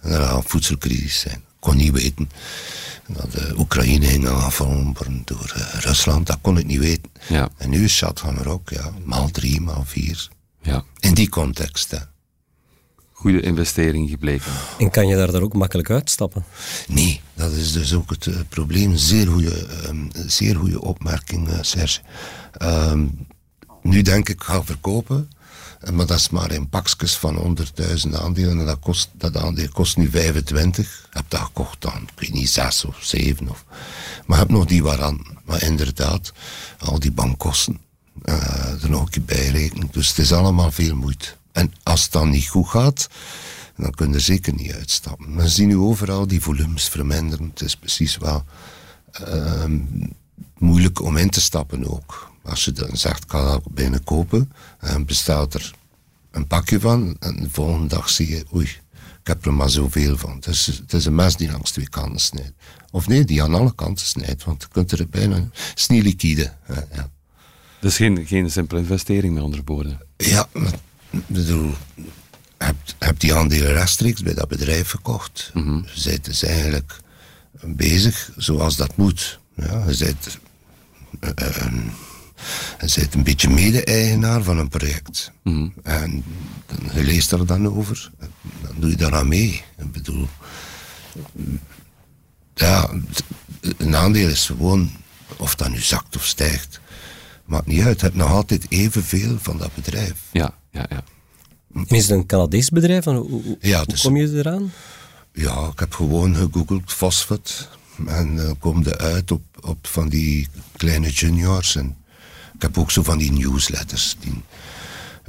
En 0.02 0.12
er 0.12 0.22
gaat 0.22 0.44
voedselcrisis 0.46 1.20
zijn. 1.20 1.36
Ik 1.36 1.66
kon 1.66 1.78
niet 1.78 1.92
weten 1.92 2.30
dat 3.08 3.32
de 3.32 3.54
Oekraïne 3.58 4.06
ging 4.06 4.28
aangevallen 4.28 4.94
worden 4.94 5.22
door 5.26 5.54
uh, 5.58 5.74
Rusland. 5.80 6.28
Dat 6.28 6.38
kon 6.42 6.58
ik 6.58 6.66
niet 6.66 6.80
weten. 6.80 7.12
Ja. 7.28 7.50
En 7.58 7.70
nu 7.70 7.84
is 7.84 7.98
Chatham 7.98 8.38
er 8.38 8.50
ook, 8.50 8.70
ja, 8.70 8.92
maal 9.04 9.30
drie, 9.30 9.62
maal 9.62 9.84
vier. 9.86 10.28
Ja. 10.62 10.84
In 11.00 11.14
die 11.14 11.30
context, 11.30 11.92
hè. 11.92 11.98
Goede 13.12 13.42
investering 13.42 14.10
gebleken. 14.10 14.52
En 14.78 14.90
kan 14.90 15.08
je 15.08 15.16
daar 15.16 15.32
dan 15.32 15.42
ook 15.42 15.54
makkelijk 15.54 15.90
uitstappen? 15.90 16.44
Nee, 16.88 17.22
dat 17.34 17.52
is 17.52 17.72
dus 17.72 17.94
ook 17.94 18.10
het 18.10 18.26
uh, 18.26 18.36
probleem. 18.50 18.96
Zeer 18.96 19.28
goede, 19.28 19.68
um, 19.88 20.10
zeer 20.14 20.56
goede 20.56 20.82
opmerking, 20.82 21.50
uh, 21.50 21.58
Serge. 21.62 22.00
Um, 22.62 23.28
nu 23.90 24.02
denk 24.02 24.30
ik, 24.30 24.44
ga 24.44 24.64
verkopen. 24.64 25.30
Maar 25.94 26.06
dat 26.06 26.18
is 26.18 26.30
maar 26.30 26.52
in 26.52 26.70
pakjes 26.70 27.18
van 27.18 27.58
100.000 28.08 28.14
aandelen. 28.14 28.60
En 28.60 28.66
dat, 28.66 28.80
kost, 28.80 29.10
dat 29.14 29.38
aandeel 29.38 29.70
kost 29.70 29.98
nu 29.98 30.10
25. 30.10 31.08
Ik 31.10 31.18
heb 31.18 31.26
dat 31.28 31.40
gekocht 31.40 31.82
dan, 31.82 32.02
ik 32.02 32.20
weet 32.20 32.34
niet, 32.34 32.50
6 32.50 32.86
of 32.86 32.98
7. 33.02 33.50
Of, 33.50 33.66
maar 34.26 34.38
heb 34.38 34.50
nog 34.50 34.66
die 34.66 34.84
waaraan. 34.84 35.26
Maar 35.46 35.64
inderdaad, 35.64 36.32
al 36.80 37.00
die 37.00 37.12
bankkosten. 37.12 37.80
Uh, 38.24 38.84
er 38.84 38.90
nog 38.90 39.02
een 39.02 39.10
keer 39.10 39.24
bij 39.24 39.48
rekenen. 39.48 39.88
Dus 39.92 40.08
het 40.08 40.18
is 40.18 40.34
allemaal 40.34 40.72
veel 40.72 40.96
moeite. 40.96 41.28
En 41.52 41.74
als 41.84 42.04
het 42.04 42.12
dan 42.12 42.30
niet 42.30 42.48
goed 42.48 42.68
gaat, 42.68 43.10
dan 43.78 43.92
kun 43.92 44.10
je 44.10 44.14
er 44.14 44.22
zeker 44.22 44.54
niet 44.54 44.74
uitstappen. 44.74 45.36
We 45.36 45.50
zien 45.50 45.68
nu 45.68 45.78
overal 45.78 46.28
die 46.28 46.42
volumes 46.42 46.88
verminderen. 46.88 47.50
Het 47.50 47.62
is 47.62 47.76
precies 47.76 48.18
wel 48.18 48.44
uh, 49.28 49.64
moeilijk 50.58 51.02
om 51.02 51.18
in 51.18 51.30
te 51.30 51.42
stappen 51.42 51.92
ook. 51.92 52.29
Als 52.44 52.66
je 52.66 52.72
dan 52.72 52.98
zegt, 52.98 53.24
ik 53.24 53.32
ga 53.32 53.52
dat 53.52 53.74
binnen 53.74 54.04
kopen, 54.04 54.52
en 54.80 55.06
bestelt 55.06 55.54
er 55.54 55.74
een 56.32 56.48
pakje 56.48 56.80
van, 56.80 57.16
en 57.20 57.36
de 57.36 57.50
volgende 57.50 57.88
dag 57.88 58.10
zie 58.10 58.30
je, 58.30 58.46
oei, 58.56 58.66
ik 59.22 59.28
heb 59.28 59.46
er 59.46 59.54
maar 59.54 59.70
zoveel 59.70 60.18
van. 60.18 60.36
Het 60.36 60.48
is, 60.48 60.66
het 60.66 60.94
is 60.94 61.06
een 61.06 61.16
mes 61.16 61.36
die 61.36 61.52
langs 61.52 61.72
twee 61.72 61.90
kanten 61.90 62.20
snijdt. 62.20 62.54
Of 62.92 63.08
nee, 63.08 63.26
die 63.26 63.44
aan 63.44 63.54
alle 63.54 63.76
kanten 63.76 64.06
snijdt, 64.06 64.44
want 64.44 64.62
je 64.62 64.68
kunt 64.72 64.92
er 64.92 65.10
bijna... 65.10 65.36
Het 65.36 65.72
is 65.80 65.88
niet 65.88 66.04
liquide. 66.04 66.54
Ja. 66.94 67.10
Dus 67.80 67.96
geen, 67.96 68.26
geen 68.26 68.52
simpele 68.52 68.80
investering, 68.80 69.34
met 69.34 69.44
andere 69.44 69.62
woorden. 69.66 70.00
Ja, 70.18 70.48
maar, 70.54 70.80
bedoel, 71.10 71.74
heb, 72.58 72.76
heb 73.00 73.20
die 73.20 73.34
aandelen 73.34 73.72
rechtstreeks 73.72 74.22
bij 74.22 74.34
dat 74.34 74.48
bedrijf 74.48 74.90
gekocht. 74.90 75.52
Mm 75.54 75.64
-hmm. 75.64 75.86
Je 75.94 76.10
bent 76.10 76.26
dus 76.26 76.44
eigenlijk 76.44 77.00
bezig 77.62 78.32
zoals 78.38 78.76
dat 78.76 78.98
moet. 78.98 79.40
Ja, 79.56 79.86
je 79.90 79.98
bent... 79.98 80.40
Uh, 81.40 81.84
je 82.80 83.00
bent 83.00 83.14
een 83.14 83.24
beetje 83.24 83.50
mede-eigenaar 83.50 84.44
van 84.44 84.58
een 84.58 84.68
project. 84.68 85.32
Mm. 85.44 85.74
En 85.84 86.24
je 86.94 87.04
leest 87.04 87.32
er 87.32 87.46
dan 87.46 87.68
over, 87.68 88.12
dan 88.62 88.76
doe 88.78 88.90
je 88.90 88.96
daaraan 88.96 89.28
mee. 89.28 89.64
Ik 89.78 89.92
bedoel, 89.92 90.28
ja, 92.54 92.90
een 93.78 93.96
aandeel 93.96 94.30
is 94.30 94.46
gewoon, 94.46 94.92
of 95.38 95.56
dat 95.56 95.70
nu 95.70 95.80
zakt 95.80 96.16
of 96.16 96.26
stijgt, 96.26 96.80
maakt 97.46 97.68
niet 97.68 97.84
uit. 97.84 98.00
Je 98.00 98.06
hebt 98.06 98.18
nog 98.18 98.32
altijd 98.32 98.66
evenveel 98.70 99.38
van 99.40 99.58
dat 99.58 99.76
bedrijf. 99.76 100.16
Ja, 100.32 100.54
ja, 100.72 100.86
ja. 100.90 101.04
En 101.74 101.86
is 101.88 102.02
het 102.02 102.18
een 102.18 102.26
Canadees 102.26 102.70
bedrijf? 102.70 103.04
Hoe, 103.04 103.30
hoe, 103.30 103.58
ja, 103.60 103.84
dus, 103.84 104.02
hoe 104.02 104.12
kom 104.12 104.22
je 104.22 104.38
eraan? 104.38 104.72
Ja, 105.34 105.70
ik 105.74 105.80
heb 105.80 105.94
gewoon 105.94 106.36
gegoogeld 106.36 106.94
fosfat. 106.94 107.70
En 108.08 108.36
dan 108.36 108.46
uh, 108.46 108.52
kom 108.60 108.84
je 108.84 108.98
uit 108.98 109.32
op, 109.32 109.42
op 109.62 109.88
van 109.88 110.10
die 110.10 110.48
kleine 110.78 111.10
juniors. 111.10 111.76
En 111.76 111.96
ik 112.60 112.66
heb 112.66 112.78
ook 112.78 112.92
zo 112.92 113.04
van 113.04 113.18
die 113.18 113.32
newsletters 113.32 114.16
die 114.20 114.44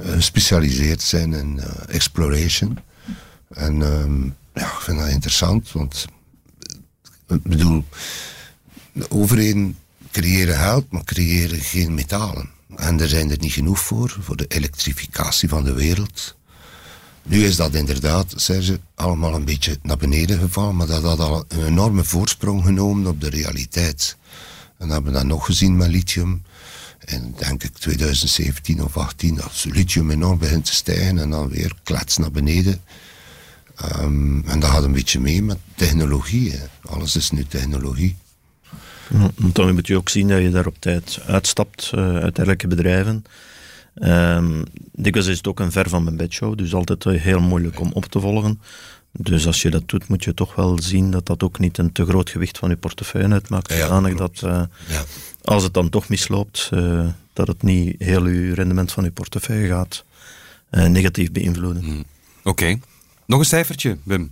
uh, 0.01 0.11
gespecialiseerd 0.11 1.01
zijn 1.01 1.33
in 1.33 1.57
uh, 1.57 1.65
exploration. 1.87 2.77
En 3.49 3.81
um, 3.81 4.35
ja, 4.53 4.65
ik 4.65 4.79
vind 4.79 4.99
dat 4.99 5.07
interessant, 5.07 5.71
want 5.71 6.05
ik 7.27 7.43
bedoel, 7.43 7.85
de 8.91 9.11
overheden 9.11 9.77
creëren 10.11 10.57
geld, 10.57 10.91
maar 10.91 11.03
creëren 11.03 11.59
geen 11.59 11.93
metalen. 11.93 12.49
En 12.75 12.99
er 12.99 13.09
zijn 13.09 13.31
er 13.31 13.39
niet 13.39 13.53
genoeg 13.53 13.79
voor, 13.79 14.17
voor 14.21 14.37
de 14.37 14.47
elektrificatie 14.47 15.49
van 15.49 15.63
de 15.63 15.73
wereld. 15.73 16.35
Nu 17.23 17.43
is 17.43 17.55
dat 17.55 17.73
inderdaad, 17.73 18.33
Serge, 18.35 18.79
allemaal 18.95 19.35
een 19.35 19.45
beetje 19.45 19.79
naar 19.81 19.97
beneden 19.97 20.39
gevallen, 20.39 20.75
maar 20.75 20.87
dat 20.87 21.03
had 21.03 21.19
al 21.19 21.45
een 21.47 21.65
enorme 21.65 22.03
voorsprong 22.03 22.63
genomen 22.63 23.07
op 23.07 23.21
de 23.21 23.29
realiteit. 23.29 24.17
En 24.77 24.87
dat 24.87 24.95
hebben 24.95 25.11
we 25.11 25.17
dat 25.17 25.27
nog 25.27 25.45
gezien 25.45 25.77
met 25.77 25.89
lithium. 25.89 26.43
En 27.05 27.33
denk 27.37 27.63
ik 27.63 27.73
2017 27.73 28.83
of 28.83 28.97
18, 28.97 29.35
dat 29.35 29.65
lithium 29.69 30.11
enorm 30.11 30.37
begint 30.37 30.65
te 30.65 30.73
stijgen 30.73 31.19
en 31.19 31.29
dan 31.29 31.49
weer 31.49 31.73
klets 31.83 32.17
naar 32.17 32.31
beneden. 32.31 32.81
Um, 33.99 34.43
en 34.47 34.59
dat 34.59 34.69
gaat 34.69 34.83
een 34.83 34.91
beetje 34.91 35.19
mee 35.19 35.43
met 35.43 35.57
technologie. 35.75 36.51
Hè. 36.51 36.89
Alles 36.89 37.15
is 37.15 37.31
nu 37.31 37.45
technologie. 37.45 38.15
Ja, 39.09 39.31
dan 39.35 39.73
moet 39.73 39.87
je 39.87 39.97
ook 39.97 40.09
zien 40.09 40.27
dat 40.27 40.41
je 40.41 40.49
daar 40.49 40.65
op 40.65 40.75
tijd 40.79 41.19
uitstapt 41.25 41.91
uh, 41.95 42.15
uit 42.17 42.35
dergelijke 42.35 42.67
bedrijven. 42.67 43.23
Um, 43.95 44.63
dikwijls 44.91 45.27
is 45.27 45.37
het 45.37 45.47
ook 45.47 45.59
een 45.59 45.71
ver 45.71 45.89
van 45.89 46.03
mijn 46.03 46.17
bedshow, 46.17 46.57
dus 46.57 46.73
altijd 46.73 47.03
heel 47.03 47.39
moeilijk 47.39 47.79
om 47.79 47.91
op 47.93 48.05
te 48.05 48.19
volgen. 48.19 48.61
Dus 49.11 49.47
als 49.47 49.61
je 49.61 49.69
dat 49.69 49.89
doet, 49.89 50.07
moet 50.07 50.23
je 50.23 50.33
toch 50.33 50.55
wel 50.55 50.81
zien 50.81 51.11
dat 51.11 51.25
dat 51.25 51.43
ook 51.43 51.59
niet 51.59 51.77
een 51.77 51.91
te 51.91 52.05
groot 52.05 52.29
gewicht 52.29 52.57
van 52.57 52.69
je 52.69 52.77
portefeuille 52.77 53.33
uitmaakt. 53.33 53.73
Ja, 53.73 53.77
zodanig 53.77 54.15
dat 54.15 54.41
uh, 54.45 54.61
ja. 54.87 55.03
Als 55.43 55.63
het 55.63 55.73
dan 55.73 55.89
toch 55.89 56.09
misloopt, 56.09 56.69
uh, 56.73 57.07
dat 57.33 57.47
het 57.47 57.63
niet 57.63 57.95
heel 57.97 58.27
je 58.27 58.53
rendement 58.53 58.91
van 58.91 59.03
je 59.03 59.11
portefeuille 59.11 59.67
gaat 59.67 60.03
uh, 60.71 60.85
negatief 60.85 61.31
beïnvloeden. 61.31 61.83
Hmm. 61.83 61.99
Oké. 61.99 62.49
Okay. 62.49 62.81
Nog 63.25 63.39
een 63.39 63.45
cijfertje, 63.45 63.97
Wim. 64.03 64.31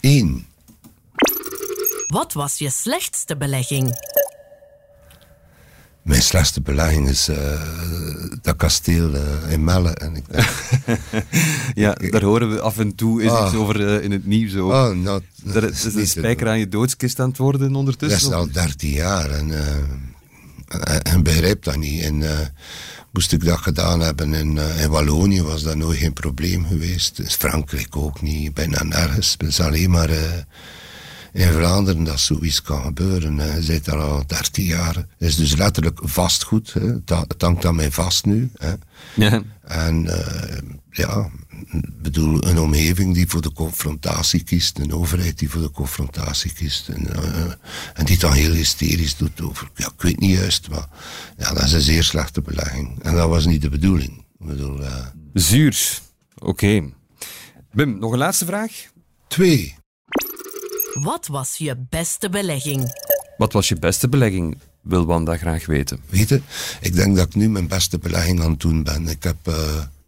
Eén. 0.00 0.46
Wat 2.06 2.32
was 2.32 2.58
je 2.58 2.70
slechtste 2.70 3.36
belegging? 3.36 3.94
Mijn 6.06 6.22
slechtste 6.22 6.60
belegging 6.60 7.08
is 7.08 7.28
uh, 7.28 7.36
dat 8.42 8.56
kasteel 8.56 9.14
uh, 9.14 9.20
in 9.48 9.64
Melle. 9.64 9.90
En 9.90 10.16
ik, 10.16 10.24
ja, 11.74 11.92
daar 12.10 12.22
horen 12.22 12.50
we 12.50 12.60
af 12.60 12.78
en 12.78 12.94
toe 12.94 13.22
is 13.22 13.30
ah. 13.30 13.46
iets 13.46 13.56
over 13.56 13.80
uh, 13.80 14.04
in 14.04 14.10
het 14.10 14.26
nieuws 14.26 14.56
ook. 14.56 14.72
Oh, 14.72 14.90
nou, 14.90 15.20
dat 15.42 15.62
is 15.62 15.84
een 15.84 16.06
spijker 16.06 16.48
aan 16.48 16.58
je 16.58 16.68
doodskist 16.68 17.20
aan 17.20 17.28
het 17.28 17.38
worden 17.38 17.74
ondertussen? 17.74 18.30
Dat 18.30 18.40
is 18.40 18.46
al 18.46 18.52
13 18.52 18.90
jaar 18.90 19.30
en, 19.30 19.52
en 21.02 21.22
begrijp 21.22 21.64
dat 21.64 21.76
niet. 21.76 22.02
En 22.02 22.22
moest 23.12 23.32
ik 23.32 23.44
dat 23.44 23.58
gedaan 23.58 24.00
hebben 24.00 24.34
in, 24.34 24.58
in 24.58 24.90
Wallonië, 24.90 25.42
was 25.42 25.62
dat 25.62 25.76
nooit 25.76 25.98
geen 25.98 26.12
probleem 26.12 26.66
geweest. 26.66 27.18
In 27.18 27.30
Frankrijk 27.30 27.96
ook 27.96 28.22
niet, 28.22 28.54
bijna 28.54 28.82
nergens. 28.82 29.34
Het 29.38 29.48
is 29.48 29.60
alleen 29.60 29.90
maar 29.90 30.10
in 31.36 31.52
Vlaanderen 31.52 32.04
dat 32.04 32.20
zoiets 32.20 32.62
kan 32.62 32.82
gebeuren. 32.82 33.36
Je 33.36 33.62
zit 33.62 33.84
daar 33.84 34.00
al 34.00 34.26
13 34.26 34.64
jaar. 34.64 34.94
Het 34.94 35.06
is 35.18 35.36
dus 35.36 35.56
letterlijk 35.56 36.00
vastgoed. 36.02 36.72
Hè. 36.72 36.86
Het 37.04 37.42
hangt 37.42 37.64
aan 37.64 37.76
mij 37.76 37.90
vast 37.90 38.24
nu. 38.24 38.50
Hè. 38.56 38.72
Ja. 39.14 39.42
En 39.62 40.04
uh, 40.04 40.58
ja, 40.90 41.30
bedoel, 42.02 42.44
een 42.44 42.58
omgeving 42.58 43.14
die 43.14 43.28
voor 43.28 43.42
de 43.42 43.52
confrontatie 43.52 44.42
kiest, 44.42 44.78
een 44.78 44.92
overheid 44.92 45.38
die 45.38 45.50
voor 45.50 45.60
de 45.60 45.70
confrontatie 45.70 46.52
kiest. 46.52 46.88
En, 46.88 47.02
uh, 47.02 47.52
en 47.94 48.04
die 48.04 48.18
dan 48.18 48.32
heel 48.32 48.52
hysterisch 48.52 49.16
doet 49.16 49.40
over, 49.40 49.70
ja, 49.74 49.86
ik 49.86 50.02
weet 50.02 50.20
niet 50.20 50.36
juist, 50.38 50.68
maar 50.68 50.88
ja, 51.38 51.52
dat 51.52 51.62
is 51.62 51.72
een 51.72 51.80
zeer 51.80 52.04
slechte 52.04 52.40
belegging. 52.40 53.02
En 53.02 53.14
dat 53.14 53.28
was 53.28 53.46
niet 53.46 53.62
de 53.62 53.68
bedoeling. 53.68 54.24
Ik 54.38 54.46
bedoel, 54.46 54.80
uh, 54.80 55.06
Zuur. 55.32 55.98
Oké. 56.34 56.48
Okay. 56.48 56.94
Bim, 57.72 57.98
nog 57.98 58.12
een 58.12 58.18
laatste 58.18 58.44
vraag? 58.44 58.72
Twee. 59.28 59.74
Wat 61.02 61.26
was 61.26 61.56
je 61.56 61.76
beste 61.88 62.28
belegging? 62.28 62.92
Wat 63.36 63.52
was 63.52 63.68
je 63.68 63.76
beste 63.76 64.08
belegging? 64.08 64.58
Wil 64.80 65.06
Wanda 65.06 65.36
graag 65.36 65.66
weten. 65.66 66.00
Weet 66.08 66.28
je, 66.28 66.40
ik 66.80 66.94
denk 66.94 67.16
dat 67.16 67.26
ik 67.26 67.34
nu 67.34 67.48
mijn 67.48 67.68
beste 67.68 67.98
belegging 67.98 68.42
aan 68.42 68.50
het 68.50 68.60
doen 68.60 68.82
ben. 68.82 69.08
Ik 69.08 69.22
heb 69.22 69.36
uh, 69.48 69.54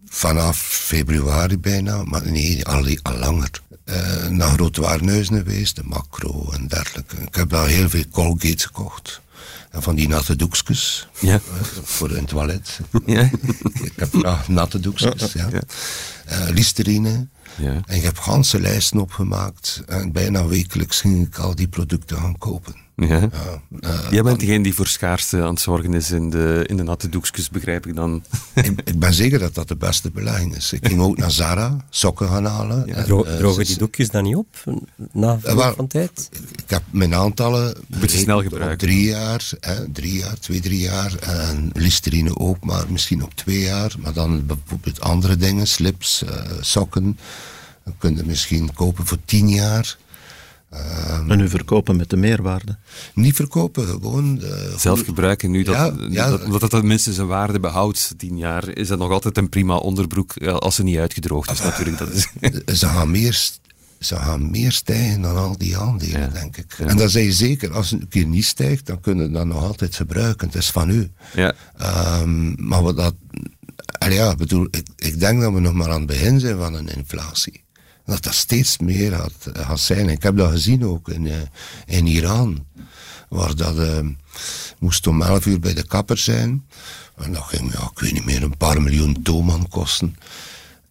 vanaf 0.05 0.59
februari 0.63 1.59
bijna, 1.59 2.05
maar 2.05 2.31
nee, 2.31 2.65
al, 2.65 2.87
al 3.03 3.17
langer, 3.17 3.51
uh, 3.85 4.27
naar 4.27 4.49
grote 4.49 4.81
waarneuzen 4.81 5.37
geweest, 5.37 5.77
de 5.77 5.83
macro 5.85 6.51
en 6.53 6.67
dergelijke. 6.67 7.17
Ik 7.17 7.35
heb 7.35 7.49
daar 7.49 7.67
heel 7.67 7.89
veel 7.89 8.05
Colgate 8.11 8.67
gekocht. 8.67 9.21
En 9.71 9.83
van 9.83 9.95
die 9.95 10.09
natte 10.09 10.37
doekjes. 10.37 11.09
Ja. 11.21 11.35
Uh, 11.35 11.41
voor 11.83 12.11
het 12.11 12.29
toilet. 12.29 12.81
Ja. 13.07 13.31
ik 13.83 13.93
heb 13.97 14.15
uh, 14.15 14.49
natte 14.49 14.81
doekjes, 14.81 15.33
ja. 15.33 15.49
ja. 15.53 15.63
Uh, 16.31 16.49
Listerine. 16.49 17.27
Ja. 17.59 17.81
En 17.87 17.97
ik 17.97 18.03
heb 18.03 18.19
ganse 18.19 18.61
lijsten 18.61 19.01
opgemaakt. 19.01 19.83
En 19.87 20.13
bijna 20.13 20.47
wekelijks 20.47 21.01
ging 21.01 21.27
ik 21.27 21.39
al 21.39 21.55
die 21.55 21.69
producten 21.69 22.17
gaan 22.17 22.39
kopen. 22.39 22.88
Ja. 22.99 23.07
ja 23.09 23.63
uh, 23.81 24.11
Jij 24.11 24.23
bent 24.23 24.41
degene 24.41 24.63
die 24.63 24.75
voor 24.75 24.87
schaarste 24.87 25.43
aan 25.43 25.51
het 25.51 25.61
zorgen 25.61 25.95
is 25.95 26.11
in 26.11 26.31
de, 26.31 26.65
in 26.67 26.77
de 26.77 26.83
natte 26.83 27.09
doekjes, 27.09 27.51
begrijp 27.51 27.87
ik 27.87 27.95
dan. 27.95 28.23
ik, 28.55 28.81
ik, 28.85 28.99
ben 28.99 29.15
zeker 29.15 29.39
dat 29.39 29.55
dat 29.55 29.69
de 29.69 29.77
beste 29.77 30.11
belegging 30.11 30.57
is. 30.57 30.73
Ik 30.73 30.87
ging 30.87 31.01
ook 31.01 31.17
naar 31.17 31.31
Zara, 31.31 31.77
sokken 31.91 32.29
gaan 32.29 32.45
halen. 32.45 32.87
Ja. 32.87 32.95
En, 32.95 33.05
Dro 33.05 33.25
uh, 33.25 33.37
drogen 33.37 33.65
die 33.65 33.79
doekjes 33.79 34.11
dan 34.11 34.23
niet 34.23 34.37
op, 34.37 34.65
na 35.13 35.39
verloop 35.41 35.75
van 35.77 35.87
tijd? 35.87 36.29
Ik 36.57 36.71
heb 36.71 36.83
mijn 36.91 37.15
aantallen... 37.15 37.77
Snel 38.07 38.43
gebruiken. 38.43 38.79
drie 38.79 39.05
jaar, 39.05 39.51
hè, 39.61 39.93
drie 39.93 40.19
jaar, 40.19 40.39
twee, 40.39 40.61
drie 40.61 40.81
jaar. 40.81 41.15
En 41.15 41.71
Listerine 41.73 42.39
ook, 42.39 42.65
maar 42.65 42.85
misschien 42.89 43.23
op 43.23 43.35
twee 43.35 43.61
jaar. 43.61 43.95
Maar 43.99 44.13
dan 44.13 44.47
bijvoorbeeld 44.47 45.01
andere 45.01 45.37
dingen, 45.37 45.67
slips, 45.67 46.23
uh, 46.23 46.31
sokken... 46.61 47.19
Dan 47.85 47.97
kun 47.99 48.17
je 48.17 48.23
misschien 48.25 48.73
kopen 48.75 49.07
voor 49.07 49.19
tien 49.25 49.49
jaar. 49.49 49.97
Um, 50.75 51.31
en 51.31 51.39
nu 51.39 51.49
verkopen 51.49 51.97
met 51.97 52.11
de 52.11 52.17
meerwaarde? 52.17 52.79
Niet 53.15 53.35
verkopen, 53.35 53.87
gewoon... 53.87 54.41
Uh, 54.43 54.77
Zelf 54.77 55.05
gebruiken 55.05 55.51
nu, 55.51 55.63
dat, 55.63 55.75
ja, 55.75 55.93
ja, 56.11 56.31
dat, 56.31 56.45
omdat 56.45 56.71
dat 56.71 56.83
minstens 56.83 57.17
zijn 57.17 57.27
waarde 57.27 57.61
behoudt, 57.61 58.15
tien 58.17 58.39
jaar, 58.39 58.69
is 58.69 58.89
dat 58.89 58.99
nog 58.99 59.11
altijd 59.11 59.37
een 59.37 59.49
prima 59.49 59.77
onderbroek, 59.77 60.37
als 60.43 60.75
ze 60.75 60.83
niet 60.83 60.99
uitgedroogd 60.99 61.51
is 61.51 61.59
uh, 61.59 61.65
natuurlijk. 61.65 61.99
Dat 61.99 62.11
is. 62.11 62.29
Ze, 62.81 62.87
gaan 62.87 63.11
meer, 63.11 63.51
ze 63.99 64.17
gaan 64.17 64.51
meer 64.51 64.73
stijgen 64.73 65.21
dan 65.21 65.37
al 65.37 65.59
die 65.59 65.77
aandelen, 65.77 66.21
ja. 66.21 66.29
denk 66.29 66.57
ik. 66.57 66.75
En 66.79 66.97
dan 66.97 67.09
zeg 67.09 67.25
je 67.25 67.33
zeker, 67.33 67.73
als 67.73 67.91
het 67.91 68.01
een 68.01 68.09
keer 68.09 68.27
niet 68.27 68.47
stijgt, 68.47 68.87
dan 68.87 69.01
kunnen 69.01 69.27
we 69.27 69.33
dat 69.33 69.47
nog 69.47 69.63
altijd 69.63 69.95
gebruiken. 69.95 70.47
Het 70.47 70.57
is 70.57 70.71
van 70.71 70.91
u. 70.91 71.11
Ja. 71.35 71.55
Um, 72.21 72.55
maar 72.69 72.83
wat 72.83 72.97
dat... 72.97 73.15
Ja, 74.09 74.35
bedoel, 74.35 74.69
ik, 74.71 74.87
ik 74.97 75.21
denk 75.21 75.41
dat 75.41 75.53
we 75.53 75.61
nog 75.61 75.73
maar 75.73 75.91
aan 75.91 75.99
het 75.99 76.07
begin 76.07 76.41
zijn 76.41 76.59
van 76.59 76.75
een 76.75 76.89
inflatie 76.89 77.67
dat 78.09 78.23
dat 78.23 78.35
steeds 78.35 78.79
meer 78.79 79.13
gaat, 79.13 79.33
gaat 79.53 79.81
zijn. 79.81 80.09
Ik 80.09 80.23
heb 80.23 80.37
dat 80.37 80.51
gezien 80.51 80.85
ook 80.85 81.09
in, 81.09 81.25
uh, 81.25 81.35
in 81.87 82.07
Iran, 82.07 82.67
waar 83.29 83.57
dat 83.57 83.79
uh, 83.79 83.99
moest 84.79 85.07
om 85.07 85.23
11 85.23 85.47
uur 85.47 85.61
bij 85.61 85.75
de 85.75 85.87
kapper 85.87 86.19
zijn. 86.19 86.67
En 87.17 87.33
dat 87.33 87.43
ging, 87.43 87.73
ja, 87.73 87.91
ik 87.93 87.99
weet 87.99 88.13
niet 88.13 88.25
meer, 88.25 88.43
een 88.43 88.57
paar 88.57 88.83
miljoen 88.83 89.23
toman 89.23 89.69
kosten. 89.69 90.17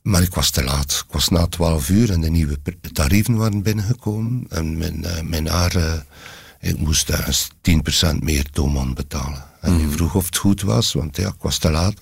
Maar 0.01 0.21
ik 0.21 0.33
was 0.33 0.49
te 0.49 0.63
laat. 0.63 1.03
Ik 1.07 1.13
was 1.13 1.29
na 1.29 1.47
12 1.47 1.89
uur 1.89 2.11
en 2.11 2.21
de 2.21 2.29
nieuwe 2.29 2.59
tarieven 2.93 3.35
waren 3.35 3.61
binnengekomen. 3.61 4.45
En 4.49 4.77
mijn, 4.77 4.99
uh, 5.05 5.21
mijn 5.21 5.47
haar, 5.47 6.05
ik 6.59 6.77
moest 6.77 7.07
daar 7.07 7.47
10% 8.15 8.17
meer 8.19 8.49
toman 8.49 8.93
betalen. 8.93 9.43
En 9.61 9.73
mm. 9.73 9.79
ik 9.79 9.91
vroeg 9.91 10.15
of 10.15 10.25
het 10.25 10.37
goed 10.37 10.61
was, 10.61 10.93
want 10.93 11.17
ja, 11.17 11.27
ik 11.27 11.41
was 11.41 11.57
te 11.57 11.71
laat. 11.71 11.93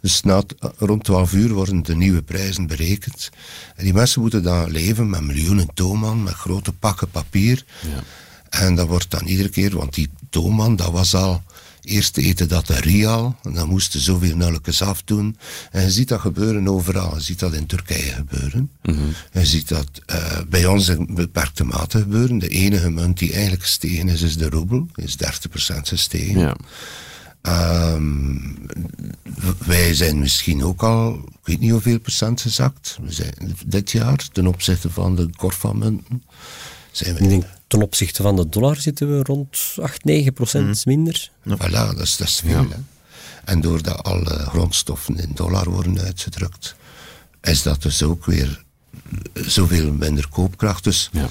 Dus 0.00 0.22
na 0.22 0.42
rond 0.78 1.04
12 1.04 1.32
uur 1.32 1.52
worden 1.52 1.82
de 1.82 1.96
nieuwe 1.96 2.22
prijzen 2.22 2.66
berekend. 2.66 3.30
En 3.76 3.84
die 3.84 3.94
mensen 3.94 4.20
moeten 4.20 4.42
dan 4.42 4.70
leven 4.70 5.10
met 5.10 5.20
miljoenen 5.20 5.74
toonman, 5.74 6.22
met 6.22 6.34
grote 6.34 6.72
pakken 6.72 7.10
papier. 7.10 7.64
Ja. 7.80 8.02
En 8.48 8.74
dat 8.74 8.88
wordt 8.88 9.10
dan 9.10 9.26
iedere 9.26 9.48
keer, 9.48 9.76
want 9.76 9.94
die 9.94 10.10
toonman, 10.30 10.76
dat 10.76 10.90
was 10.90 11.14
al... 11.14 11.42
Eerst 11.82 12.16
eten 12.16 12.48
dat 12.48 12.66
de 12.66 12.80
rial, 12.80 13.36
en 13.42 13.52
dan 13.52 13.68
moesten 13.68 14.00
zoveel 14.00 14.36
nulletjes 14.36 14.82
afdoen. 14.82 15.36
En 15.70 15.82
je 15.82 15.90
ziet 15.90 16.08
dat 16.08 16.20
gebeuren 16.20 16.68
overal. 16.68 17.14
Je 17.14 17.20
ziet 17.20 17.38
dat 17.38 17.52
in 17.52 17.66
Turkije 17.66 18.12
gebeuren. 18.12 18.70
Mm 18.82 18.94
-hmm. 18.94 19.12
Je 19.32 19.46
ziet 19.46 19.68
dat 19.68 19.88
uh, 20.06 20.38
bij 20.48 20.66
ons 20.66 20.88
in 20.88 21.08
beperkte 21.10 21.64
mate 21.64 21.98
gebeuren. 21.98 22.38
De 22.38 22.48
enige 22.48 22.90
munt 22.90 23.18
die 23.18 23.32
eigenlijk 23.32 23.62
gestegen 23.62 24.08
is, 24.08 24.22
is 24.22 24.36
de 24.36 24.48
roebel. 24.48 24.86
is 24.94 25.16
30% 25.16 25.18
gestegen. 25.82 26.38
Ja. 26.38 26.56
Um, 27.94 28.66
wij 29.66 29.94
zijn 29.94 30.18
misschien 30.18 30.64
ook 30.64 30.82
al, 30.82 31.14
ik 31.14 31.46
weet 31.46 31.60
niet 31.60 31.70
hoeveel 31.70 32.00
procent 32.00 32.40
gezakt. 32.40 32.98
We 33.02 33.12
zijn 33.12 33.34
dit 33.66 33.90
jaar 33.90 34.28
ten 34.32 34.46
opzichte 34.46 34.90
van 34.90 35.16
de 35.16 35.30
Corfa-munten. 35.36 36.22
Zijn 36.90 37.14
we... 37.14 37.22
Ik 37.22 37.28
denk 37.28 37.44
ten 37.72 37.82
opzichte 37.82 38.22
van 38.22 38.36
de 38.36 38.48
dollar 38.48 38.76
zitten 38.76 39.16
we 39.16 39.22
rond 39.22 39.74
8, 39.80 40.04
9 40.04 40.32
procent 40.32 40.84
mm. 40.84 40.94
minder. 40.94 41.30
Voilà, 41.48 41.70
dat 41.70 42.00
is, 42.00 42.16
dat 42.16 42.28
is 42.28 42.40
veel. 42.44 42.62
Ja. 42.62 42.82
En 43.44 43.60
doordat 43.60 44.02
alle 44.02 44.38
grondstoffen 44.38 45.18
in 45.18 45.30
dollar 45.34 45.70
worden 45.70 46.00
uitgedrukt, 46.00 46.74
is 47.42 47.62
dat 47.62 47.82
dus 47.82 48.02
ook 48.02 48.24
weer 48.24 48.64
zoveel 49.34 49.92
minder 49.92 50.28
koopkracht. 50.28 50.84
Dus 50.84 51.10
ja. 51.12 51.28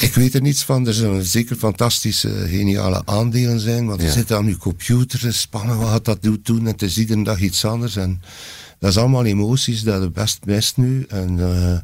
Ik 0.00 0.14
weet 0.14 0.34
er 0.34 0.40
niets 0.40 0.62
van. 0.62 0.86
Er 0.86 0.94
zullen 0.94 1.24
zeker 1.24 1.56
fantastische, 1.56 2.28
geniale 2.48 3.02
aandelen 3.04 3.60
zijn. 3.60 3.86
Want 3.86 4.00
ja. 4.00 4.06
je 4.06 4.12
zit 4.12 4.32
aan 4.32 4.46
je 4.46 4.56
computer, 4.56 5.32
spannen 5.32 5.78
wat 5.78 5.88
gaat 5.88 6.04
dat 6.04 6.22
doen. 6.22 6.58
En 6.58 6.64
het 6.64 6.82
is 6.82 6.98
iedere 6.98 7.24
dag 7.24 7.40
iets 7.40 7.64
anders. 7.64 7.96
En 7.96 8.22
dat 8.78 8.90
is 8.90 8.96
allemaal 8.96 9.24
emoties 9.24 9.82
dat 9.82 10.02
je 10.02 10.10
best 10.10 10.44
mist 10.44 10.76
nu. 10.76 11.04
En, 11.08 11.38
uh, 11.38 11.78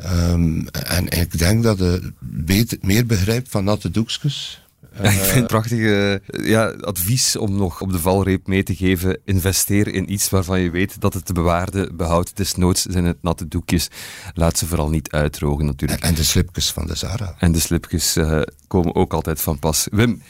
um, 0.00 0.68
en, 0.68 1.08
ik 1.08 1.38
denk 1.38 1.62
dat 1.62 1.78
je 1.78 2.12
beter, 2.18 2.78
meer 2.80 3.06
begrijpt 3.06 3.48
van 3.48 3.64
natte 3.64 3.90
doekjes. 3.90 4.60
Ja, 5.02 5.10
ik 5.10 5.18
vind 5.18 5.34
het 5.34 5.46
prachtig 5.46 5.78
ja, 6.26 6.66
advies 6.66 7.36
om 7.36 7.56
nog 7.56 7.80
op 7.80 7.92
de 7.92 7.98
valreep 7.98 8.46
mee 8.46 8.62
te 8.62 8.74
geven. 8.74 9.18
Investeer 9.24 9.88
in 9.88 10.12
iets 10.12 10.30
waarvan 10.30 10.60
je 10.60 10.70
weet 10.70 11.00
dat 11.00 11.14
het 11.14 11.26
te 11.26 11.32
bewaarde 11.32 11.92
behoudt. 11.92 12.36
Desnoods 12.36 12.82
zijn 12.82 13.04
het 13.04 13.22
natte 13.22 13.48
doekjes. 13.48 13.88
Laat 14.34 14.58
ze 14.58 14.66
vooral 14.66 14.88
niet 14.88 15.10
uitdrogen 15.10 15.64
natuurlijk. 15.64 16.02
En, 16.02 16.14
de 16.14 16.24
slipjes 16.24 16.70
van 16.70 16.86
de 16.86 16.94
Zara. 16.94 17.34
En 17.38 17.52
de 17.52 17.60
slipjes 17.60 18.16
uh, 18.16 18.42
komen 18.66 18.94
ook 18.94 19.12
altijd 19.12 19.40
van 19.40 19.58
pas. 19.58 19.86
Wim, 19.90 20.22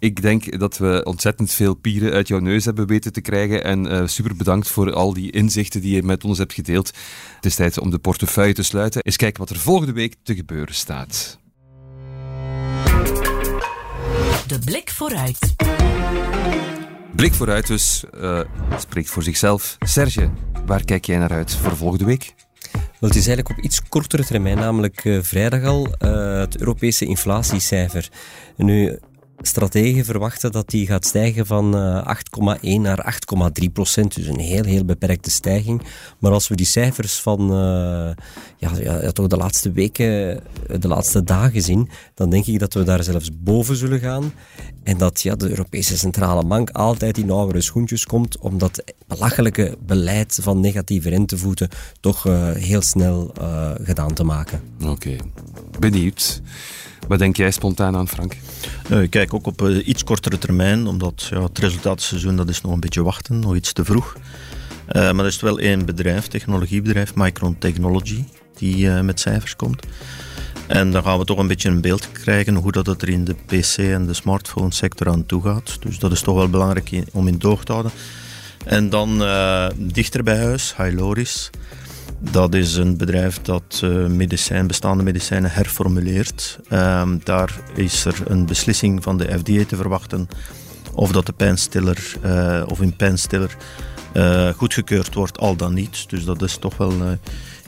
ik 0.00 0.22
denk 0.22 0.58
dat 0.58 0.78
we 0.78 1.00
ontzettend 1.04 1.52
veel 1.52 1.74
pieren 1.74 2.12
uit 2.12 2.28
jouw 2.28 2.38
neus 2.38 2.64
hebben 2.64 2.86
weten 2.86 3.12
te 3.12 3.20
krijgen. 3.20 3.64
En 3.64 3.86
uh, 3.86 4.06
super 4.06 4.36
bedankt 4.36 4.68
voor 4.68 4.92
al 4.92 5.12
die 5.12 5.30
inzichten 5.30 5.80
die 5.80 5.94
je 5.94 6.02
met 6.02 6.24
ons 6.24 6.38
hebt 6.38 6.52
gedeeld. 6.52 6.86
Het 7.36 7.44
is 7.44 7.54
tijd 7.54 7.78
om 7.78 7.90
de 7.90 7.98
portefeuille 7.98 8.54
te 8.54 8.62
sluiten. 8.62 9.02
Eens 9.02 9.16
kijken 9.16 9.40
wat 9.40 9.50
er 9.50 9.58
volgende 9.58 9.92
week 9.92 10.14
te 10.22 10.34
gebeuren 10.34 10.74
staat. 10.74 11.38
De 14.46 14.58
blik 14.64 14.90
vooruit. 14.90 15.54
Blik 17.16 17.34
vooruit 17.34 17.66
dus, 17.66 18.04
uh, 18.14 18.40
spreekt 18.78 19.10
voor 19.10 19.22
zichzelf. 19.22 19.76
Serge, 19.78 20.30
waar 20.66 20.84
kijk 20.84 21.04
jij 21.04 21.18
naar 21.18 21.32
uit 21.32 21.54
voor 21.54 21.76
volgende 21.76 22.04
week? 22.04 22.34
Wel, 22.72 23.10
het 23.10 23.18
is 23.18 23.26
eigenlijk 23.26 23.58
op 23.58 23.64
iets 23.64 23.88
kortere 23.88 24.24
termijn, 24.24 24.56
namelijk 24.56 25.04
uh, 25.04 25.22
vrijdag 25.22 25.64
al, 25.64 25.86
uh, 25.86 26.38
het 26.38 26.58
Europese 26.58 27.04
inflatiecijfer. 27.04 28.08
nu, 28.56 28.98
strategen 29.42 30.04
verwachten 30.04 30.52
dat 30.52 30.68
die 30.68 30.86
gaat 30.86 31.04
stijgen 31.04 31.46
van 31.46 31.74
8,1 31.74 32.60
eh, 32.60 32.78
naar 32.78 33.20
8,3 33.62 33.72
procent. 33.72 34.14
Dus 34.14 34.26
een 34.26 34.38
heel, 34.38 34.64
heel 34.64 34.84
beperkte 34.84 35.30
stijging. 35.30 35.82
Maar 36.18 36.32
als 36.32 36.48
we 36.48 36.56
die 36.56 36.66
cijfers 36.66 37.20
van 37.20 37.40
uh, 37.42 38.10
ja, 38.56 38.70
ja, 38.80 39.10
toch 39.10 39.26
de 39.26 39.36
laatste 39.36 39.72
weken, 39.72 40.40
de 40.80 40.88
laatste 40.88 41.24
dagen 41.24 41.62
zien, 41.62 41.88
dan 42.14 42.30
denk 42.30 42.46
ik 42.46 42.58
dat 42.58 42.74
we 42.74 42.82
daar 42.82 43.02
zelfs 43.02 43.30
boven 43.38 43.76
zullen 43.76 44.00
gaan. 44.00 44.32
En 44.82 44.98
dat 44.98 45.20
ja, 45.20 45.34
de 45.34 45.48
Europese 45.48 45.98
Centrale 45.98 46.44
Bank 46.44 46.70
altijd 46.70 47.18
in 47.18 47.30
oudere 47.30 47.60
schoentjes 47.60 48.06
komt 48.06 48.38
om 48.38 48.58
dat 48.58 48.84
belachelijke 49.06 49.76
beleid 49.86 50.38
van 50.42 50.60
negatieve 50.60 51.08
rentevoeten 51.08 51.68
toch 52.00 52.26
uh, 52.26 52.50
heel 52.50 52.82
snel 52.82 53.34
gedaan 53.82 54.14
te 54.14 54.24
maken. 54.24 54.60
Oké, 54.84 55.16
benieuwd. 55.78 56.42
Wat 57.10 57.18
denk 57.18 57.36
jij 57.36 57.50
spontaan 57.50 57.96
aan, 57.96 58.08
Frank? 58.08 58.36
Ik 58.88 59.10
kijk 59.10 59.34
ook 59.34 59.46
op 59.46 59.62
uh, 59.62 59.86
iets 59.86 60.04
kortere 60.04 60.38
termijn, 60.38 60.86
omdat 60.86 61.26
ja, 61.30 61.42
het 61.42 61.58
resultaatseizoen 61.58 62.36
dat 62.36 62.48
is 62.48 62.60
nog 62.60 62.72
een 62.72 62.80
beetje 62.80 63.02
wachten, 63.02 63.38
nog 63.38 63.54
iets 63.54 63.72
te 63.72 63.84
vroeg. 63.84 64.16
Uh, 64.16 64.92
maar 64.92 65.18
er 65.18 65.26
is 65.26 65.40
wel 65.40 65.58
één 65.58 65.84
bedrijf, 65.84 66.26
technologiebedrijf, 66.26 67.14
Micron 67.14 67.58
Technology, 67.58 68.24
die 68.56 68.88
met 68.88 69.20
cijfers 69.20 69.56
komt. 69.56 69.86
En 70.66 70.90
dan 70.90 71.02
gaan 71.02 71.18
we 71.18 71.24
toch 71.24 71.38
een 71.38 71.46
beetje 71.46 71.68
een 71.68 71.80
beeld 71.80 72.12
krijgen 72.12 72.54
hoe 72.54 72.72
dat 72.72 72.86
het 72.86 73.02
er 73.02 73.08
in 73.08 73.24
de 73.24 73.34
PC 73.46 73.76
en 73.76 74.06
de 74.06 74.14
smartphone 74.14 74.72
sector 74.72 75.08
aan 75.08 75.26
toe 75.26 75.42
gaat. 75.42 75.76
Dus 75.80 75.98
dat 75.98 76.12
is 76.12 76.20
toch 76.20 76.34
wel 76.34 76.48
belangrijk 76.48 76.90
om 77.12 77.28
in 77.28 77.38
doog 77.38 77.64
te 77.64 77.72
houden. 77.72 77.92
En 78.64 78.90
dan 78.90 79.18
dichter 79.76 80.22
bij 80.22 80.38
huis, 80.38 80.76
Hyloris. 80.76 81.50
Dat 82.20 82.54
is 82.54 82.76
een 82.76 82.96
bedrijf 82.96 83.40
dat 83.42 83.80
uh, 83.84 84.06
medicijn, 84.06 84.66
bestaande 84.66 85.02
medicijnen 85.02 85.50
herformuleert. 85.50 86.58
Uh, 86.72 87.08
daar 87.24 87.60
is 87.74 88.04
er 88.04 88.22
een 88.24 88.46
beslissing 88.46 89.02
van 89.02 89.18
de 89.18 89.38
FDA 89.38 89.64
te 89.64 89.76
verwachten 89.76 90.28
of 90.94 91.12
dat 91.12 91.26
de 91.26 91.32
pijnstiller 91.32 92.16
uh, 92.24 92.62
of 92.66 92.78
een 92.78 92.96
pijnstiller 92.96 93.56
uh, 94.14 94.48
goedgekeurd 94.48 95.14
wordt, 95.14 95.38
al 95.38 95.56
dan 95.56 95.74
niet. 95.74 96.10
Dus 96.10 96.24
dat 96.24 96.42
is 96.42 96.56
toch 96.56 96.76
wel 96.76 96.92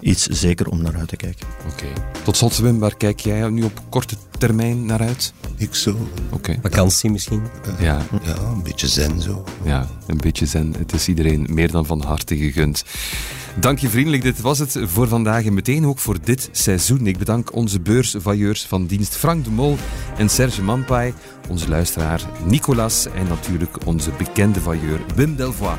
iets 0.02 0.26
zeker 0.26 0.68
om 0.68 0.82
naar 0.82 0.96
uit 0.96 1.08
te 1.08 1.16
kijken. 1.16 1.46
Oké. 1.72 1.86
Tot 2.22 2.36
slot, 2.36 2.58
Wim, 2.58 2.78
waar 2.78 2.96
kijk 2.96 3.20
jij 3.20 3.48
nu 3.48 3.62
op 3.62 3.80
korte 3.88 4.16
termijn 4.38 4.86
naar 4.86 5.00
uit? 5.00 5.32
Ik 5.56 5.74
zo. 5.74 6.08
Oké. 6.30 6.58
Vakantie 6.62 7.10
misschien? 7.10 7.42
Ja. 7.78 8.06
Ja, 8.22 8.36
een 8.36 8.62
beetje 8.62 8.88
zen 8.88 9.20
zo. 9.20 9.44
Ja, 9.64 9.88
een 10.06 10.16
beetje 10.16 10.46
zen. 10.46 10.74
Het 10.78 10.92
is 10.92 11.08
iedereen 11.08 11.46
meer 11.50 11.70
dan 11.70 11.86
van 11.86 12.02
harte 12.02 12.36
gegund. 12.36 12.84
Dank 13.60 13.78
je 13.78 13.88
vriendelijk, 13.88 14.22
dit 14.22 14.40
was 14.40 14.58
het 14.58 14.76
voor 14.82 15.08
vandaag 15.08 15.44
en 15.44 15.54
meteen 15.54 15.86
ook 15.86 15.98
voor 15.98 16.18
dit 16.24 16.48
seizoen. 16.52 17.06
Ik 17.06 17.18
bedank 17.18 17.54
onze 17.54 17.80
beursvailleurs 17.80 18.66
van 18.66 18.86
dienst 18.86 19.16
Frank 19.16 19.44
de 19.44 19.50
Mol 19.50 19.76
en 20.16 20.28
Serge 20.28 20.62
Mampai, 20.62 21.14
onze 21.48 21.68
luisteraar 21.68 22.22
Nicolas 22.44 23.06
en 23.06 23.26
natuurlijk 23.28 23.86
onze 23.86 24.10
bekende 24.18 24.60
vailleur 24.60 25.00
Wim 25.14 25.36
Delvoye 25.36 25.78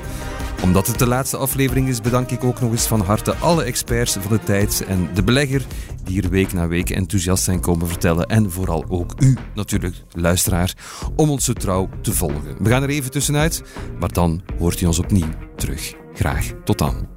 omdat 0.64 0.88
het 0.88 1.00
de 1.00 1.08
laatste 1.08 1.38
aflevering 1.38 1.88
is, 1.88 2.02
bedank 2.02 2.32
ik 2.32 2.44
ook 2.44 2.62
nog 2.62 2.72
eens 2.72 2.88
van 2.88 3.02
harte 3.02 3.36
alle 3.36 3.64
experts 3.64 4.14
van 4.14 4.32
de 4.32 4.44
tijd 4.44 4.84
en 4.88 5.10
de 5.14 5.24
belegger 5.24 5.66
die 6.04 6.14
hier 6.14 6.30
week 6.30 6.54
na 6.54 6.68
week 6.68 6.90
enthousiast 6.90 7.44
zijn 7.44 7.60
komen 7.60 7.88
vertellen. 7.88 8.26
En 8.28 8.52
vooral 8.52 8.86
ook 8.90 9.14
u, 9.20 9.38
natuurlijk, 9.54 9.96
luisteraar, 10.12 10.74
om 11.16 11.30
ons 11.30 11.46
zo 11.46 11.54
trouw 11.54 11.90
te 12.02 12.14
volgen. 12.14 12.64
We 12.64 12.70
gaan 12.70 12.84
er 12.84 12.90
even 12.90 13.12
tussenuit, 13.12 13.64
maar 14.00 14.12
dan 14.12 14.42
hoort 14.60 14.82
u 14.82 14.86
ons 14.86 15.00
opnieuw 15.00 15.30
terug. 15.56 15.94
Graag. 16.14 16.52
Tot 16.64 16.78
dan. 16.78 17.13